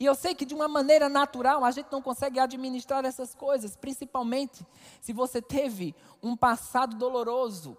E 0.00 0.04
eu 0.04 0.14
sei 0.14 0.34
que 0.34 0.44
de 0.44 0.54
uma 0.54 0.68
maneira 0.68 1.08
natural 1.08 1.64
a 1.64 1.70
gente 1.70 1.90
não 1.90 2.00
consegue 2.00 2.38
administrar 2.38 3.04
essas 3.04 3.34
coisas, 3.34 3.76
principalmente 3.76 4.64
se 5.00 5.12
você 5.12 5.42
teve 5.42 5.94
um 6.22 6.36
passado 6.36 6.96
doloroso. 6.96 7.76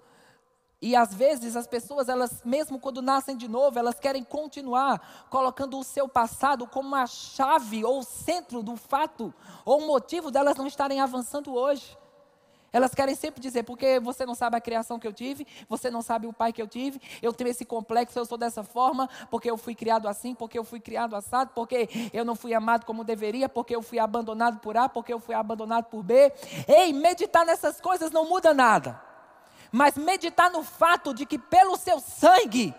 E 0.81 0.95
às 0.95 1.13
vezes 1.13 1.55
as 1.55 1.67
pessoas, 1.67 2.07
elas 2.07 2.41
mesmo 2.43 2.79
quando 2.79 3.01
nascem 3.01 3.35
de 3.35 3.47
novo, 3.47 3.77
elas 3.77 3.99
querem 3.99 4.23
continuar 4.23 5.27
colocando 5.29 5.77
o 5.77 5.83
seu 5.83 6.07
passado 6.07 6.65
como 6.67 6.95
a 6.95 7.05
chave 7.05 7.83
ou 7.83 7.99
o 7.99 8.03
centro 8.03 8.63
do 8.63 8.75
fato 8.75 9.33
ou 9.65 9.81
o 9.81 9.87
motivo 9.87 10.31
delas 10.31 10.55
não 10.55 10.67
estarem 10.67 11.01
avançando 11.01 11.53
hoje. 11.53 11.97
Elas 12.71 12.93
querem 12.93 13.15
sempre 13.15 13.41
dizer, 13.41 13.63
porque 13.63 13.99
você 13.99 14.25
não 14.25 14.35
sabe 14.35 14.57
a 14.57 14.61
criação 14.61 14.99
que 14.99 15.07
eu 15.07 15.13
tive, 15.13 15.47
você 15.67 15.89
não 15.89 16.01
sabe 16.01 16.27
o 16.27 16.33
pai 16.33 16.53
que 16.53 16.61
eu 16.61 16.67
tive, 16.67 17.01
eu 17.21 17.33
tenho 17.33 17.49
esse 17.49 17.65
complexo, 17.65 18.17
eu 18.17 18.25
sou 18.25 18.37
dessa 18.37 18.63
forma, 18.63 19.09
porque 19.29 19.49
eu 19.49 19.57
fui 19.57 19.73
criado 19.73 20.07
assim, 20.07 20.35
porque 20.35 20.57
eu 20.57 20.63
fui 20.63 20.79
criado 20.79 21.15
assado, 21.15 21.51
porque 21.53 21.89
eu 22.13 22.23
não 22.23 22.35
fui 22.35 22.53
amado 22.53 22.85
como 22.85 23.03
deveria, 23.03 23.49
porque 23.49 23.75
eu 23.75 23.81
fui 23.81 23.99
abandonado 23.99 24.59
por 24.59 24.77
A, 24.77 24.87
porque 24.87 25.13
eu 25.13 25.19
fui 25.19 25.35
abandonado 25.35 25.85
por 25.85 26.03
B. 26.03 26.31
Ei, 26.67 26.93
meditar 26.93 27.45
nessas 27.45 27.81
coisas 27.81 28.11
não 28.11 28.27
muda 28.27 28.53
nada. 28.53 29.01
Mas 29.71 29.95
meditar 29.95 30.51
no 30.51 30.63
fato 30.63 31.13
de 31.13 31.25
que 31.25 31.37
pelo 31.37 31.77
seu 31.77 31.99
sangue, 31.99 32.73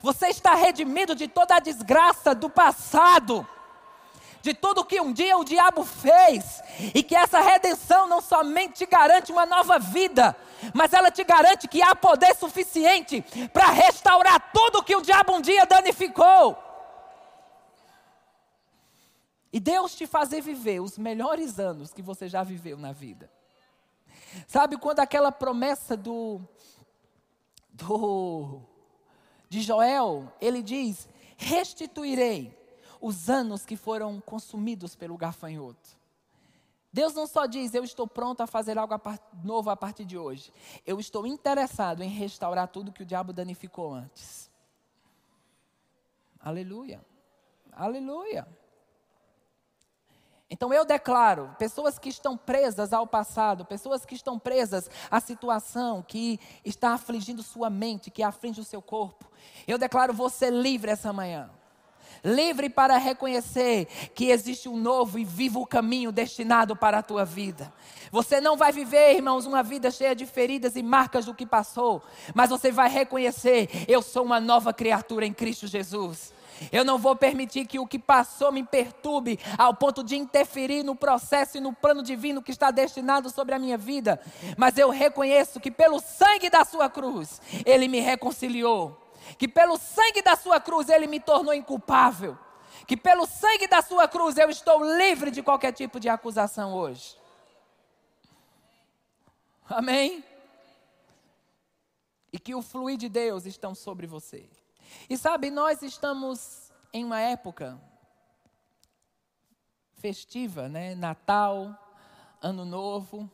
você 0.00 0.28
está 0.28 0.54
redimido 0.54 1.14
de 1.14 1.26
toda 1.26 1.56
a 1.56 1.60
desgraça 1.60 2.34
do 2.34 2.48
passado 2.48 3.46
de 4.46 4.54
tudo 4.54 4.84
que 4.84 5.00
um 5.00 5.12
dia 5.12 5.36
o 5.36 5.44
diabo 5.44 5.84
fez, 5.84 6.62
e 6.94 7.02
que 7.02 7.16
essa 7.16 7.40
redenção 7.40 8.06
não 8.06 8.20
somente 8.20 8.74
te 8.74 8.86
garante 8.86 9.32
uma 9.32 9.44
nova 9.44 9.76
vida, 9.76 10.36
mas 10.72 10.92
ela 10.92 11.10
te 11.10 11.24
garante 11.24 11.66
que 11.66 11.82
há 11.82 11.96
poder 11.96 12.32
suficiente 12.36 13.24
para 13.52 13.72
restaurar 13.72 14.52
tudo 14.52 14.84
que 14.84 14.94
o 14.94 15.02
diabo 15.02 15.34
um 15.34 15.40
dia 15.40 15.66
danificou. 15.66 16.56
E 19.52 19.58
Deus 19.58 19.96
te 19.96 20.06
fazer 20.06 20.40
viver 20.40 20.78
os 20.78 20.96
melhores 20.96 21.58
anos 21.58 21.92
que 21.92 22.00
você 22.00 22.28
já 22.28 22.44
viveu 22.44 22.78
na 22.78 22.92
vida. 22.92 23.28
Sabe 24.46 24.76
quando 24.76 25.00
aquela 25.00 25.32
promessa 25.32 25.96
do 25.96 26.40
do 27.72 28.60
de 29.48 29.60
Joel, 29.60 30.32
ele 30.40 30.62
diz: 30.62 31.08
restituirei 31.36 32.65
os 33.06 33.30
anos 33.30 33.64
que 33.64 33.76
foram 33.76 34.20
consumidos 34.20 34.96
pelo 34.96 35.16
gafanhoto. 35.16 35.96
Deus 36.92 37.14
não 37.14 37.26
só 37.26 37.46
diz, 37.46 37.72
eu 37.72 37.84
estou 37.84 38.08
pronto 38.08 38.40
a 38.40 38.46
fazer 38.46 38.76
algo 38.76 38.94
novo 39.44 39.70
a 39.70 39.76
partir 39.76 40.04
de 40.04 40.18
hoje. 40.18 40.52
Eu 40.84 40.98
estou 40.98 41.24
interessado 41.26 42.02
em 42.02 42.08
restaurar 42.08 42.66
tudo 42.68 42.90
que 42.90 43.02
o 43.02 43.06
diabo 43.06 43.32
danificou 43.32 43.94
antes. 43.94 44.50
Aleluia. 46.40 47.00
Aleluia. 47.70 48.48
Então 50.50 50.72
eu 50.72 50.84
declaro, 50.84 51.54
pessoas 51.58 51.98
que 51.98 52.08
estão 52.08 52.36
presas 52.36 52.92
ao 52.92 53.06
passado, 53.06 53.64
pessoas 53.64 54.04
que 54.04 54.14
estão 54.14 54.38
presas 54.38 54.90
à 55.08 55.20
situação 55.20 56.02
que 56.02 56.40
está 56.64 56.94
afligindo 56.94 57.42
sua 57.42 57.70
mente, 57.70 58.10
que 58.10 58.22
aflige 58.22 58.60
o 58.60 58.64
seu 58.64 58.82
corpo, 58.82 59.30
eu 59.66 59.78
declaro 59.78 60.12
você 60.12 60.50
livre 60.50 60.90
essa 60.90 61.12
manhã. 61.12 61.50
Livre 62.24 62.68
para 62.68 62.96
reconhecer 62.98 63.86
que 64.14 64.30
existe 64.30 64.68
um 64.68 64.76
novo 64.76 65.18
e 65.18 65.24
vivo 65.24 65.66
caminho 65.66 66.12
destinado 66.12 66.74
para 66.76 66.98
a 66.98 67.02
tua 67.02 67.24
vida. 67.24 67.72
Você 68.10 68.40
não 68.40 68.56
vai 68.56 68.72
viver, 68.72 69.14
irmãos, 69.14 69.46
uma 69.46 69.62
vida 69.62 69.90
cheia 69.90 70.14
de 70.14 70.26
feridas 70.26 70.76
e 70.76 70.82
marcas 70.82 71.26
do 71.26 71.34
que 71.34 71.44
passou, 71.44 72.02
mas 72.34 72.50
você 72.50 72.70
vai 72.70 72.88
reconhecer: 72.88 73.68
eu 73.88 74.00
sou 74.00 74.24
uma 74.24 74.40
nova 74.40 74.72
criatura 74.72 75.26
em 75.26 75.32
Cristo 75.32 75.66
Jesus. 75.66 76.34
Eu 76.72 76.84
não 76.84 76.98
vou 76.98 77.14
permitir 77.14 77.66
que 77.66 77.78
o 77.78 77.86
que 77.86 77.98
passou 77.98 78.50
me 78.50 78.62
perturbe 78.62 79.38
ao 79.58 79.74
ponto 79.74 80.02
de 80.02 80.16
interferir 80.16 80.82
no 80.82 80.94
processo 80.94 81.58
e 81.58 81.60
no 81.60 81.72
plano 81.72 82.02
divino 82.02 82.42
que 82.42 82.50
está 82.50 82.70
destinado 82.70 83.30
sobre 83.30 83.54
a 83.54 83.58
minha 83.58 83.76
vida. 83.76 84.20
Mas 84.56 84.78
eu 84.78 84.90
reconheço 84.90 85.60
que 85.60 85.70
pelo 85.70 86.00
sangue 86.00 86.48
da 86.48 86.64
sua 86.64 86.88
cruz, 86.88 87.40
Ele 87.64 87.88
me 87.88 88.00
reconciliou. 88.00 89.05
Que 89.38 89.48
pelo 89.48 89.76
sangue 89.76 90.22
da 90.22 90.36
sua 90.36 90.60
cruz, 90.60 90.88
Ele 90.88 91.06
me 91.06 91.20
tornou 91.20 91.52
inculpável. 91.52 92.38
Que 92.86 92.96
pelo 92.96 93.26
sangue 93.26 93.66
da 93.66 93.82
sua 93.82 94.06
cruz, 94.06 94.36
eu 94.36 94.48
estou 94.50 94.82
livre 94.96 95.30
de 95.30 95.42
qualquer 95.42 95.72
tipo 95.72 95.98
de 95.98 96.08
acusação 96.08 96.74
hoje. 96.74 97.16
Amém? 99.68 100.24
E 102.32 102.38
que 102.38 102.54
o 102.54 102.62
fluir 102.62 102.96
de 102.96 103.08
Deus 103.08 103.46
estão 103.46 103.74
sobre 103.74 104.06
você. 104.06 104.48
E 105.08 105.16
sabe, 105.16 105.50
nós 105.50 105.82
estamos 105.82 106.70
em 106.92 107.04
uma 107.04 107.20
época 107.20 107.80
festiva, 109.96 110.68
né? 110.68 110.94
Natal, 110.94 111.74
Ano 112.40 112.64
Novo. 112.64 113.30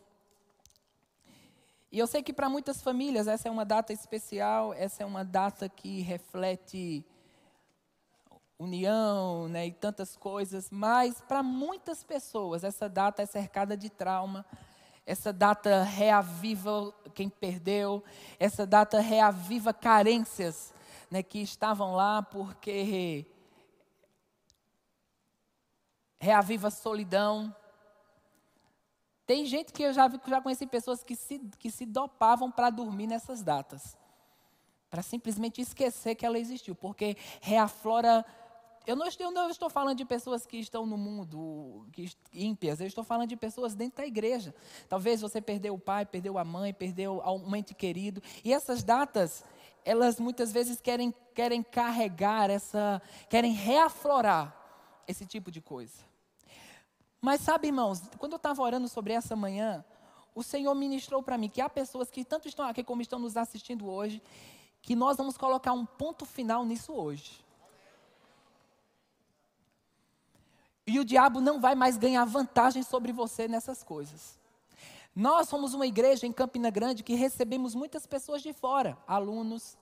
E 1.92 1.98
eu 1.98 2.06
sei 2.06 2.22
que 2.22 2.32
para 2.32 2.48
muitas 2.48 2.80
famílias 2.80 3.28
essa 3.28 3.48
é 3.48 3.50
uma 3.50 3.66
data 3.66 3.92
especial, 3.92 4.72
essa 4.72 5.02
é 5.02 5.06
uma 5.06 5.22
data 5.22 5.68
que 5.68 6.00
reflete 6.00 7.04
união, 8.58 9.46
né, 9.46 9.66
e 9.66 9.72
tantas 9.72 10.16
coisas, 10.16 10.70
mas 10.70 11.20
para 11.20 11.42
muitas 11.42 12.02
pessoas 12.02 12.64
essa 12.64 12.88
data 12.88 13.20
é 13.20 13.26
cercada 13.26 13.76
de 13.76 13.90
trauma. 13.90 14.46
Essa 15.04 15.34
data 15.34 15.82
reaviva 15.82 16.94
quem 17.12 17.28
perdeu, 17.28 18.02
essa 18.38 18.64
data 18.64 18.98
reaviva 18.98 19.74
carências 19.74 20.72
né, 21.10 21.22
que 21.22 21.40
estavam 21.40 21.94
lá 21.94 22.22
porque 22.22 23.26
reaviva 26.18 26.70
solidão. 26.70 27.54
Tem 29.32 29.46
gente 29.46 29.72
que 29.72 29.82
eu 29.82 29.94
já, 29.94 30.12
já 30.28 30.42
conheci 30.42 30.66
pessoas 30.66 31.02
que 31.02 31.16
se, 31.16 31.38
que 31.58 31.70
se 31.70 31.86
dopavam 31.86 32.50
para 32.50 32.68
dormir 32.68 33.06
nessas 33.06 33.42
datas. 33.42 33.96
Para 34.90 35.00
simplesmente 35.00 35.58
esquecer 35.58 36.14
que 36.16 36.26
ela 36.26 36.38
existiu. 36.38 36.74
Porque 36.74 37.16
reaflora. 37.40 38.26
Eu 38.86 38.94
não, 38.94 39.06
estou, 39.06 39.28
eu 39.28 39.32
não 39.32 39.48
estou 39.48 39.70
falando 39.70 39.96
de 39.96 40.04
pessoas 40.04 40.44
que 40.44 40.58
estão 40.58 40.84
no 40.84 40.98
mundo 40.98 41.86
que, 41.94 42.12
ímpias, 42.30 42.78
eu 42.78 42.86
estou 42.86 43.02
falando 43.02 43.30
de 43.30 43.36
pessoas 43.36 43.74
dentro 43.74 44.02
da 44.02 44.06
igreja. 44.06 44.54
Talvez 44.86 45.22
você 45.22 45.40
perdeu 45.40 45.72
o 45.72 45.78
pai, 45.78 46.04
perdeu 46.04 46.36
a 46.36 46.44
mãe, 46.44 46.74
perdeu 46.74 47.22
um 47.24 47.56
ente 47.56 47.72
querido. 47.72 48.22
E 48.44 48.52
essas 48.52 48.84
datas, 48.84 49.42
elas 49.82 50.20
muitas 50.20 50.52
vezes 50.52 50.78
querem, 50.78 51.14
querem 51.34 51.62
carregar 51.62 52.50
essa, 52.50 53.00
querem 53.30 53.52
reaflorar 53.52 54.54
esse 55.08 55.24
tipo 55.24 55.50
de 55.50 55.62
coisa. 55.62 56.11
Mas 57.24 57.40
sabe, 57.40 57.68
irmãos, 57.68 58.02
quando 58.18 58.32
eu 58.32 58.36
estava 58.36 58.60
orando 58.60 58.88
sobre 58.88 59.12
essa 59.12 59.36
manhã, 59.36 59.84
o 60.34 60.42
Senhor 60.42 60.74
ministrou 60.74 61.22
para 61.22 61.38
mim 61.38 61.48
que 61.48 61.60
há 61.60 61.68
pessoas 61.70 62.10
que 62.10 62.24
tanto 62.24 62.48
estão 62.48 62.66
aqui 62.66 62.82
como 62.82 63.00
estão 63.00 63.20
nos 63.20 63.36
assistindo 63.36 63.88
hoje, 63.88 64.20
que 64.82 64.96
nós 64.96 65.16
vamos 65.16 65.36
colocar 65.36 65.72
um 65.72 65.86
ponto 65.86 66.26
final 66.26 66.64
nisso 66.64 66.92
hoje. 66.92 67.44
E 70.84 70.98
o 70.98 71.04
diabo 71.04 71.40
não 71.40 71.60
vai 71.60 71.76
mais 71.76 71.96
ganhar 71.96 72.24
vantagem 72.24 72.82
sobre 72.82 73.12
você 73.12 73.46
nessas 73.46 73.84
coisas. 73.84 74.36
Nós 75.14 75.48
somos 75.48 75.74
uma 75.74 75.86
igreja 75.86 76.26
em 76.26 76.32
Campina 76.32 76.70
Grande 76.70 77.04
que 77.04 77.14
recebemos 77.14 77.72
muitas 77.72 78.04
pessoas 78.04 78.42
de 78.42 78.52
fora, 78.52 78.98
alunos, 79.06 79.76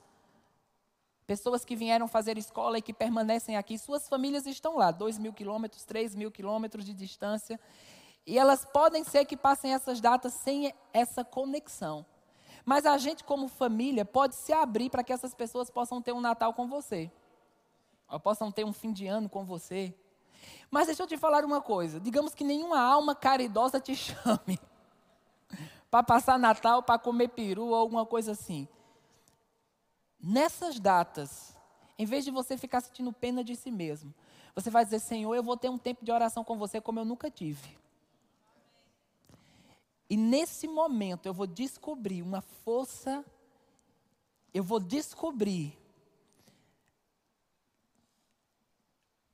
pessoas 1.31 1.65
que 1.65 1.77
vieram 1.77 2.09
fazer 2.09 2.37
escola 2.37 2.79
e 2.79 2.83
que 2.83 2.93
permanecem 2.93 3.57
aqui. 3.57 3.79
Suas 3.79 4.09
famílias 4.09 4.47
estão 4.47 4.77
lá, 4.77 4.91
dois 4.91 5.17
mil 5.17 5.33
quilômetros, 5.33 5.85
três 5.85 6.13
mil 6.13 6.29
quilômetros 6.29 6.85
de 6.85 6.93
distância. 6.93 7.61
E 8.27 8.37
elas 8.37 8.65
podem 8.65 9.05
ser 9.05 9.25
que 9.25 9.37
passem 9.37 9.73
essas 9.73 10.01
datas 10.01 10.33
sem 10.35 10.75
essa 10.93 11.23
conexão. 11.25 12.05
Mas 12.65 12.85
a 12.85 12.99
gente, 12.99 13.23
como 13.23 13.47
família, 13.47 14.05
pode 14.05 14.35
se 14.35 14.53
abrir 14.53 14.91
para 14.91 15.05
que 15.05 15.13
essas 15.13 15.33
pessoas 15.33 15.71
possam 15.71 16.03
ter 16.03 16.13
um 16.13 16.21
Natal 16.21 16.53
com 16.53 16.67
você. 16.67 17.09
Ou 18.11 18.19
possam 18.19 18.51
ter 18.51 18.65
um 18.65 18.73
fim 18.73 18.93
de 18.93 19.07
ano 19.07 19.29
com 19.29 19.45
você. 19.45 19.95
Mas 20.69 20.89
deixa 20.89 21.05
eu 21.05 21.07
te 21.07 21.17
falar 21.17 21.45
uma 21.45 21.61
coisa: 21.61 22.01
digamos 22.01 22.35
que 22.35 22.43
nenhuma 22.43 22.81
alma 22.81 23.15
caridosa 23.15 23.79
te 23.79 23.95
chame 23.95 24.59
para 25.89 26.03
passar 26.03 26.41
Natal, 26.41 26.83
para 26.83 26.99
comer 26.99 27.29
peru 27.29 27.67
ou 27.67 27.77
alguma 27.77 28.05
coisa 28.05 28.33
assim. 28.33 28.67
Nessas 30.23 30.79
datas, 30.79 31.57
em 31.99 32.05
vez 32.05 32.25
de 32.25 32.31
você 32.31 32.57
ficar 32.59 32.81
sentindo 32.81 33.13
pena 33.13 33.43
de 33.43 33.57
si 33.57 33.71
mesmo, 33.71 34.15
você 34.55 34.71
vai 34.71 34.85
dizer: 34.85 35.01
Senhor, 35.01 35.35
eu 35.35 35.43
vou 35.43 35.57
ter 35.57 35.69
um 35.69 35.79
tempo 35.79 36.05
de 36.05 36.13
oração 36.13 36.45
com 36.45 36.59
você 36.59 36.81
como 36.81 36.99
eu 36.99 37.05
nunca 37.05 37.31
tive. 37.31 37.79
E 40.09 40.17
nesse 40.17 40.67
momento 40.67 41.27
eu 41.27 41.33
vou 41.33 41.47
descobrir 41.47 42.21
uma 42.21 42.41
força, 42.41 43.25
eu 44.53 44.63
vou 44.63 44.81
descobrir 44.81 45.79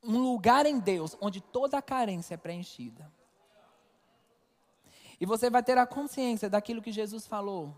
um 0.05 0.18
lugar 0.18 0.66
em 0.66 0.79
Deus 0.79 1.16
onde 1.20 1.40
toda 1.40 1.79
a 1.79 1.83
carência 1.83 2.35
é 2.35 2.37
preenchida. 2.37 3.11
E 5.18 5.27
você 5.27 5.49
vai 5.49 5.62
ter 5.62 5.79
a 5.79 5.87
consciência 5.87 6.49
daquilo 6.49 6.83
que 6.83 6.92
Jesus 6.92 7.27
falou 7.27 7.75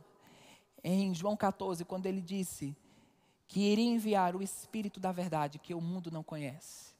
em 0.83 1.15
João 1.15 1.37
14, 1.37 1.85
quando 1.85 2.07
ele 2.07 2.21
disse 2.21 2.77
que 3.49 3.61
iria 3.61 3.91
enviar 3.91 4.37
o 4.37 4.43
Espírito 4.43 5.01
da 5.01 5.11
Verdade 5.11 5.59
que 5.59 5.75
o 5.75 5.81
mundo 5.81 6.11
não 6.11 6.23
conhece, 6.23 6.95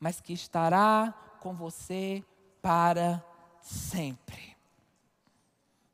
mas 0.00 0.20
que 0.20 0.32
estará 0.32 1.12
com 1.40 1.54
você 1.54 2.24
para 2.60 3.22
sempre. 3.60 4.56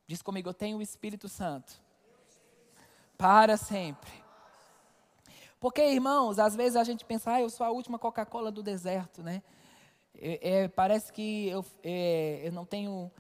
Diz 0.07 0.23
comigo, 0.23 0.49
eu 0.49 0.55
tenho 0.55 0.79
o 0.79 0.83
Espírito 0.83 1.29
Santo 1.29 1.83
para 3.19 3.57
sempre. 3.57 4.13
Porque, 5.59 5.83
irmãos, 5.83 6.39
às 6.39 6.57
vezes 6.57 6.77
a 6.77 6.85
gente 6.85 7.05
pensa, 7.05 7.33
ah, 7.33 7.41
eu 7.41 7.51
sou 7.51 7.67
a 7.67 7.71
última 7.71 7.99
Coca-Cola 7.99 8.51
do 8.51 8.63
deserto, 8.63 9.23
né? 9.23 9.43
É, 10.15 10.63
é, 10.63 10.69
parece 10.69 11.13
que 11.13 11.49
eu, 11.49 11.65
é, 11.83 12.43
eu 12.45 12.53
não 12.53 12.65
tenho 12.65 13.11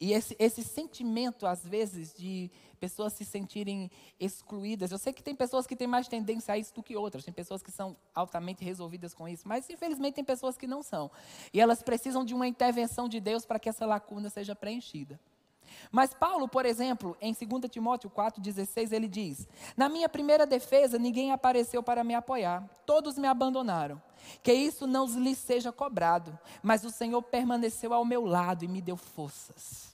e 0.00 0.14
esse, 0.14 0.34
esse 0.38 0.64
sentimento, 0.64 1.46
às 1.46 1.62
vezes, 1.62 2.14
de 2.14 2.50
pessoas 2.80 3.12
se 3.12 3.24
sentirem 3.24 3.90
excluídas. 4.18 4.90
Eu 4.90 4.98
sei 4.98 5.12
que 5.12 5.22
tem 5.22 5.34
pessoas 5.34 5.66
que 5.66 5.76
têm 5.76 5.86
mais 5.86 6.08
tendência 6.08 6.54
a 6.54 6.58
isso 6.58 6.74
do 6.74 6.82
que 6.82 6.96
outras. 6.96 7.24
Tem 7.24 7.32
pessoas 7.32 7.62
que 7.62 7.70
são 7.70 7.94
altamente 8.14 8.64
resolvidas 8.64 9.12
com 9.12 9.28
isso. 9.28 9.46
Mas, 9.46 9.68
infelizmente, 9.68 10.14
tem 10.14 10.24
pessoas 10.24 10.56
que 10.56 10.66
não 10.66 10.82
são. 10.82 11.10
E 11.52 11.60
elas 11.60 11.82
precisam 11.82 12.24
de 12.24 12.34
uma 12.34 12.48
intervenção 12.48 13.06
de 13.06 13.20
Deus 13.20 13.44
para 13.44 13.58
que 13.58 13.68
essa 13.68 13.84
lacuna 13.84 14.30
seja 14.30 14.56
preenchida. 14.56 15.20
Mas 15.92 16.12
Paulo, 16.12 16.48
por 16.48 16.66
exemplo, 16.66 17.16
em 17.20 17.32
2 17.32 17.70
Timóteo 17.70 18.10
4,16, 18.10 18.92
ele 18.92 19.06
diz: 19.06 19.46
Na 19.76 19.88
minha 19.88 20.08
primeira 20.08 20.44
defesa, 20.44 20.98
ninguém 20.98 21.30
apareceu 21.30 21.80
para 21.80 22.02
me 22.02 22.14
apoiar, 22.14 22.68
todos 22.84 23.16
me 23.16 23.28
abandonaram. 23.28 24.02
Que 24.42 24.52
isso 24.52 24.86
não 24.86 25.06
lhes 25.06 25.38
seja 25.38 25.70
cobrado, 25.70 26.36
mas 26.62 26.84
o 26.84 26.90
Senhor 26.90 27.22
permaneceu 27.22 27.94
ao 27.94 28.04
meu 28.04 28.24
lado 28.24 28.64
e 28.64 28.68
me 28.68 28.82
deu 28.82 28.96
forças 28.96 29.89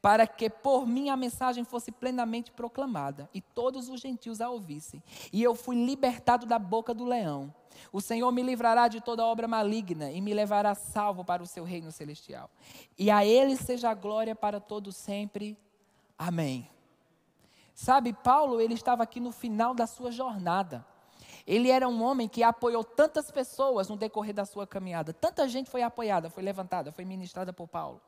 para 0.00 0.26
que 0.26 0.48
por 0.48 0.86
mim 0.86 1.08
a 1.08 1.16
mensagem 1.16 1.64
fosse 1.64 1.90
plenamente 1.90 2.50
proclamada 2.50 3.28
e 3.32 3.40
todos 3.40 3.88
os 3.88 4.00
gentios 4.00 4.40
a 4.40 4.48
ouvissem. 4.50 5.02
E 5.32 5.42
eu 5.42 5.54
fui 5.54 5.76
libertado 5.76 6.46
da 6.46 6.58
boca 6.58 6.94
do 6.94 7.04
leão. 7.04 7.52
O 7.92 8.00
Senhor 8.00 8.30
me 8.32 8.42
livrará 8.42 8.88
de 8.88 9.00
toda 9.00 9.24
obra 9.24 9.46
maligna 9.46 10.10
e 10.10 10.20
me 10.20 10.32
levará 10.32 10.74
salvo 10.74 11.24
para 11.24 11.42
o 11.42 11.46
seu 11.46 11.64
reino 11.64 11.92
celestial. 11.92 12.50
E 12.98 13.10
a 13.10 13.24
Ele 13.24 13.56
seja 13.56 13.90
a 13.90 13.94
glória 13.94 14.34
para 14.34 14.60
todo 14.60 14.92
sempre. 14.92 15.58
Amém. 16.18 16.68
Sabe, 17.74 18.14
Paulo, 18.14 18.58
ele 18.58 18.72
estava 18.72 19.02
aqui 19.02 19.20
no 19.20 19.30
final 19.30 19.74
da 19.74 19.86
sua 19.86 20.10
jornada. 20.10 20.84
Ele 21.46 21.70
era 21.70 21.86
um 21.86 22.02
homem 22.02 22.26
que 22.26 22.42
apoiou 22.42 22.82
tantas 22.82 23.30
pessoas 23.30 23.88
no 23.88 23.96
decorrer 23.96 24.34
da 24.34 24.46
sua 24.46 24.66
caminhada. 24.66 25.12
Tanta 25.12 25.46
gente 25.46 25.70
foi 25.70 25.82
apoiada, 25.82 26.30
foi 26.30 26.42
levantada, 26.42 26.90
foi 26.90 27.04
ministrada 27.04 27.52
por 27.52 27.68
Paulo. 27.68 28.00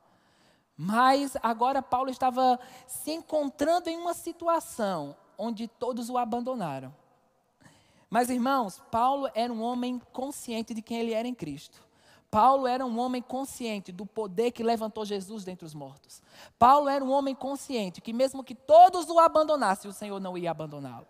Mas 0.81 1.35
agora 1.43 1.81
Paulo 1.81 2.09
estava 2.09 2.57
se 2.87 3.11
encontrando 3.11 3.89
em 3.89 3.97
uma 3.97 4.13
situação 4.13 5.13
onde 5.37 5.67
todos 5.67 6.09
o 6.09 6.17
abandonaram. 6.17 6.95
Mas 8.09 8.29
irmãos, 8.29 8.81
Paulo 8.89 9.29
era 9.35 9.51
um 9.51 9.61
homem 9.61 10.01
consciente 10.13 10.73
de 10.73 10.81
quem 10.81 11.01
ele 11.01 11.13
era 11.13 11.27
em 11.27 11.35
Cristo. 11.35 11.85
Paulo 12.31 12.65
era 12.65 12.85
um 12.85 12.97
homem 12.97 13.21
consciente 13.21 13.91
do 13.91 14.05
poder 14.05 14.51
que 14.51 14.63
levantou 14.63 15.03
Jesus 15.03 15.43
dentre 15.43 15.65
os 15.65 15.73
mortos. 15.73 16.21
Paulo 16.57 16.87
era 16.87 17.03
um 17.03 17.11
homem 17.11 17.35
consciente 17.35 17.99
que, 17.99 18.13
mesmo 18.13 18.41
que 18.41 18.55
todos 18.55 19.09
o 19.09 19.19
abandonassem, 19.19 19.91
o 19.91 19.93
Senhor 19.93 20.21
não 20.21 20.37
ia 20.37 20.49
abandoná-lo. 20.49 21.07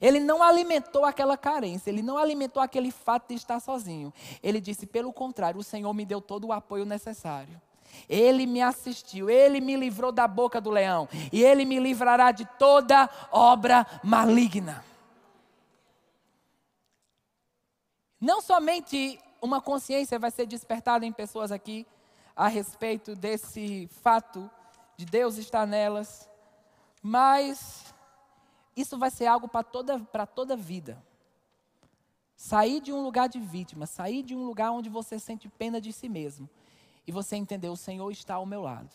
Ele 0.00 0.18
não 0.18 0.42
alimentou 0.42 1.04
aquela 1.04 1.36
carência, 1.36 1.90
ele 1.90 2.02
não 2.02 2.18
alimentou 2.18 2.60
aquele 2.60 2.90
fato 2.90 3.28
de 3.28 3.34
estar 3.34 3.60
sozinho. 3.60 4.12
Ele 4.42 4.60
disse: 4.60 4.84
pelo 4.84 5.12
contrário, 5.12 5.60
o 5.60 5.64
Senhor 5.64 5.94
me 5.94 6.04
deu 6.04 6.20
todo 6.20 6.48
o 6.48 6.52
apoio 6.52 6.84
necessário. 6.84 7.67
Ele 8.08 8.46
me 8.46 8.62
assistiu, 8.62 9.28
ele 9.28 9.60
me 9.60 9.76
livrou 9.76 10.10
da 10.10 10.26
boca 10.26 10.60
do 10.60 10.70
leão, 10.70 11.08
e 11.32 11.42
ele 11.42 11.64
me 11.64 11.78
livrará 11.78 12.32
de 12.32 12.46
toda 12.58 13.08
obra 13.30 13.86
maligna. 14.02 14.84
Não 18.20 18.40
somente 18.40 19.20
uma 19.40 19.60
consciência 19.60 20.18
vai 20.18 20.30
ser 20.30 20.46
despertada 20.46 21.06
em 21.06 21.12
pessoas 21.12 21.52
aqui 21.52 21.86
a 22.34 22.48
respeito 22.48 23.14
desse 23.14 23.88
fato 24.02 24.50
de 24.96 25.04
Deus 25.04 25.36
estar 25.36 25.66
nelas, 25.66 26.28
mas 27.02 27.94
isso 28.76 28.98
vai 28.98 29.10
ser 29.10 29.26
algo 29.26 29.48
para 29.48 29.62
toda, 29.62 30.00
para 30.00 30.26
toda 30.26 30.56
vida. 30.56 31.02
Sair 32.36 32.80
de 32.80 32.92
um 32.92 33.02
lugar 33.02 33.28
de 33.28 33.38
vítima, 33.38 33.86
sair 33.86 34.22
de 34.22 34.34
um 34.34 34.44
lugar 34.44 34.70
onde 34.70 34.88
você 34.88 35.18
sente 35.18 35.48
pena 35.48 35.80
de 35.80 35.92
si 35.92 36.08
mesmo 36.08 36.48
e 37.08 37.10
você 37.10 37.36
entender: 37.36 37.70
o 37.70 37.76
Senhor 37.76 38.10
está 38.10 38.34
ao 38.34 38.44
meu 38.44 38.60
lado, 38.60 38.94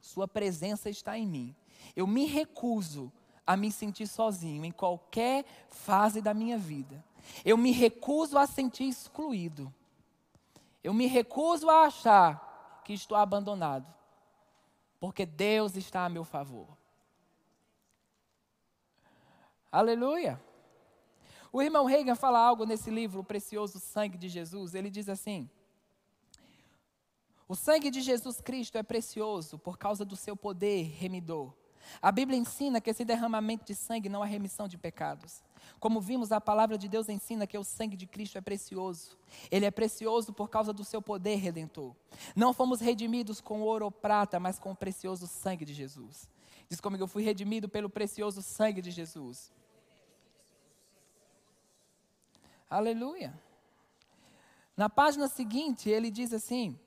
Sua 0.00 0.26
presença 0.26 0.90
está 0.90 1.16
em 1.16 1.24
mim. 1.24 1.56
Eu 1.94 2.04
me 2.04 2.26
recuso 2.26 3.12
a 3.46 3.56
me 3.56 3.70
sentir 3.70 4.08
sozinho 4.08 4.64
em 4.64 4.72
qualquer 4.72 5.44
fase 5.68 6.20
da 6.20 6.34
minha 6.34 6.58
vida. 6.58 7.02
Eu 7.44 7.56
me 7.56 7.70
recuso 7.70 8.36
a 8.36 8.48
sentir 8.48 8.88
excluído. 8.88 9.72
Eu 10.82 10.92
me 10.92 11.06
recuso 11.06 11.70
a 11.70 11.84
achar 11.84 12.82
que 12.84 12.92
estou 12.92 13.16
abandonado. 13.16 13.86
Porque 14.98 15.24
Deus 15.24 15.76
está 15.76 16.04
a 16.04 16.08
meu 16.08 16.24
favor. 16.24 16.76
Aleluia. 19.70 20.42
O 21.52 21.62
irmão 21.62 21.84
Reagan 21.84 22.16
fala 22.16 22.40
algo 22.40 22.64
nesse 22.64 22.90
livro, 22.90 23.20
O 23.20 23.24
Precioso 23.24 23.78
Sangue 23.78 24.18
de 24.18 24.28
Jesus. 24.28 24.74
Ele 24.74 24.90
diz 24.90 25.08
assim: 25.08 25.48
O 27.52 27.54
sangue 27.54 27.90
de 27.90 28.00
Jesus 28.00 28.40
Cristo 28.40 28.78
é 28.78 28.82
precioso 28.82 29.58
por 29.58 29.76
causa 29.76 30.06
do 30.06 30.16
seu 30.16 30.34
poder 30.34 30.84
remidor. 30.84 31.52
A 32.00 32.10
Bíblia 32.10 32.38
ensina 32.38 32.80
que 32.80 32.88
esse 32.88 33.04
derramamento 33.04 33.66
de 33.66 33.74
sangue 33.74 34.08
não 34.08 34.24
é 34.24 34.26
remissão 34.26 34.66
de 34.66 34.78
pecados. 34.78 35.44
Como 35.78 36.00
vimos, 36.00 36.32
a 36.32 36.40
palavra 36.40 36.78
de 36.78 36.88
Deus 36.88 37.10
ensina 37.10 37.46
que 37.46 37.58
o 37.58 37.62
sangue 37.62 37.94
de 37.94 38.06
Cristo 38.06 38.38
é 38.38 38.40
precioso. 38.40 39.18
Ele 39.50 39.66
é 39.66 39.70
precioso 39.70 40.32
por 40.32 40.48
causa 40.48 40.72
do 40.72 40.82
seu 40.82 41.02
poder 41.02 41.36
redentor. 41.36 41.94
Não 42.34 42.54
fomos 42.54 42.80
redimidos 42.80 43.38
com 43.38 43.60
ouro 43.60 43.84
ou 43.84 43.90
prata, 43.90 44.40
mas 44.40 44.58
com 44.58 44.70
o 44.70 44.76
precioso 44.76 45.26
sangue 45.26 45.66
de 45.66 45.74
Jesus. 45.74 46.26
Diz 46.70 46.80
comigo, 46.80 47.02
eu 47.02 47.08
fui 47.08 47.22
redimido 47.22 47.68
pelo 47.68 47.90
precioso 47.90 48.40
sangue 48.40 48.80
de 48.80 48.90
Jesus. 48.90 49.52
Aleluia. 52.70 53.38
Na 54.74 54.88
página 54.88 55.28
seguinte, 55.28 55.90
ele 55.90 56.10
diz 56.10 56.32
assim: 56.32 56.80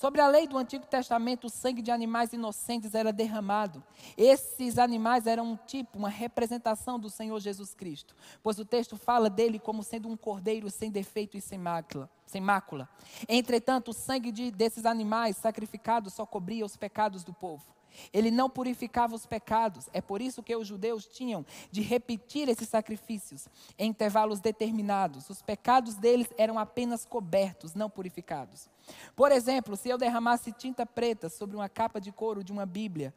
Sobre 0.00 0.22
a 0.22 0.28
lei 0.28 0.46
do 0.46 0.56
Antigo 0.56 0.86
Testamento, 0.86 1.48
o 1.48 1.50
sangue 1.50 1.82
de 1.82 1.90
animais 1.90 2.32
inocentes 2.32 2.94
era 2.94 3.12
derramado. 3.12 3.84
Esses 4.16 4.78
animais 4.78 5.26
eram 5.26 5.52
um 5.52 5.56
tipo, 5.56 5.98
uma 5.98 6.08
representação 6.08 6.98
do 6.98 7.10
Senhor 7.10 7.38
Jesus 7.38 7.74
Cristo, 7.74 8.16
pois 8.42 8.58
o 8.58 8.64
texto 8.64 8.96
fala 8.96 9.28
dele 9.28 9.58
como 9.58 9.82
sendo 9.82 10.08
um 10.08 10.16
cordeiro 10.16 10.70
sem 10.70 10.90
defeito 10.90 11.36
e 11.36 11.40
sem 11.42 11.58
mácula. 11.58 12.08
Sem 12.24 12.40
mácula. 12.40 12.88
Entretanto, 13.28 13.90
o 13.90 13.92
sangue 13.92 14.32
de, 14.32 14.50
desses 14.50 14.86
animais 14.86 15.36
sacrificados 15.36 16.14
só 16.14 16.24
cobria 16.24 16.64
os 16.64 16.78
pecados 16.78 17.22
do 17.22 17.34
povo. 17.34 17.66
Ele 18.12 18.30
não 18.30 18.48
purificava 18.48 19.14
os 19.14 19.26
pecados. 19.26 19.88
É 19.92 20.00
por 20.00 20.20
isso 20.20 20.42
que 20.42 20.54
os 20.54 20.66
judeus 20.66 21.06
tinham 21.06 21.44
de 21.70 21.80
repetir 21.80 22.48
esses 22.48 22.68
sacrifícios 22.68 23.48
em 23.78 23.90
intervalos 23.90 24.40
determinados. 24.40 25.28
Os 25.30 25.42
pecados 25.42 25.94
deles 25.94 26.28
eram 26.36 26.58
apenas 26.58 27.04
cobertos, 27.04 27.74
não 27.74 27.90
purificados. 27.90 28.68
Por 29.14 29.32
exemplo, 29.32 29.76
se 29.76 29.88
eu 29.88 29.98
derramasse 29.98 30.52
tinta 30.52 30.84
preta 30.84 31.28
sobre 31.28 31.56
uma 31.56 31.68
capa 31.68 32.00
de 32.00 32.10
couro 32.10 32.42
de 32.42 32.52
uma 32.52 32.66
Bíblia, 32.66 33.14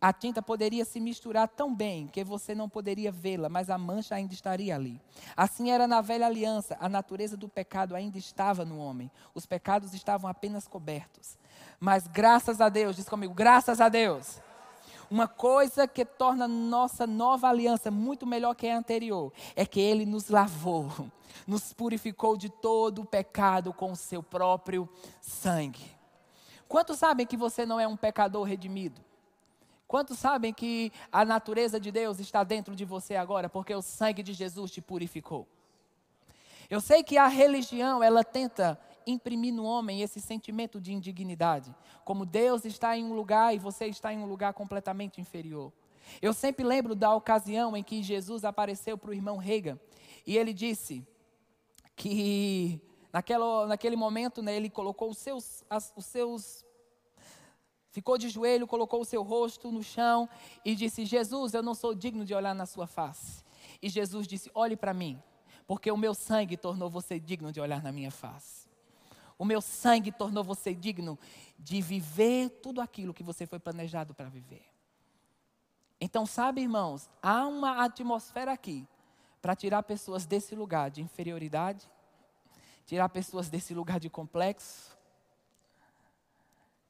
a 0.00 0.12
tinta 0.12 0.40
poderia 0.40 0.84
se 0.84 1.00
misturar 1.00 1.48
tão 1.48 1.74
bem 1.74 2.06
que 2.06 2.22
você 2.22 2.54
não 2.54 2.68
poderia 2.68 3.10
vê-la, 3.10 3.48
mas 3.48 3.68
a 3.68 3.76
mancha 3.76 4.14
ainda 4.14 4.32
estaria 4.32 4.74
ali. 4.74 5.00
Assim 5.36 5.70
era 5.70 5.88
na 5.88 6.00
velha 6.00 6.26
aliança, 6.26 6.76
a 6.80 6.88
natureza 6.88 7.36
do 7.36 7.48
pecado 7.48 7.96
ainda 7.96 8.16
estava 8.16 8.64
no 8.64 8.78
homem. 8.78 9.10
Os 9.34 9.44
pecados 9.44 9.92
estavam 9.94 10.30
apenas 10.30 10.68
cobertos. 10.68 11.36
Mas 11.80 12.06
graças 12.06 12.60
a 12.60 12.68
Deus, 12.68 12.94
diz 12.94 13.08
comigo, 13.08 13.34
graças 13.34 13.80
a 13.80 13.88
Deus. 13.88 14.40
Uma 15.10 15.26
coisa 15.26 15.88
que 15.88 16.04
torna 16.04 16.46
nossa 16.46 17.06
nova 17.06 17.48
aliança 17.48 17.90
muito 17.90 18.26
melhor 18.26 18.54
que 18.54 18.68
a 18.68 18.76
anterior 18.76 19.32
é 19.56 19.64
que 19.64 19.80
Ele 19.80 20.04
nos 20.04 20.28
lavou, 20.28 21.10
nos 21.46 21.72
purificou 21.72 22.36
de 22.36 22.50
todo 22.50 23.02
o 23.02 23.06
pecado 23.06 23.72
com 23.72 23.92
o 23.92 23.96
seu 23.96 24.22
próprio 24.22 24.88
sangue. 25.20 25.90
Quantos 26.68 26.98
sabem 26.98 27.26
que 27.26 27.36
você 27.36 27.64
não 27.64 27.80
é 27.80 27.88
um 27.88 27.96
pecador 27.96 28.44
redimido? 28.44 29.07
Quantos 29.88 30.18
sabem 30.18 30.52
que 30.52 30.92
a 31.10 31.24
natureza 31.24 31.80
de 31.80 31.90
Deus 31.90 32.20
está 32.20 32.44
dentro 32.44 32.76
de 32.76 32.84
você 32.84 33.16
agora, 33.16 33.48
porque 33.48 33.74
o 33.74 33.80
sangue 33.80 34.22
de 34.22 34.34
Jesus 34.34 34.70
te 34.70 34.82
purificou? 34.82 35.48
Eu 36.68 36.78
sei 36.78 37.02
que 37.02 37.16
a 37.16 37.26
religião, 37.26 38.02
ela 38.02 38.22
tenta 38.22 38.78
imprimir 39.06 39.54
no 39.54 39.64
homem 39.64 40.02
esse 40.02 40.20
sentimento 40.20 40.78
de 40.78 40.92
indignidade, 40.92 41.74
como 42.04 42.26
Deus 42.26 42.66
está 42.66 42.94
em 42.98 43.02
um 43.02 43.14
lugar 43.14 43.54
e 43.54 43.58
você 43.58 43.86
está 43.86 44.12
em 44.12 44.18
um 44.18 44.26
lugar 44.26 44.52
completamente 44.52 45.22
inferior. 45.22 45.72
Eu 46.20 46.34
sempre 46.34 46.66
lembro 46.66 46.94
da 46.94 47.14
ocasião 47.14 47.74
em 47.74 47.82
que 47.82 48.02
Jesus 48.02 48.44
apareceu 48.44 48.98
para 48.98 49.10
o 49.10 49.14
irmão 49.14 49.38
Reagan 49.38 49.78
e 50.26 50.36
ele 50.36 50.52
disse 50.52 51.02
que 51.96 52.78
naquela, 53.10 53.66
naquele 53.66 53.96
momento 53.96 54.42
né, 54.42 54.54
ele 54.54 54.68
colocou 54.68 55.08
os 55.08 55.16
seus, 55.18 55.64
as, 55.70 55.90
os 55.96 56.04
seus 56.04 56.67
ficou 57.98 58.16
de 58.16 58.28
joelho, 58.28 58.64
colocou 58.64 59.00
o 59.00 59.04
seu 59.04 59.24
rosto 59.24 59.72
no 59.72 59.82
chão 59.82 60.28
e 60.64 60.76
disse: 60.76 61.04
Jesus, 61.04 61.52
eu 61.52 61.62
não 61.64 61.74
sou 61.74 61.92
digno 61.92 62.24
de 62.24 62.32
olhar 62.32 62.54
na 62.54 62.64
sua 62.64 62.86
face. 62.86 63.42
E 63.82 63.88
Jesus 63.88 64.28
disse: 64.28 64.48
Olhe 64.54 64.76
para 64.76 64.94
mim, 64.94 65.20
porque 65.66 65.90
o 65.90 65.96
meu 65.96 66.14
sangue 66.14 66.56
tornou 66.56 66.88
você 66.88 67.18
digno 67.18 67.50
de 67.50 67.60
olhar 67.60 67.82
na 67.82 67.90
minha 67.90 68.12
face. 68.12 68.68
O 69.36 69.44
meu 69.44 69.60
sangue 69.60 70.12
tornou 70.12 70.44
você 70.44 70.72
digno 70.72 71.18
de 71.58 71.80
viver 71.80 72.50
tudo 72.62 72.80
aquilo 72.80 73.12
que 73.12 73.24
você 73.24 73.46
foi 73.46 73.58
planejado 73.58 74.14
para 74.14 74.28
viver. 74.28 74.64
Então, 76.00 76.24
sabe, 76.24 76.60
irmãos, 76.60 77.10
há 77.20 77.46
uma 77.48 77.84
atmosfera 77.84 78.52
aqui 78.52 78.86
para 79.42 79.56
tirar 79.56 79.82
pessoas 79.82 80.24
desse 80.24 80.54
lugar 80.54 80.90
de 80.90 81.02
inferioridade, 81.02 81.88
tirar 82.86 83.08
pessoas 83.08 83.48
desse 83.48 83.74
lugar 83.74 83.98
de 83.98 84.08
complexo, 84.08 84.96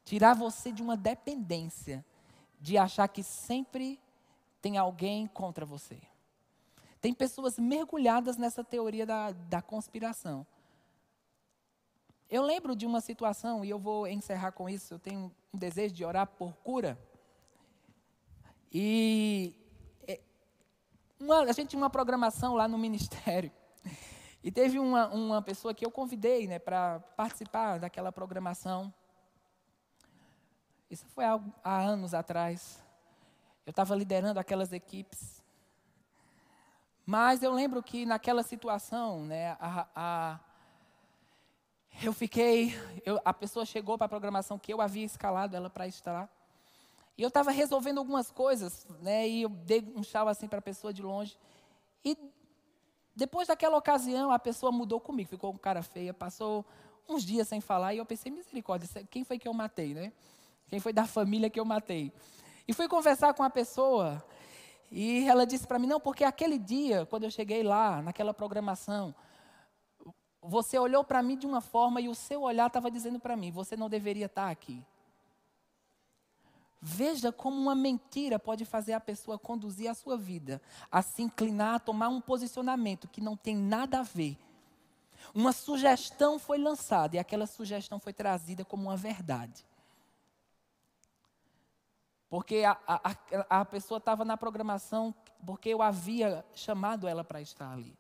Tirar 0.08 0.32
você 0.32 0.72
de 0.72 0.82
uma 0.82 0.96
dependência 0.96 2.02
de 2.58 2.78
achar 2.78 3.06
que 3.08 3.22
sempre 3.22 4.00
tem 4.62 4.78
alguém 4.78 5.26
contra 5.26 5.66
você. 5.66 6.00
Tem 6.98 7.12
pessoas 7.12 7.58
mergulhadas 7.58 8.38
nessa 8.38 8.64
teoria 8.64 9.04
da, 9.04 9.32
da 9.32 9.60
conspiração. 9.60 10.46
Eu 12.26 12.42
lembro 12.42 12.74
de 12.74 12.86
uma 12.86 13.02
situação, 13.02 13.62
e 13.62 13.68
eu 13.68 13.78
vou 13.78 14.06
encerrar 14.06 14.52
com 14.52 14.66
isso, 14.66 14.94
eu 14.94 14.98
tenho 14.98 15.30
um 15.52 15.58
desejo 15.58 15.92
de 15.92 16.02
orar 16.06 16.26
por 16.26 16.54
cura. 16.64 16.98
E 18.72 19.54
é, 20.06 20.22
uma, 21.20 21.42
a 21.42 21.52
gente 21.52 21.68
tinha 21.68 21.82
uma 21.82 21.90
programação 21.90 22.54
lá 22.54 22.66
no 22.66 22.78
ministério. 22.78 23.52
E 24.40 24.52
teve 24.52 24.78
uma, 24.78 25.08
uma 25.08 25.42
pessoa 25.42 25.74
que 25.74 25.84
eu 25.84 25.90
convidei 25.90 26.46
né, 26.46 26.58
para 26.60 27.00
participar 27.16 27.78
daquela 27.78 28.10
programação. 28.10 28.94
Isso 30.90 31.04
foi 31.08 31.24
há, 31.24 31.38
anos 31.64 32.14
atrás. 32.14 32.82
Eu 33.66 33.70
estava 33.70 33.94
liderando 33.94 34.40
aquelas 34.40 34.72
equipes. 34.72 35.42
Mas 37.04 37.42
eu 37.42 37.52
lembro 37.52 37.82
que 37.82 38.06
naquela 38.06 38.42
situação, 38.42 39.24
né, 39.24 39.56
a, 39.60 39.86
a, 39.94 40.40
eu 42.02 42.12
fiquei, 42.12 42.74
eu, 43.04 43.20
a 43.24 43.34
pessoa 43.34 43.66
chegou 43.66 43.98
para 43.98 44.06
a 44.06 44.08
programação 44.08 44.58
que 44.58 44.72
eu 44.72 44.80
havia 44.80 45.04
escalado 45.04 45.56
ela 45.56 45.68
para 45.68 45.86
estar. 45.86 46.28
E 47.16 47.22
eu 47.22 47.28
estava 47.28 47.50
resolvendo 47.50 47.98
algumas 47.98 48.30
coisas, 48.30 48.86
né? 49.00 49.28
E 49.28 49.42
eu 49.42 49.48
dei 49.48 49.82
um 49.96 50.02
chave 50.02 50.30
assim 50.30 50.46
para 50.46 50.60
a 50.60 50.62
pessoa 50.62 50.92
de 50.92 51.02
longe. 51.02 51.36
E 52.04 52.16
depois 53.14 53.48
daquela 53.48 53.76
ocasião, 53.76 54.30
a 54.30 54.38
pessoa 54.38 54.70
mudou 54.70 55.00
comigo, 55.00 55.28
ficou 55.28 55.52
com 55.52 55.58
cara 55.58 55.82
feia, 55.82 56.14
passou 56.14 56.64
uns 57.08 57.24
dias 57.24 57.48
sem 57.48 57.60
falar 57.60 57.92
e 57.92 57.98
eu 57.98 58.06
pensei, 58.06 58.30
misericórdia, 58.30 58.88
quem 59.10 59.24
foi 59.24 59.38
que 59.38 59.48
eu 59.48 59.52
matei, 59.52 59.92
né? 59.92 60.12
Quem 60.68 60.80
foi 60.80 60.92
da 60.92 61.06
família 61.06 61.50
que 61.50 61.58
eu 61.58 61.64
matei? 61.64 62.12
E 62.66 62.72
fui 62.72 62.86
conversar 62.88 63.32
com 63.34 63.42
a 63.42 63.50
pessoa 63.50 64.22
e 64.90 65.26
ela 65.28 65.46
disse 65.46 65.66
para 65.66 65.78
mim: 65.78 65.86
não, 65.86 66.00
porque 66.00 66.24
aquele 66.24 66.58
dia, 66.58 67.06
quando 67.06 67.24
eu 67.24 67.30
cheguei 67.30 67.62
lá, 67.62 68.02
naquela 68.02 68.32
programação, 68.32 69.14
você 70.42 70.78
olhou 70.78 71.04
para 71.04 71.22
mim 71.22 71.36
de 71.36 71.46
uma 71.46 71.60
forma 71.60 72.00
e 72.00 72.08
o 72.08 72.14
seu 72.14 72.42
olhar 72.42 72.66
estava 72.66 72.90
dizendo 72.90 73.18
para 73.18 73.36
mim: 73.36 73.50
você 73.50 73.76
não 73.76 73.88
deveria 73.88 74.26
estar 74.26 74.46
tá 74.46 74.50
aqui. 74.50 74.84
Veja 76.80 77.32
como 77.32 77.56
uma 77.56 77.74
mentira 77.74 78.38
pode 78.38 78.64
fazer 78.64 78.92
a 78.92 79.00
pessoa 79.00 79.36
conduzir 79.36 79.90
a 79.90 79.94
sua 79.94 80.16
vida, 80.16 80.62
a 80.92 81.02
se 81.02 81.22
inclinar, 81.22 81.74
a 81.74 81.80
tomar 81.80 82.08
um 82.08 82.20
posicionamento 82.20 83.08
que 83.08 83.20
não 83.20 83.36
tem 83.36 83.56
nada 83.56 83.98
a 83.98 84.02
ver. 84.02 84.38
Uma 85.34 85.52
sugestão 85.52 86.38
foi 86.38 86.56
lançada 86.56 87.16
e 87.16 87.18
aquela 87.18 87.46
sugestão 87.46 87.98
foi 87.98 88.12
trazida 88.12 88.64
como 88.64 88.84
uma 88.84 88.96
verdade. 88.96 89.66
Porque 92.28 92.64
a, 92.64 92.78
a, 92.86 93.60
a 93.60 93.64
pessoa 93.64 93.98
estava 93.98 94.24
na 94.24 94.36
programação 94.36 95.14
porque 95.44 95.70
eu 95.70 95.80
havia 95.80 96.44
chamado 96.54 97.08
ela 97.08 97.24
para 97.24 97.40
estar 97.40 97.72
ali. 97.72 97.96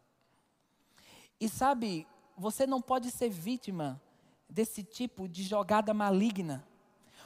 E 1.40 1.48
sabe, 1.48 2.06
você 2.36 2.66
não 2.66 2.82
pode 2.82 3.10
ser 3.10 3.30
vítima 3.30 4.00
desse 4.48 4.82
tipo 4.82 5.28
de 5.28 5.42
jogada 5.42 5.94
maligna, 5.94 6.66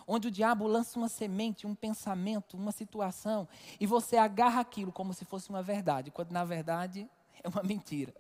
onde 0.07 0.29
o 0.29 0.31
diabo 0.31 0.67
lança 0.67 0.99
uma 0.99 1.09
semente, 1.09 1.67
um 1.67 1.75
pensamento, 1.75 2.57
uma 2.57 2.73
situação, 2.73 3.49
e 3.81 3.87
você 3.87 4.17
agarra 4.17 4.61
aquilo 4.61 4.93
como 4.93 5.15
se 5.15 5.25
fosse 5.25 5.49
uma 5.49 5.63
verdade, 5.63 6.11
quando 6.11 6.33
na 6.33 6.45
verdade 6.45 7.09
é 7.43 7.49
uma 7.49 7.63
mentira. 7.63 8.15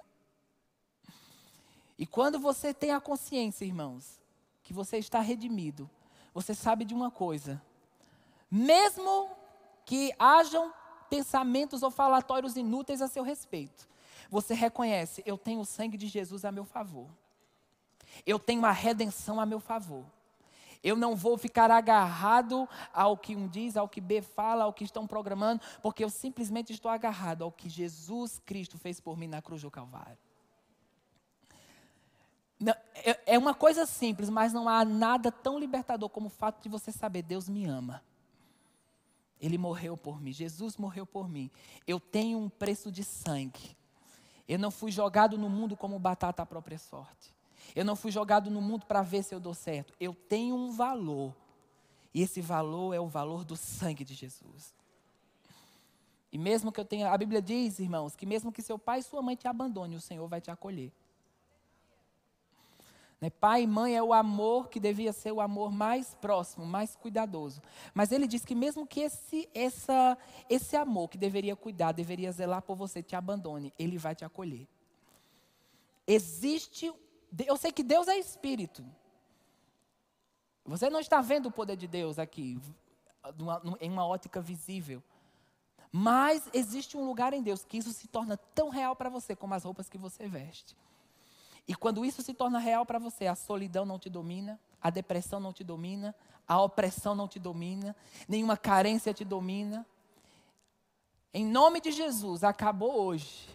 E 1.99 2.07
quando 2.07 2.39
você 2.39 2.73
tem 2.73 2.93
a 2.93 3.01
consciência, 3.01 3.65
irmãos, 3.65 4.21
que 4.63 4.73
você 4.73 4.99
está 4.99 5.21
redimido, 5.21 5.91
você 6.33 6.55
sabe 6.55 6.85
de 6.85 6.95
uma 6.95 7.11
coisa: 7.11 7.63
mesmo 8.55 9.31
que 9.87 10.13
hajam 10.19 10.71
pensamentos 11.09 11.83
ou 11.83 11.91
falatórios 11.91 12.55
inúteis 12.55 13.01
a 13.01 13.09
seu 13.09 13.23
respeito, 13.23 13.89
você 14.29 14.53
reconhece: 14.53 15.23
eu 15.25 15.39
tenho 15.39 15.61
o 15.61 15.65
sangue 15.65 15.97
de 15.97 16.07
Jesus 16.07 16.45
a 16.45 16.53
meu 16.53 16.67
favor, 16.67 17.09
eu 18.27 18.39
tenho 18.39 18.67
a 18.67 18.71
redenção 18.71 19.41
a 19.41 19.47
meu 19.47 19.59
favor. 19.59 20.05
Eu 20.85 20.97
não 20.97 21.15
vou 21.15 21.39
ficar 21.39 21.71
agarrado 21.71 22.69
ao 22.93 23.17
que 23.17 23.37
um 23.37 23.49
diz, 23.49 23.77
ao 23.77 23.89
que 23.89 24.01
B 24.01 24.21
fala, 24.21 24.65
ao 24.65 24.73
que 24.73 24.85
estão 24.85 25.07
programando, 25.07 25.63
porque 25.81 26.05
eu 26.05 26.11
simplesmente 26.11 26.73
estou 26.73 26.91
agarrado 26.91 27.45
ao 27.45 27.53
que 27.53 27.71
Jesus 27.71 28.43
Cristo 28.45 28.77
fez 28.77 29.01
por 29.01 29.17
mim 29.17 29.29
na 29.29 29.41
cruz 29.41 29.63
do 29.63 29.71
Calvário. 29.71 30.19
É, 32.97 33.35
é 33.35 33.39
uma 33.39 33.55
coisa 33.55 33.87
simples, 33.87 34.29
mas 34.29 34.53
não 34.53 34.69
há 34.69 34.85
nada 34.85 35.33
tão 35.33 35.59
libertador 35.59 36.11
como 36.11 36.27
o 36.27 36.31
fato 36.31 36.63
de 36.63 36.69
você 36.69 36.93
saber: 36.93 37.23
Deus 37.23 37.49
me 37.49 37.65
ama. 37.65 38.03
Ele 39.43 39.59
morreu 39.59 39.97
por 39.97 40.23
mim, 40.23 40.33
Jesus 40.33 40.77
morreu 40.77 41.05
por 41.05 41.29
mim. 41.29 41.51
Eu 41.85 41.99
tenho 41.99 42.39
um 42.39 42.49
preço 42.49 42.93
de 42.93 43.03
sangue. 43.03 43.77
Eu 44.49 44.57
não 44.57 44.71
fui 44.71 44.93
jogado 44.93 45.37
no 45.37 45.51
mundo 45.51 45.77
como 45.77 45.99
batata 45.99 46.43
à 46.43 46.47
própria 46.47 46.79
sorte. 46.79 47.35
Eu 47.75 47.85
não 47.85 47.97
fui 47.97 48.13
jogado 48.13 48.51
no 48.51 48.61
mundo 48.61 48.87
para 48.87 49.03
ver 49.03 49.25
se 49.25 49.35
eu 49.35 49.41
dou 49.41 49.53
certo. 49.53 49.93
Eu 49.99 50.15
tenho 50.15 50.55
um 50.55 50.71
valor. 50.71 51.35
E 52.15 52.23
esse 52.23 52.41
valor 52.41 52.95
é 52.95 53.01
o 53.01 53.09
valor 53.09 53.45
do 53.45 53.57
sangue 53.57 54.05
de 54.05 54.15
Jesus. 54.15 54.73
E 56.31 56.39
mesmo 56.39 56.71
que 56.71 56.79
eu 56.79 56.85
tenha, 56.85 57.11
a 57.11 57.19
Bíblia 57.19 57.43
diz, 57.43 57.79
irmãos, 57.79 58.15
que 58.15 58.25
mesmo 58.25 58.53
que 58.53 58.63
seu 58.63 58.79
pai 58.79 59.01
e 59.01 59.03
sua 59.03 59.21
mãe 59.21 59.35
te 59.35 59.49
abandone, 59.49 59.97
o 59.97 60.01
Senhor 60.01 60.27
vai 60.29 60.41
te 60.41 60.51
acolher. 60.51 60.93
Né? 63.23 63.31
Pai 63.31 63.63
e 63.63 63.67
mãe 63.69 63.97
é 63.97 64.03
o 64.03 64.13
amor 64.13 64.69
que 64.69 64.81
devia 64.81 65.13
ser 65.13 65.31
o 65.31 65.41
amor 65.41 65.71
mais 65.71 66.13
próximo, 66.13 66.67
mais 66.67 66.97
cuidadoso. 66.97 67.63
Mas 67.95 68.11
ele 68.11 68.27
diz 68.27 68.45
que 68.45 68.53
mesmo 68.53 68.85
que 68.85 68.99
esse, 68.99 69.49
essa, 69.55 70.19
esse 70.51 70.77
amor 70.77 71.09
que 71.09 71.17
deveria 71.17 71.55
cuidar, 71.55 71.93
deveria 71.93 72.33
zelar 72.33 72.63
por 72.63 72.75
você, 72.75 73.01
te 73.01 73.15
abandone, 73.15 73.73
ele 73.79 73.97
vai 73.97 74.17
te 74.17 74.25
acolher. 74.25 74.67
Existe, 76.05 76.93
eu 77.47 77.57
sei 77.57 77.71
que 77.71 77.85
Deus 77.85 78.09
é 78.09 78.19
espírito. 78.19 78.85
Você 80.65 80.91
não 80.91 80.99
está 80.99 81.21
vendo 81.21 81.47
o 81.47 81.53
poder 81.53 81.77
de 81.77 81.87
Deus 81.87 82.19
aqui, 82.19 82.61
em 83.81 83.89
uma 83.89 84.05
ótica 84.05 84.41
visível. 84.41 85.01
Mas 85.93 86.49
existe 86.53 86.97
um 86.97 87.05
lugar 87.05 87.33
em 87.33 87.43
Deus 87.43 87.65
que 87.65 87.79
isso 87.79 87.93
se 87.93 88.09
torna 88.09 88.37
tão 88.37 88.69
real 88.69 88.97
para 88.97 89.09
você 89.09 89.37
como 89.37 89.55
as 89.55 89.63
roupas 89.63 89.89
que 89.89 89.99
você 89.99 90.27
veste. 90.27 90.77
E 91.67 91.75
quando 91.75 92.05
isso 92.05 92.23
se 92.23 92.35
torna 92.35 92.59
real 92.59 92.85
para 92.85 92.99
você, 92.99 93.27
a 93.27 93.35
solidão 93.35 93.85
não 93.85 93.99
te 93.99 94.11
domina, 94.11 94.59
a 94.81 94.91
depressão 94.91 95.39
não 95.39 95.53
te 95.53 95.63
domina, 95.63 96.15
a 96.47 96.61
opressão 96.61 97.15
não 97.15 97.29
te 97.29 97.39
domina, 97.39 97.95
nenhuma 98.29 98.57
carência 98.57 99.15
te 99.15 99.25
domina. 99.25 99.87
Em 101.33 101.45
nome 101.47 101.81
de 101.81 101.93
Jesus, 101.93 102.43
acabou 102.43 103.01
hoje 103.05 103.49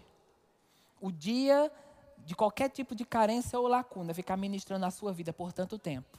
o 1.02 1.12
dia 1.12 1.72
de 2.20 2.36
qualquer 2.36 2.70
tipo 2.70 2.96
de 2.96 3.06
carência 3.06 3.60
ou 3.60 3.68
lacuna 3.68 4.14
ficar 4.14 4.38
ministrando 4.38 4.82
na 4.82 4.92
sua 4.92 5.12
vida 5.12 5.34
por 5.34 5.52
tanto 5.52 5.78
tempo. 5.78 6.18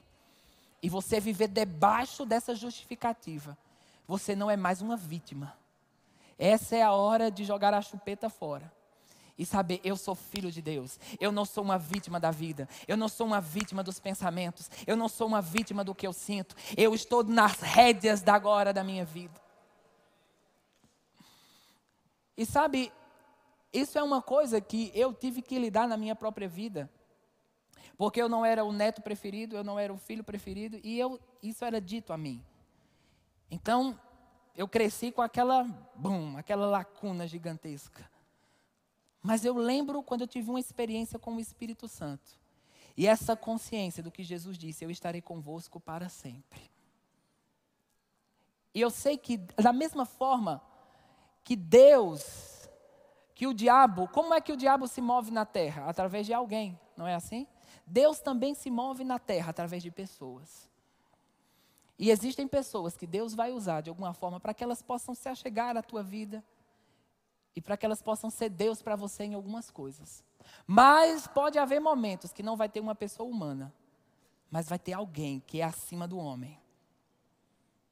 E 0.83 0.89
você 0.89 1.19
viver 1.19 1.49
debaixo 1.49 2.25
dessa 2.25 2.55
justificativa. 2.55 3.59
Você 4.07 4.37
não 4.37 4.51
é 4.51 4.57
mais 4.57 4.81
uma 4.81 4.97
vítima. 4.97 5.57
Essa 6.39 6.77
é 6.77 6.83
a 6.83 6.93
hora 6.93 7.31
de 7.31 7.45
jogar 7.45 7.75
a 7.75 7.83
chupeta 7.83 8.31
fora 8.31 8.78
e 9.39 9.47
saber: 9.47 9.81
eu 9.85 9.97
sou 9.97 10.15
filho 10.15 10.51
de 10.51 10.61
Deus. 10.61 10.99
Eu 11.21 11.31
não 11.31 11.45
sou 11.45 11.63
uma 11.63 11.79
vítima 11.79 12.19
da 12.19 12.31
vida. 12.31 12.69
Eu 12.87 12.97
não 12.97 13.09
sou 13.09 13.27
uma 13.27 13.41
vítima 13.41 13.83
dos 13.85 14.01
pensamentos. 14.01 14.69
Eu 14.87 14.97
não 14.97 15.09
sou 15.09 15.27
uma 15.27 15.41
vítima 15.41 15.85
do 15.85 15.95
que 15.95 16.07
eu 16.07 16.13
sinto. 16.13 16.57
Eu 16.77 16.95
estou 16.95 17.23
nas 17.23 17.61
rédeas 17.61 18.21
da 18.21 18.35
agora 18.35 18.73
da 18.73 18.83
minha 18.83 19.05
vida. 19.05 19.41
E 22.37 22.45
sabe, 22.45 22.93
isso 23.73 23.99
é 23.99 24.03
uma 24.03 24.21
coisa 24.21 24.61
que 24.61 24.91
eu 24.95 25.13
tive 25.13 25.43
que 25.43 25.59
lidar 25.59 25.87
na 25.87 25.97
minha 25.97 26.17
própria 26.17 26.49
vida. 26.49 26.91
Porque 27.97 28.23
eu 28.23 28.29
não 28.29 28.45
era 28.45 28.65
o 28.65 28.73
neto 28.73 29.03
preferido, 29.03 29.57
eu 29.57 29.65
não 29.65 29.79
era 29.79 29.93
o 29.93 29.99
filho 29.99 30.23
preferido, 30.23 30.79
e 30.85 30.99
eu, 30.99 31.19
isso 31.43 31.65
era 31.65 31.81
dito 31.81 32.13
a 32.13 32.17
mim. 32.17 32.45
Então, 33.51 33.99
eu 34.55 34.69
cresci 34.69 35.11
com 35.11 35.21
aquela, 35.21 35.65
bum, 35.97 36.37
aquela 36.37 36.67
lacuna 36.67 37.27
gigantesca. 37.27 38.09
Mas 39.29 39.45
eu 39.45 39.55
lembro 39.59 40.03
quando 40.03 40.23
eu 40.23 40.27
tive 40.27 40.49
uma 40.49 40.59
experiência 40.59 41.19
com 41.19 41.37
o 41.37 41.39
Espírito 41.39 41.87
Santo. 41.87 42.41
E 42.97 43.07
essa 43.07 43.37
consciência 43.37 44.03
do 44.03 44.11
que 44.11 44.25
Jesus 44.25 44.57
disse, 44.57 44.83
eu 44.83 44.91
estarei 44.91 45.21
convosco 45.21 45.79
para 45.79 46.09
sempre. 46.09 46.59
E 48.73 48.81
eu 48.81 48.89
sei 48.89 49.19
que, 49.19 49.37
da 49.37 49.71
mesma 49.71 50.07
forma 50.07 50.63
que 51.45 51.55
Deus, 51.55 52.71
que 53.35 53.47
o 53.47 53.53
diabo, 53.53 54.09
como 54.09 54.33
é 54.33 54.41
que 54.41 54.51
o 54.51 54.57
diabo 54.57 54.89
se 54.89 55.03
move 55.03 55.31
na 55.31 55.45
terra? 55.45 55.85
Através 55.85 56.25
de 56.25 56.33
alguém, 56.33 56.81
não 56.97 57.07
é 57.07 57.15
assim? 57.15 57.47
Deus 57.87 58.21
também 58.21 58.55
se 58.55 58.71
move 58.71 59.05
na 59.05 59.19
terra 59.19 59.51
através 59.51 59.83
de 59.83 59.91
pessoas. 59.91 60.71
E 61.99 62.11
existem 62.11 62.49
pessoas 62.49 62.97
que 62.97 63.07
Deus 63.07 63.35
vai 63.35 63.53
usar 63.53 63.83
de 63.83 63.91
alguma 63.91 64.15
forma 64.15 64.41
para 64.41 64.55
que 64.55 64.65
elas 64.65 64.81
possam 64.81 65.15
se 65.15 65.29
achegar 65.29 65.77
à 65.77 65.83
tua 65.83 66.03
vida 66.03 66.43
e 67.55 67.61
para 67.61 67.77
que 67.77 67.85
elas 67.85 68.03
possam 68.03 68.31
ser 68.31 68.49
Deus 68.51 68.83
para 68.83 68.97
você 68.97 69.25
em 69.25 69.35
algumas 69.35 69.71
coisas. 69.71 70.25
Mas 70.67 71.27
pode 71.27 71.59
haver 71.59 71.81
momentos 71.81 72.33
que 72.33 72.43
não 72.43 72.57
vai 72.57 72.69
ter 72.69 72.81
uma 72.81 72.95
pessoa 72.95 73.29
humana, 73.29 73.75
mas 74.51 74.69
vai 74.69 74.79
ter 74.79 74.93
alguém 74.93 75.41
que 75.41 75.61
é 75.61 75.65
acima 75.65 76.07
do 76.07 76.19
homem, 76.19 76.59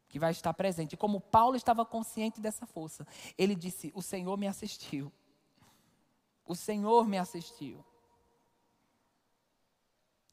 que 0.09 0.19
vai 0.19 0.31
estar 0.31 0.55
presente. 0.55 0.95
E 0.95 0.97
como 0.97 1.21
Paulo 1.21 1.57
estava 1.57 1.85
consciente 1.85 2.41
dessa 2.41 2.67
força, 2.67 3.07
ele 3.37 3.55
disse: 3.55 3.93
O 3.95 4.03
Senhor 4.03 4.37
me 4.37 4.47
assistiu. 4.47 5.13
O 6.47 6.55
Senhor 6.55 7.09
me 7.09 7.19
assistiu. 7.19 7.85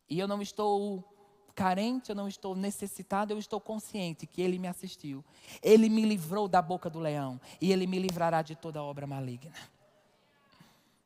E 0.09 0.19
eu 0.19 0.27
não 0.27 0.41
estou 0.41 1.12
carente, 1.55 2.09
eu 2.09 2.15
não 2.15 2.27
estou 2.27 2.55
necessitado, 2.55 3.33
eu 3.33 3.39
estou 3.39 3.59
consciente 3.59 4.25
que 4.25 4.41
Ele 4.41 4.57
me 4.59 4.67
assistiu. 4.67 5.23
Ele 5.61 5.89
me 5.89 6.03
livrou 6.03 6.47
da 6.47 6.61
boca 6.61 6.89
do 6.89 6.99
leão 6.99 7.39
e 7.61 7.71
Ele 7.71 7.87
me 7.87 7.99
livrará 7.99 8.41
de 8.41 8.55
toda 8.55 8.83
obra 8.83 9.07
maligna. 9.07 9.53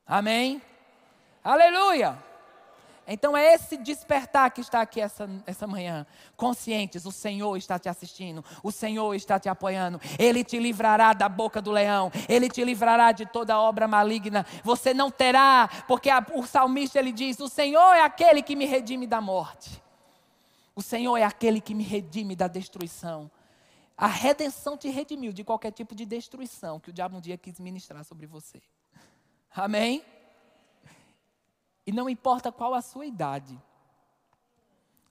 Amém? 0.06 0.62
Aleluia! 1.44 2.18
Então 3.10 3.38
é 3.38 3.54
esse 3.54 3.78
despertar 3.78 4.52
que 4.52 4.60
está 4.60 4.82
aqui 4.82 5.00
essa, 5.00 5.30
essa 5.46 5.66
manhã. 5.66 6.06
Conscientes, 6.36 7.06
o 7.06 7.12
Senhor 7.12 7.56
está 7.56 7.80
te 7.80 7.88
assistindo, 7.88 8.44
o 8.62 8.70
Senhor 8.70 9.16
está 9.16 9.40
te 9.40 9.48
apoiando. 9.48 10.00
Ele 10.20 10.44
te 10.44 10.60
livrará 10.60 11.14
da 11.14 11.30
boca 11.30 11.62
do 11.62 11.72
leão, 11.72 12.12
ele 12.28 12.50
te 12.50 12.66
livrará 12.66 13.14
de 13.14 13.26
toda 13.26 13.58
obra 13.58 13.88
maligna. 13.88 14.46
Você 14.62 14.94
não 14.94 15.10
terá, 15.10 15.70
porque 15.88 16.10
a, 16.10 16.26
o 16.34 16.46
salmista 16.46 17.00
ele 17.00 17.14
diz: 17.14 17.40
O 17.40 17.48
Senhor 17.48 17.94
é 17.94 18.02
aquele 18.02 18.42
que 18.42 18.58
me 18.58 18.66
redime 18.66 19.08
da 19.08 19.22
morte. 19.22 19.82
O 20.78 20.82
Senhor 20.84 21.18
é 21.18 21.24
aquele 21.24 21.60
que 21.60 21.74
me 21.74 21.84
redime 21.84 22.36
da 22.36 22.48
destruição. 22.48 23.32
A 23.98 24.06
redenção 24.06 24.78
te 24.78 24.88
redimiu 24.90 25.34
de 25.34 25.44
qualquer 25.44 25.72
tipo 25.72 25.96
de 25.96 26.06
destruição 26.06 26.80
que 26.80 26.92
o 26.92 26.94
diabo 26.94 27.18
um 27.18 27.20
dia 27.20 27.36
quis 27.36 27.60
ministrar 27.60 28.06
sobre 28.06 28.28
você. 28.28 28.62
Amém? 29.50 30.06
E 31.84 31.92
não 31.92 32.08
importa 32.08 32.52
qual 32.52 32.76
a 32.76 32.82
sua 32.84 33.08
idade, 33.08 33.60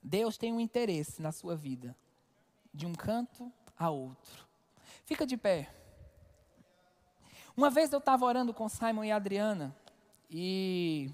Deus 0.01 0.37
tem 0.37 0.53
um 0.53 0.59
interesse 0.61 1.21
na 1.21 1.33
sua 1.33 1.53
vida, 1.53 1.93
de 2.73 2.85
um 2.85 2.95
canto 2.95 3.51
a 3.77 3.89
outro. 3.89 4.47
Fica 5.03 5.27
de 5.27 5.35
pé. 5.35 5.69
Uma 7.57 7.69
vez 7.69 7.91
eu 7.91 7.99
estava 7.99 8.23
orando 8.23 8.53
com 8.53 8.69
Simon 8.69 9.03
e 9.03 9.11
Adriana 9.11 9.75
e 10.31 11.11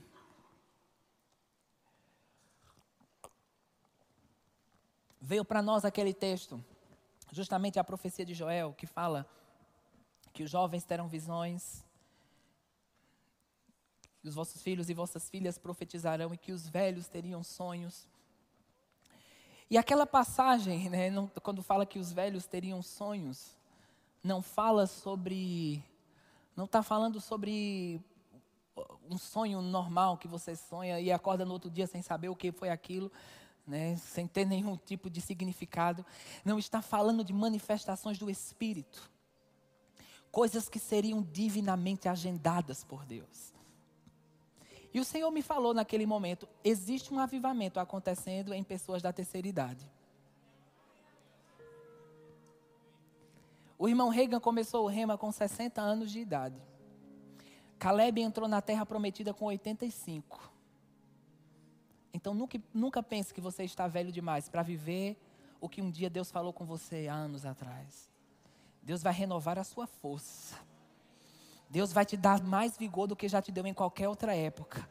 veio 5.26 5.46
para 5.46 5.62
nós 5.62 5.86
aquele 5.86 6.14
texto, 6.14 6.62
justamente 7.32 7.80
a 7.80 7.84
profecia 7.84 8.26
de 8.26 8.34
Joel, 8.34 8.74
que 8.74 8.86
fala 8.86 9.26
que 10.34 10.44
os 10.44 10.52
jovens 10.52 10.84
terão 10.84 11.08
visões, 11.08 11.82
que 14.22 14.28
os 14.28 14.36
vossos 14.36 14.62
filhos 14.62 14.90
e 14.90 14.94
vossas 14.94 15.30
filhas 15.30 15.58
profetizarão 15.58 16.34
e 16.34 16.38
que 16.38 16.52
os 16.52 16.68
velhos 16.68 17.08
teriam 17.08 17.42
sonhos. 17.42 18.06
E 19.70 19.78
aquela 19.78 20.06
passagem, 20.06 20.90
né, 20.90 21.10
quando 21.42 21.64
fala 21.64 21.86
que 21.86 22.00
os 22.00 22.12
velhos 22.12 22.46
teriam 22.46 22.82
sonhos, 22.82 23.56
não 24.22 24.42
fala 24.42 24.86
sobre 24.86 25.82
não 26.56 26.66
está 26.66 26.84
falando 26.84 27.20
sobre 27.20 28.00
um 29.10 29.18
sonho 29.18 29.62
normal 29.62 30.18
que 30.18 30.28
você 30.28 30.56
sonha 30.56 31.00
e 31.00 31.12
acorda 31.12 31.46
no 31.46 31.54
outro 31.54 31.72
dia 31.72 31.88
sem 31.88 32.02
saber 32.02 32.30
o 32.30 32.36
que 32.36 32.52
foi 32.52 32.70
aquilo, 32.70 33.12
né, 33.66 33.96
sem 33.98 34.28
ter 34.28 34.46
nenhum 34.46 34.78
tipo 34.78 35.10
de 35.10 35.22
significado. 35.22 36.06
Não 36.44 36.60
está 36.60 36.82
falando 36.82 37.24
de 37.24 37.34
manifestações 37.34 38.18
do 38.18 38.30
Espírito, 38.30 39.10
coisas 40.32 40.68
que 40.68 40.80
seriam 40.80 41.22
divinamente 41.22 42.08
agendadas 42.08 42.84
por 42.84 43.06
Deus. 43.06 43.54
E 44.94 45.00
o 45.00 45.06
Senhor 45.06 45.32
me 45.32 45.42
falou 45.42 45.74
naquele 45.74 46.06
momento: 46.06 46.48
existe 46.64 47.14
um 47.14 47.20
avivamento 47.20 47.80
acontecendo 47.80 48.54
em 48.54 48.64
pessoas 48.64 49.02
da 49.02 49.12
terceira 49.12 49.48
idade. 49.48 49.90
O 53.78 53.90
irmão 53.90 54.10
Reagan 54.10 54.40
começou 54.40 54.86
o 54.86 54.88
rema 54.88 55.18
com 55.18 55.32
60 55.32 55.82
anos 55.82 56.12
de 56.12 56.20
idade. 56.20 56.62
Caleb 57.80 58.22
entrou 58.22 58.48
na 58.48 58.62
terra 58.62 58.86
prometida 58.86 59.34
com 59.34 59.46
85. 59.46 60.53
Então 62.14 62.34
nunca, 62.34 62.62
nunca 62.74 63.02
pense 63.02 63.34
que 63.34 63.42
você 63.42 63.64
está 63.64 63.88
velho 63.88 64.12
demais 64.12 64.48
para 64.48 64.62
viver 64.62 65.18
o 65.60 65.68
que 65.68 65.82
um 65.82 65.90
dia 65.90 66.10
Deus 66.10 66.30
falou 66.30 66.54
com 66.54 66.66
você 66.66 67.08
há 67.08 67.14
anos 67.14 67.46
atrás. 67.46 68.10
Deus 68.82 69.02
vai 69.02 69.14
renovar 69.14 69.58
a 69.58 69.64
sua 69.64 69.88
força. 69.88 70.56
Deus 71.70 71.92
vai 71.92 72.06
te 72.06 72.16
dar 72.16 72.44
mais 72.44 72.78
vigor 72.78 73.08
do 73.08 73.16
que 73.16 73.28
já 73.28 73.42
te 73.42 73.52
deu 73.52 73.66
em 73.66 73.74
qualquer 73.74 74.08
outra 74.08 74.36
época. 74.36 74.88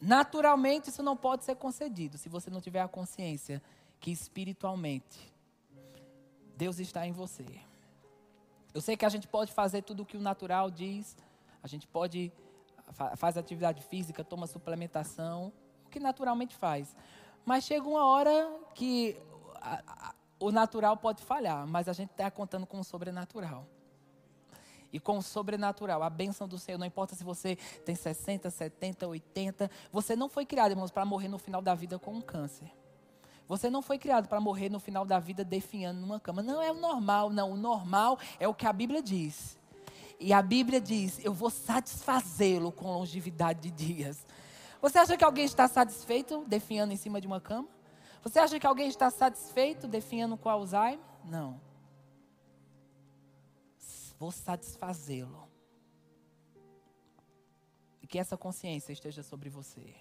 Naturalmente, 0.00 0.90
isso 0.90 1.02
não 1.02 1.16
pode 1.16 1.44
ser 1.44 1.56
concedido 1.56 2.18
se 2.18 2.28
você 2.28 2.50
não 2.50 2.60
tiver 2.60 2.80
a 2.80 2.88
consciência 2.88 3.62
que 3.98 4.10
espiritualmente 4.10 5.32
Deus 6.56 6.78
está 6.78 7.06
em 7.06 7.12
você. 7.12 7.46
Eu 8.74 8.82
sei 8.82 8.98
que 8.98 9.06
a 9.06 9.08
gente 9.08 9.26
pode 9.26 9.52
fazer 9.52 9.80
tudo 9.82 10.02
o 10.02 10.06
que 10.06 10.16
o 10.16 10.20
natural 10.20 10.70
diz, 10.70 11.16
a 11.62 11.66
gente 11.66 11.86
pode 11.86 12.30
faz 13.16 13.36
atividade 13.36 13.82
física, 13.82 14.22
toma 14.22 14.46
suplementação, 14.46 15.52
o 15.86 15.90
que 15.90 15.98
naturalmente 15.98 16.54
faz. 16.54 16.94
Mas 17.44 17.64
chega 17.64 17.88
uma 17.88 18.04
hora 18.04 18.50
que 18.74 19.16
a, 19.56 19.82
a, 19.86 20.14
o 20.38 20.50
natural 20.50 20.96
pode 20.96 21.22
falhar, 21.22 21.66
mas 21.66 21.88
a 21.88 21.92
gente 21.92 22.10
está 22.10 22.30
contando 22.30 22.66
com 22.66 22.78
o 22.78 22.84
sobrenatural. 22.84 23.66
E 24.92 25.00
com 25.00 25.18
o 25.18 25.22
sobrenatural, 25.22 26.02
a 26.04 26.10
bênção 26.10 26.46
do 26.46 26.56
Senhor, 26.56 26.78
não 26.78 26.86
importa 26.86 27.16
se 27.16 27.24
você 27.24 27.56
tem 27.84 27.96
60, 27.96 28.48
70, 28.48 29.08
80, 29.08 29.70
você 29.90 30.14
não 30.14 30.28
foi 30.28 30.46
criado, 30.46 30.70
irmãos, 30.70 30.92
para 30.92 31.04
morrer 31.04 31.26
no 31.26 31.38
final 31.38 31.60
da 31.60 31.74
vida 31.74 31.98
com 31.98 32.12
um 32.12 32.20
câncer. 32.20 32.70
Você 33.48 33.68
não 33.68 33.82
foi 33.82 33.98
criado 33.98 34.28
para 34.28 34.40
morrer 34.40 34.68
no 34.70 34.78
final 34.78 35.04
da 35.04 35.18
vida 35.18 35.44
definhando 35.44 36.00
numa 36.00 36.20
cama. 36.20 36.42
Não 36.42 36.62
é 36.62 36.70
o 36.70 36.74
normal, 36.74 37.28
não. 37.28 37.52
O 37.52 37.56
normal 37.56 38.18
é 38.38 38.48
o 38.48 38.54
que 38.54 38.66
a 38.66 38.72
Bíblia 38.72 39.02
diz. 39.02 39.58
E 40.18 40.32
a 40.32 40.40
Bíblia 40.42 40.80
diz: 40.80 41.24
Eu 41.24 41.32
vou 41.32 41.50
satisfazê-lo 41.50 42.72
com 42.72 42.92
longevidade 42.92 43.60
de 43.60 43.70
dias. 43.70 44.26
Você 44.80 44.98
acha 44.98 45.16
que 45.16 45.24
alguém 45.24 45.44
está 45.44 45.66
satisfeito 45.66 46.44
definhando 46.46 46.92
em 46.92 46.96
cima 46.96 47.20
de 47.20 47.26
uma 47.26 47.40
cama? 47.40 47.68
Você 48.22 48.38
acha 48.38 48.58
que 48.58 48.66
alguém 48.66 48.88
está 48.88 49.10
satisfeito 49.10 49.86
definhando 49.86 50.36
com 50.36 50.48
Alzheimer? 50.48 50.98
Não. 51.24 51.60
Vou 54.18 54.30
satisfazê-lo. 54.30 55.48
E 58.02 58.06
que 58.06 58.18
essa 58.18 58.36
consciência 58.36 58.92
esteja 58.92 59.22
sobre 59.22 59.48
você. 59.50 59.94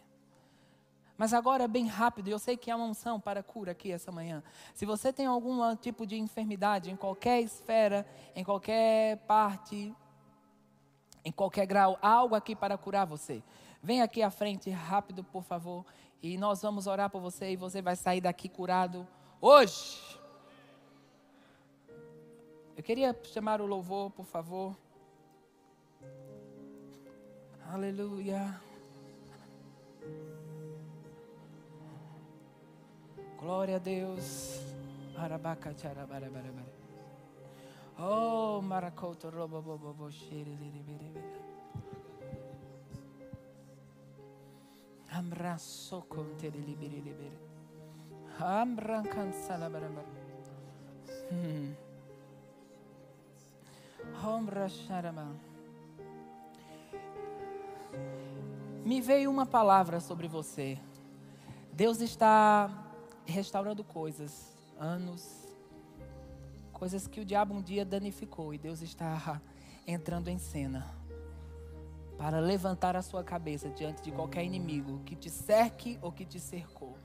Mas 1.18 1.34
agora, 1.34 1.68
bem 1.68 1.88
rápido, 1.88 2.28
eu 2.28 2.40
sei 2.40 2.58
que 2.58 2.72
há 2.72 2.76
uma 2.76 2.86
unção 2.86 3.20
para 3.20 3.44
cura 3.44 3.72
aqui 3.72 3.92
essa 3.92 4.12
manhã. 4.12 4.44
Se 4.74 4.86
você 4.86 5.14
tem 5.14 5.26
algum 5.26 5.76
tipo 5.76 6.06
de 6.06 6.18
enfermidade 6.18 6.90
em 6.90 6.96
qualquer 6.96 7.42
esfera, 7.42 8.06
em 8.36 8.44
qualquer 8.44 9.18
parte, 9.28 9.96
em 11.24 11.32
qualquer 11.32 11.66
grau, 11.66 11.98
algo 12.02 12.36
aqui 12.36 12.56
para 12.56 12.78
curar 12.78 13.06
você. 13.06 13.44
Vem 13.82 14.02
aqui 14.02 14.22
à 14.22 14.30
frente 14.30 14.70
rápido, 14.70 15.24
por 15.24 15.44
favor, 15.44 15.86
e 16.22 16.38
nós 16.38 16.62
vamos 16.62 16.88
orar 16.88 17.10
por 17.10 17.22
você 17.22 17.52
e 17.52 17.56
você 17.56 17.82
vai 17.82 17.96
sair 17.96 18.22
daqui 18.22 18.48
curado 18.48 19.08
hoje. 19.42 20.00
Eu 22.76 22.84
queria 22.84 23.18
chamar 23.24 23.62
o 23.62 23.66
louvor, 23.66 24.10
por 24.12 24.26
favor. 24.26 24.76
Aleluia. 27.72 28.60
Glória 33.38 33.76
a 33.76 33.80
Deus. 33.80 34.60
Oh, 38.00 38.62
maracoto 38.62 39.30
robo 39.30 39.62
bobo 39.62 39.94
bo 39.94 40.10
shiri 40.10 40.56
liri 40.56 40.82
biri 40.84 41.10
biri. 41.14 41.42
Amra 45.12 45.58
soko 45.58 46.24
teri 46.40 46.60
libiri 46.60 47.02
libiri. 47.02 47.38
Amra 48.40 49.04
cansala 49.04 49.70
bara 49.70 49.90
bara. 49.90 50.08
Hmm. 51.30 51.76
Amra 54.24 54.68
sharama. 54.70 55.28
Me 58.84 59.00
veio 59.02 59.30
uma 59.30 59.46
palavra 59.46 60.00
sobre 60.00 60.28
você. 60.28 60.80
Deus 61.72 62.02
está 62.02 62.70
restaurando 63.26 63.84
coisas, 63.84 64.54
anos, 64.80 65.43
coisas 66.84 67.08
que 67.08 67.22
o 67.22 67.24
diabo 67.24 67.54
um 67.54 67.62
dia 67.62 67.86
danificou 67.86 68.54
e 68.54 68.58
Deus 68.58 68.82
está 68.82 69.42
entrando 69.88 70.28
em 70.28 70.38
cena 70.38 70.86
para 72.18 72.42
levantar 72.42 72.94
a 72.98 73.02
sua 73.02 73.24
cabeça 73.24 73.70
diante 73.70 74.02
de 74.02 74.12
qualquer 74.12 74.44
inimigo 74.44 75.00
que 75.06 75.16
te 75.16 75.30
cerque 75.30 75.98
ou 76.02 76.12
que 76.12 76.26
te 76.26 76.42
cercou. 76.42 76.98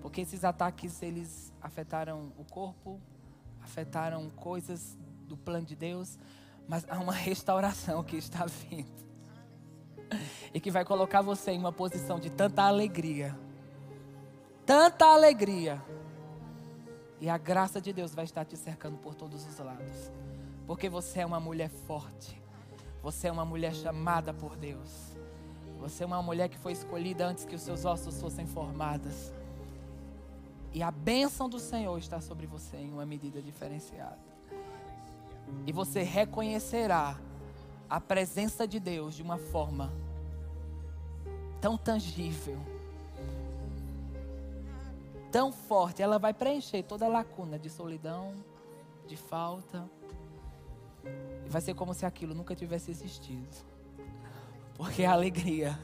Porque 0.00 0.20
esses 0.20 0.44
ataques 0.44 1.02
eles 1.02 1.52
afetaram 1.60 2.32
o 2.38 2.44
corpo, 2.44 3.00
afetaram 3.60 4.30
coisas 4.30 4.96
do 5.26 5.36
plano 5.36 5.66
de 5.66 5.74
Deus, 5.74 6.16
mas 6.68 6.86
há 6.88 7.00
uma 7.00 7.12
restauração 7.12 8.04
que 8.04 8.16
está 8.16 8.46
vindo. 8.46 9.04
E 10.54 10.60
que 10.60 10.70
vai 10.70 10.84
colocar 10.84 11.22
você 11.22 11.50
em 11.50 11.58
uma 11.58 11.72
posição 11.72 12.20
de 12.20 12.30
tanta 12.30 12.62
alegria 12.62 13.36
tanta 14.64 15.06
alegria. 15.06 15.82
E 17.24 17.30
a 17.30 17.38
graça 17.38 17.80
de 17.80 17.90
Deus 17.90 18.14
vai 18.14 18.26
estar 18.26 18.44
te 18.44 18.54
cercando 18.54 18.98
por 18.98 19.14
todos 19.14 19.46
os 19.46 19.58
lados. 19.58 20.12
Porque 20.66 20.90
você 20.90 21.20
é 21.20 21.26
uma 21.26 21.40
mulher 21.40 21.70
forte. 21.70 22.38
Você 23.02 23.28
é 23.28 23.32
uma 23.32 23.46
mulher 23.46 23.74
chamada 23.74 24.34
por 24.34 24.54
Deus. 24.56 25.16
Você 25.80 26.02
é 26.02 26.06
uma 26.06 26.22
mulher 26.22 26.50
que 26.50 26.58
foi 26.58 26.72
escolhida 26.72 27.26
antes 27.26 27.46
que 27.46 27.54
os 27.54 27.62
seus 27.62 27.86
ossos 27.86 28.20
fossem 28.20 28.46
formados. 28.46 29.32
E 30.70 30.82
a 30.82 30.90
bênção 30.90 31.48
do 31.48 31.58
Senhor 31.58 31.96
está 31.96 32.20
sobre 32.20 32.46
você 32.46 32.76
em 32.76 32.92
uma 32.92 33.06
medida 33.06 33.40
diferenciada. 33.40 34.18
E 35.66 35.72
você 35.72 36.02
reconhecerá 36.02 37.18
a 37.88 37.98
presença 37.98 38.68
de 38.68 38.78
Deus 38.78 39.14
de 39.14 39.22
uma 39.22 39.38
forma 39.38 39.90
tão 41.58 41.78
tangível 41.78 42.60
tão 45.34 45.50
forte, 45.50 46.00
ela 46.00 46.16
vai 46.16 46.32
preencher 46.32 46.84
toda 46.84 47.06
a 47.06 47.08
lacuna 47.08 47.58
de 47.58 47.68
solidão, 47.68 48.32
de 49.04 49.16
falta. 49.16 49.84
E 51.44 51.48
vai 51.48 51.60
ser 51.60 51.74
como 51.74 51.92
se 51.92 52.06
aquilo 52.06 52.36
nunca 52.36 52.54
tivesse 52.54 52.92
existido. 52.92 53.56
Porque 54.76 55.04
a 55.04 55.10
alegria, 55.10 55.76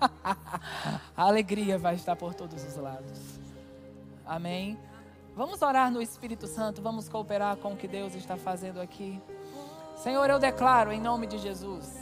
a 1.16 1.22
alegria 1.22 1.78
vai 1.78 1.94
estar 1.94 2.16
por 2.16 2.34
todos 2.34 2.60
os 2.64 2.74
lados. 2.74 3.38
Amém. 4.26 4.76
Vamos 5.36 5.62
orar 5.62 5.92
no 5.92 6.02
Espírito 6.02 6.48
Santo, 6.48 6.82
vamos 6.82 7.08
cooperar 7.08 7.56
com 7.58 7.74
o 7.74 7.76
que 7.76 7.86
Deus 7.86 8.16
está 8.16 8.36
fazendo 8.36 8.80
aqui. 8.80 9.22
Senhor, 9.94 10.28
eu 10.28 10.40
declaro 10.40 10.90
em 10.90 11.00
nome 11.00 11.28
de 11.28 11.38
Jesus, 11.38 11.96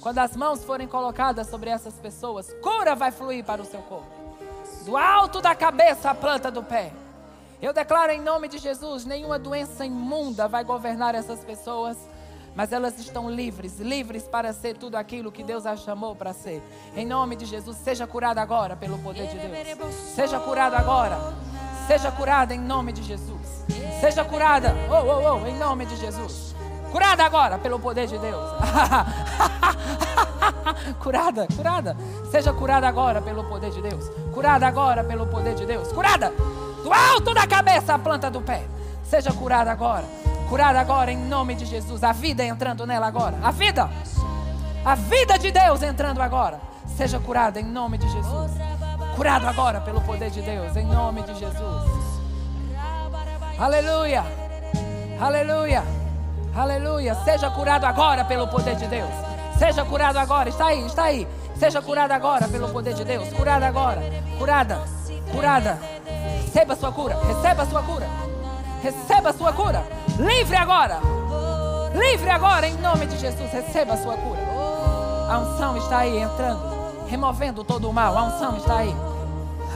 quando 0.00 0.20
as 0.20 0.34
mãos 0.34 0.64
forem 0.64 0.88
colocadas 0.88 1.48
sobre 1.48 1.68
essas 1.68 1.98
pessoas, 1.98 2.50
cura 2.62 2.94
vai 2.94 3.10
fluir 3.10 3.44
para 3.44 3.60
o 3.60 3.66
seu 3.66 3.82
corpo. 3.82 4.19
Do 4.84 4.96
alto 4.96 5.40
da 5.40 5.54
cabeça 5.54 6.10
à 6.10 6.14
planta 6.14 6.50
do 6.50 6.62
pé. 6.62 6.92
Eu 7.60 7.72
declaro 7.72 8.12
em 8.12 8.20
nome 8.20 8.48
de 8.48 8.58
Jesus: 8.58 9.04
nenhuma 9.04 9.38
doença 9.38 9.84
imunda 9.84 10.48
vai 10.48 10.64
governar 10.64 11.14
essas 11.14 11.44
pessoas, 11.44 11.96
mas 12.54 12.72
elas 12.72 12.98
estão 12.98 13.30
livres 13.30 13.78
livres 13.78 14.24
para 14.24 14.52
ser 14.52 14.76
tudo 14.76 14.96
aquilo 14.96 15.30
que 15.30 15.42
Deus 15.42 15.66
as 15.66 15.80
chamou 15.80 16.16
para 16.16 16.32
ser. 16.32 16.62
Em 16.96 17.06
nome 17.06 17.36
de 17.36 17.44
Jesus, 17.44 17.76
seja 17.76 18.06
curada 18.06 18.40
agora 18.40 18.76
pelo 18.76 18.98
poder 18.98 19.28
de 19.28 19.38
Deus. 19.38 19.94
Seja 19.94 20.40
curada 20.40 20.78
agora. 20.78 21.18
Seja 21.86 22.10
curada 22.12 22.54
em 22.54 22.60
nome 22.60 22.92
de 22.92 23.02
Jesus. 23.02 23.66
Seja 24.00 24.24
curada, 24.24 24.74
oh, 24.88 24.94
oh, 24.94 25.42
oh, 25.42 25.46
em 25.46 25.58
nome 25.58 25.84
de 25.84 25.96
Jesus. 25.96 26.54
Curada 26.90 27.24
agora 27.24 27.58
pelo 27.58 27.78
poder 27.78 28.06
de 28.06 28.18
Deus. 28.18 28.50
curada, 30.98 31.46
curada. 31.54 31.96
Seja 32.30 32.50
curada 32.52 32.88
agora 32.88 33.20
pelo 33.20 33.44
poder 33.44 33.70
de 33.70 33.82
Deus. 33.82 34.10
Curada 34.32 34.66
agora 34.66 35.04
pelo 35.04 35.26
poder 35.26 35.54
de 35.54 35.66
Deus. 35.66 35.92
Curada 35.92 36.32
do 36.82 36.92
alto 36.92 37.34
da 37.34 37.46
cabeça 37.46 37.94
à 37.94 37.98
planta 37.98 38.30
do 38.30 38.40
pé. 38.40 38.64
Seja 39.04 39.32
curada 39.32 39.70
agora. 39.70 40.04
Curada 40.48 40.80
agora 40.80 41.12
em 41.12 41.16
nome 41.16 41.54
de 41.54 41.66
Jesus. 41.66 42.02
A 42.02 42.12
vida 42.12 42.44
entrando 42.44 42.86
nela 42.86 43.06
agora. 43.06 43.38
A 43.42 43.50
vida. 43.50 43.88
A 44.84 44.94
vida 44.94 45.38
de 45.38 45.50
Deus 45.50 45.82
entrando 45.82 46.20
agora. 46.20 46.60
Seja 46.96 47.18
curada 47.18 47.60
em 47.60 47.64
nome 47.64 47.98
de 47.98 48.08
Jesus. 48.08 48.52
Curado 49.16 49.46
agora 49.46 49.80
pelo 49.80 50.00
poder 50.00 50.30
de 50.30 50.40
Deus, 50.40 50.76
em 50.76 50.86
nome 50.86 51.22
de 51.22 51.34
Jesus. 51.34 51.90
Aleluia. 53.58 54.24
Aleluia. 55.20 55.84
Aleluia. 56.54 57.14
Seja 57.16 57.50
curado 57.50 57.84
agora 57.84 58.24
pelo 58.24 58.48
poder 58.48 58.76
de 58.76 58.86
Deus. 58.86 59.10
Seja 59.58 59.84
curado 59.84 60.18
agora. 60.18 60.48
Está 60.48 60.68
aí, 60.68 60.86
está 60.86 61.04
aí. 61.04 61.28
Seja 61.60 61.82
curado 61.82 62.12
agora 62.12 62.48
pelo 62.48 62.70
poder 62.70 62.94
de 62.94 63.04
Deus. 63.04 63.30
Curada 63.34 63.66
agora. 63.66 64.00
Curada. 64.38 64.80
Curada. 65.30 65.78
Receba 66.42 66.72
a 66.72 66.76
sua 66.76 66.90
cura. 66.90 67.18
Receba 67.22 67.62
a 67.62 67.66
sua 67.66 67.82
cura. 67.82 68.08
Receba 68.82 69.28
a 69.28 69.32
sua 69.34 69.52
cura. 69.52 69.84
Livre 70.18 70.56
agora. 70.56 71.00
Livre 71.94 72.30
agora 72.30 72.66
em 72.66 72.78
nome 72.78 73.04
de 73.04 73.18
Jesus. 73.18 73.52
Receba 73.52 73.92
a 73.92 73.96
sua 73.98 74.16
cura. 74.16 74.40
A 75.28 75.38
unção 75.38 75.76
está 75.76 75.98
aí 75.98 76.22
entrando, 76.22 76.62
removendo 77.06 77.62
todo 77.62 77.90
o 77.90 77.92
mal. 77.92 78.16
A 78.16 78.22
unção 78.22 78.56
está 78.56 78.78
aí. 78.78 78.96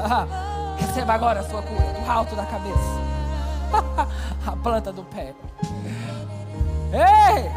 Receba 0.81 1.13
agora 1.13 1.41
a 1.41 1.45
sua 1.45 1.61
cura 1.61 1.85
do 1.85 2.11
alto 2.11 2.35
da 2.35 2.47
cabeça. 2.47 2.79
a 4.47 4.57
planta 4.57 4.91
do 4.91 5.03
pé. 5.03 5.35
Ei! 6.95 7.51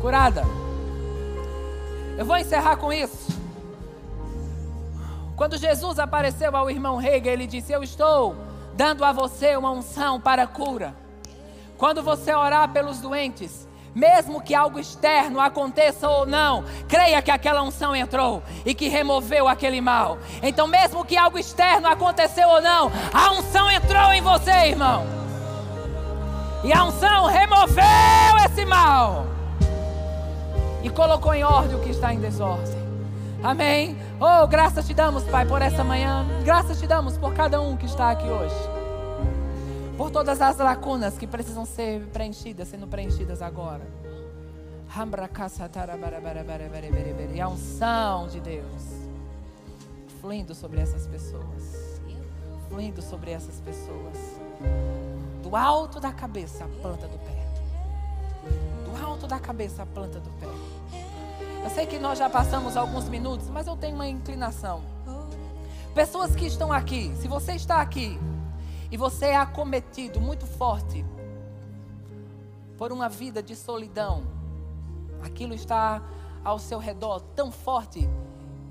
Curada. 0.00 0.62
Eu 2.16 2.24
vou 2.24 2.36
encerrar 2.36 2.76
com 2.76 2.92
isso. 2.92 3.32
Quando 5.36 5.56
Jesus 5.56 5.98
apareceu 5.98 6.54
ao 6.54 6.70
irmão 6.70 7.00
Hegel, 7.00 7.32
ele 7.32 7.46
disse: 7.46 7.72
Eu 7.72 7.82
estou 7.82 8.36
dando 8.74 9.04
a 9.04 9.12
você 9.12 9.56
uma 9.56 9.70
unção 9.70 10.20
para 10.20 10.46
cura. 10.46 10.94
Quando 11.78 12.02
você 12.02 12.32
orar 12.34 12.68
pelos 12.68 13.00
doentes, 13.00 13.66
mesmo 13.94 14.40
que 14.40 14.54
algo 14.54 14.78
externo 14.78 15.40
aconteça 15.40 16.08
ou 16.08 16.24
não, 16.24 16.64
creia 16.88 17.20
que 17.20 17.30
aquela 17.30 17.62
unção 17.62 17.96
entrou 17.96 18.42
e 18.64 18.74
que 18.74 18.88
removeu 18.88 19.48
aquele 19.48 19.80
mal. 19.80 20.18
Então, 20.42 20.66
mesmo 20.66 21.04
que 21.04 21.16
algo 21.16 21.38
externo 21.38 21.88
aconteceu 21.88 22.48
ou 22.48 22.60
não, 22.60 22.92
a 23.12 23.32
unção 23.32 23.70
entrou 23.70 24.12
em 24.12 24.22
você, 24.22 24.50
irmão. 24.68 25.04
E 26.62 26.72
a 26.72 26.84
unção 26.84 27.26
removeu 27.26 27.82
esse 28.46 28.64
mal 28.64 29.31
e 30.82 30.90
colocou 30.90 31.34
em 31.34 31.44
ordem 31.44 31.76
o 31.76 31.80
que 31.80 31.90
está 31.90 32.12
em 32.12 32.20
desordem. 32.20 32.80
Amém. 33.42 33.96
Oh, 34.20 34.46
graças 34.46 34.86
te 34.86 34.94
damos, 34.94 35.24
Pai, 35.24 35.46
por 35.46 35.60
essa 35.62 35.82
manhã. 35.82 36.26
Graças 36.44 36.78
te 36.78 36.86
damos 36.86 37.16
por 37.16 37.34
cada 37.34 37.60
um 37.60 37.76
que 37.76 37.86
está 37.86 38.10
aqui 38.10 38.28
hoje. 38.28 38.54
Por 39.96 40.10
todas 40.10 40.40
as 40.40 40.56
lacunas 40.58 41.18
que 41.18 41.26
precisam 41.26 41.64
ser 41.64 42.06
preenchidas, 42.12 42.68
sendo 42.68 42.86
preenchidas 42.86 43.42
agora. 43.42 43.86
E 47.34 47.40
a 47.40 47.48
unção 47.48 48.28
de 48.28 48.40
Deus 48.40 49.02
fluindo 50.22 50.54
sobre 50.54 50.80
essas 50.80 51.04
pessoas. 51.08 52.00
Fluindo 52.68 53.02
sobre 53.02 53.32
essas 53.32 53.60
pessoas. 53.60 54.16
Do 55.42 55.56
alto 55.56 55.98
da 55.98 56.12
cabeça, 56.12 56.64
a 56.64 56.68
planta 56.80 57.08
do 57.08 57.18
pé. 57.18 57.51
Da 59.28 59.38
cabeça, 59.38 59.84
a 59.84 59.86
planta 59.86 60.20
do 60.20 60.28
pé. 60.32 60.46
Eu 61.64 61.70
sei 61.70 61.86
que 61.86 61.98
nós 61.98 62.18
já 62.18 62.28
passamos 62.28 62.76
alguns 62.76 63.08
minutos, 63.08 63.48
mas 63.48 63.66
eu 63.66 63.76
tenho 63.76 63.94
uma 63.94 64.06
inclinação. 64.06 64.82
Pessoas 65.94 66.34
que 66.34 66.44
estão 66.44 66.70
aqui, 66.70 67.14
se 67.16 67.28
você 67.28 67.52
está 67.52 67.80
aqui 67.80 68.18
e 68.90 68.96
você 68.96 69.26
é 69.26 69.36
acometido 69.36 70.20
muito 70.20 70.44
forte 70.44 71.02
por 72.76 72.92
uma 72.92 73.08
vida 73.08 73.42
de 73.42 73.56
solidão, 73.56 74.24
aquilo 75.22 75.54
está 75.54 76.02
ao 76.44 76.58
seu 76.58 76.78
redor 76.78 77.20
tão 77.34 77.50
forte 77.50 78.06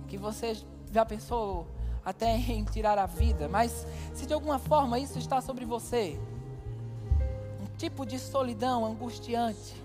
que 0.07 0.17
você 0.17 0.55
já 0.91 1.03
pensou 1.03 1.65
até 2.05 2.35
em 2.35 2.63
tirar 2.65 2.99
a 2.99 3.07
vida, 3.07 3.47
mas 3.47 3.87
se 4.13 4.27
de 4.27 4.33
alguma 4.33 4.59
forma 4.59 4.99
isso 4.99 5.17
está 5.17 5.41
sobre 5.41 5.65
você, 5.65 6.19
um 7.61 7.77
tipo 7.77 8.05
de 8.05 8.19
solidão 8.19 8.85
angustiante, 8.85 9.80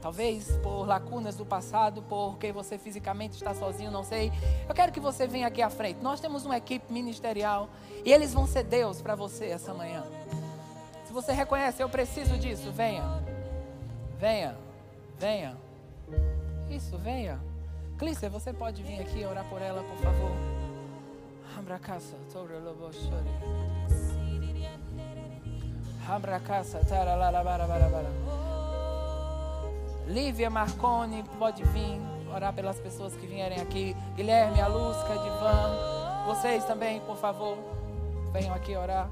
Talvez 0.00 0.50
por 0.62 0.86
lacunas 0.86 1.36
do 1.36 1.44
passado, 1.44 2.02
porque 2.02 2.52
você 2.52 2.78
fisicamente 2.78 3.32
está 3.32 3.54
sozinho, 3.54 3.90
não 3.90 4.04
sei. 4.04 4.32
Eu 4.68 4.74
quero 4.74 4.92
que 4.92 5.00
você 5.00 5.26
venha 5.26 5.46
aqui 5.46 5.62
à 5.62 5.70
frente. 5.70 6.00
Nós 6.02 6.20
temos 6.20 6.44
uma 6.44 6.56
equipe 6.56 6.92
ministerial 6.92 7.68
e 8.04 8.12
eles 8.12 8.32
vão 8.32 8.46
ser 8.46 8.62
Deus 8.62 9.00
para 9.00 9.14
você 9.14 9.46
essa 9.46 9.74
manhã. 9.74 10.04
Se 11.06 11.12
você 11.12 11.32
reconhece, 11.32 11.82
eu 11.82 11.88
preciso 11.88 12.38
disso, 12.38 12.70
venha. 12.70 13.22
Venha. 14.18 14.56
Venha. 15.18 15.56
Isso, 16.70 16.96
venha. 16.98 17.40
Clícia, 17.98 18.28
você 18.28 18.52
pode 18.52 18.82
vir 18.82 19.00
aqui 19.00 19.24
orar 19.24 19.44
por 19.48 19.62
ela, 19.62 19.82
por 19.82 19.96
favor. 19.98 20.32
Abra 21.58 21.78
casa, 21.78 22.14
Abra 26.06 26.38
casa, 26.38 26.80
Lívia 30.06 30.48
Marconi 30.48 31.24
pode 31.38 31.64
vir 31.64 32.00
orar 32.34 32.52
pelas 32.52 32.78
pessoas 32.78 33.14
que 33.14 33.26
vierem 33.26 33.60
aqui. 33.60 33.96
Guilherme, 34.14 34.60
Alusca, 34.60 35.12
Divan. 35.18 36.24
Vocês 36.26 36.64
também, 36.64 37.00
por 37.00 37.16
favor, 37.16 37.58
venham 38.32 38.54
aqui 38.54 38.76
orar. 38.76 39.08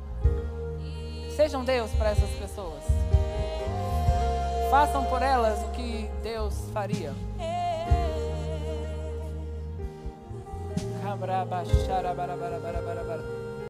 Sejam 1.34 1.64
Deus 1.64 1.90
para 1.92 2.11
essas 2.11 2.30
pessoas. 2.30 2.82
Façam 4.70 5.05
por 5.07 5.22
elas 5.22 5.61
o 5.64 5.70
que 5.72 6.09
Deus 6.22 6.55
faria. 6.72 7.12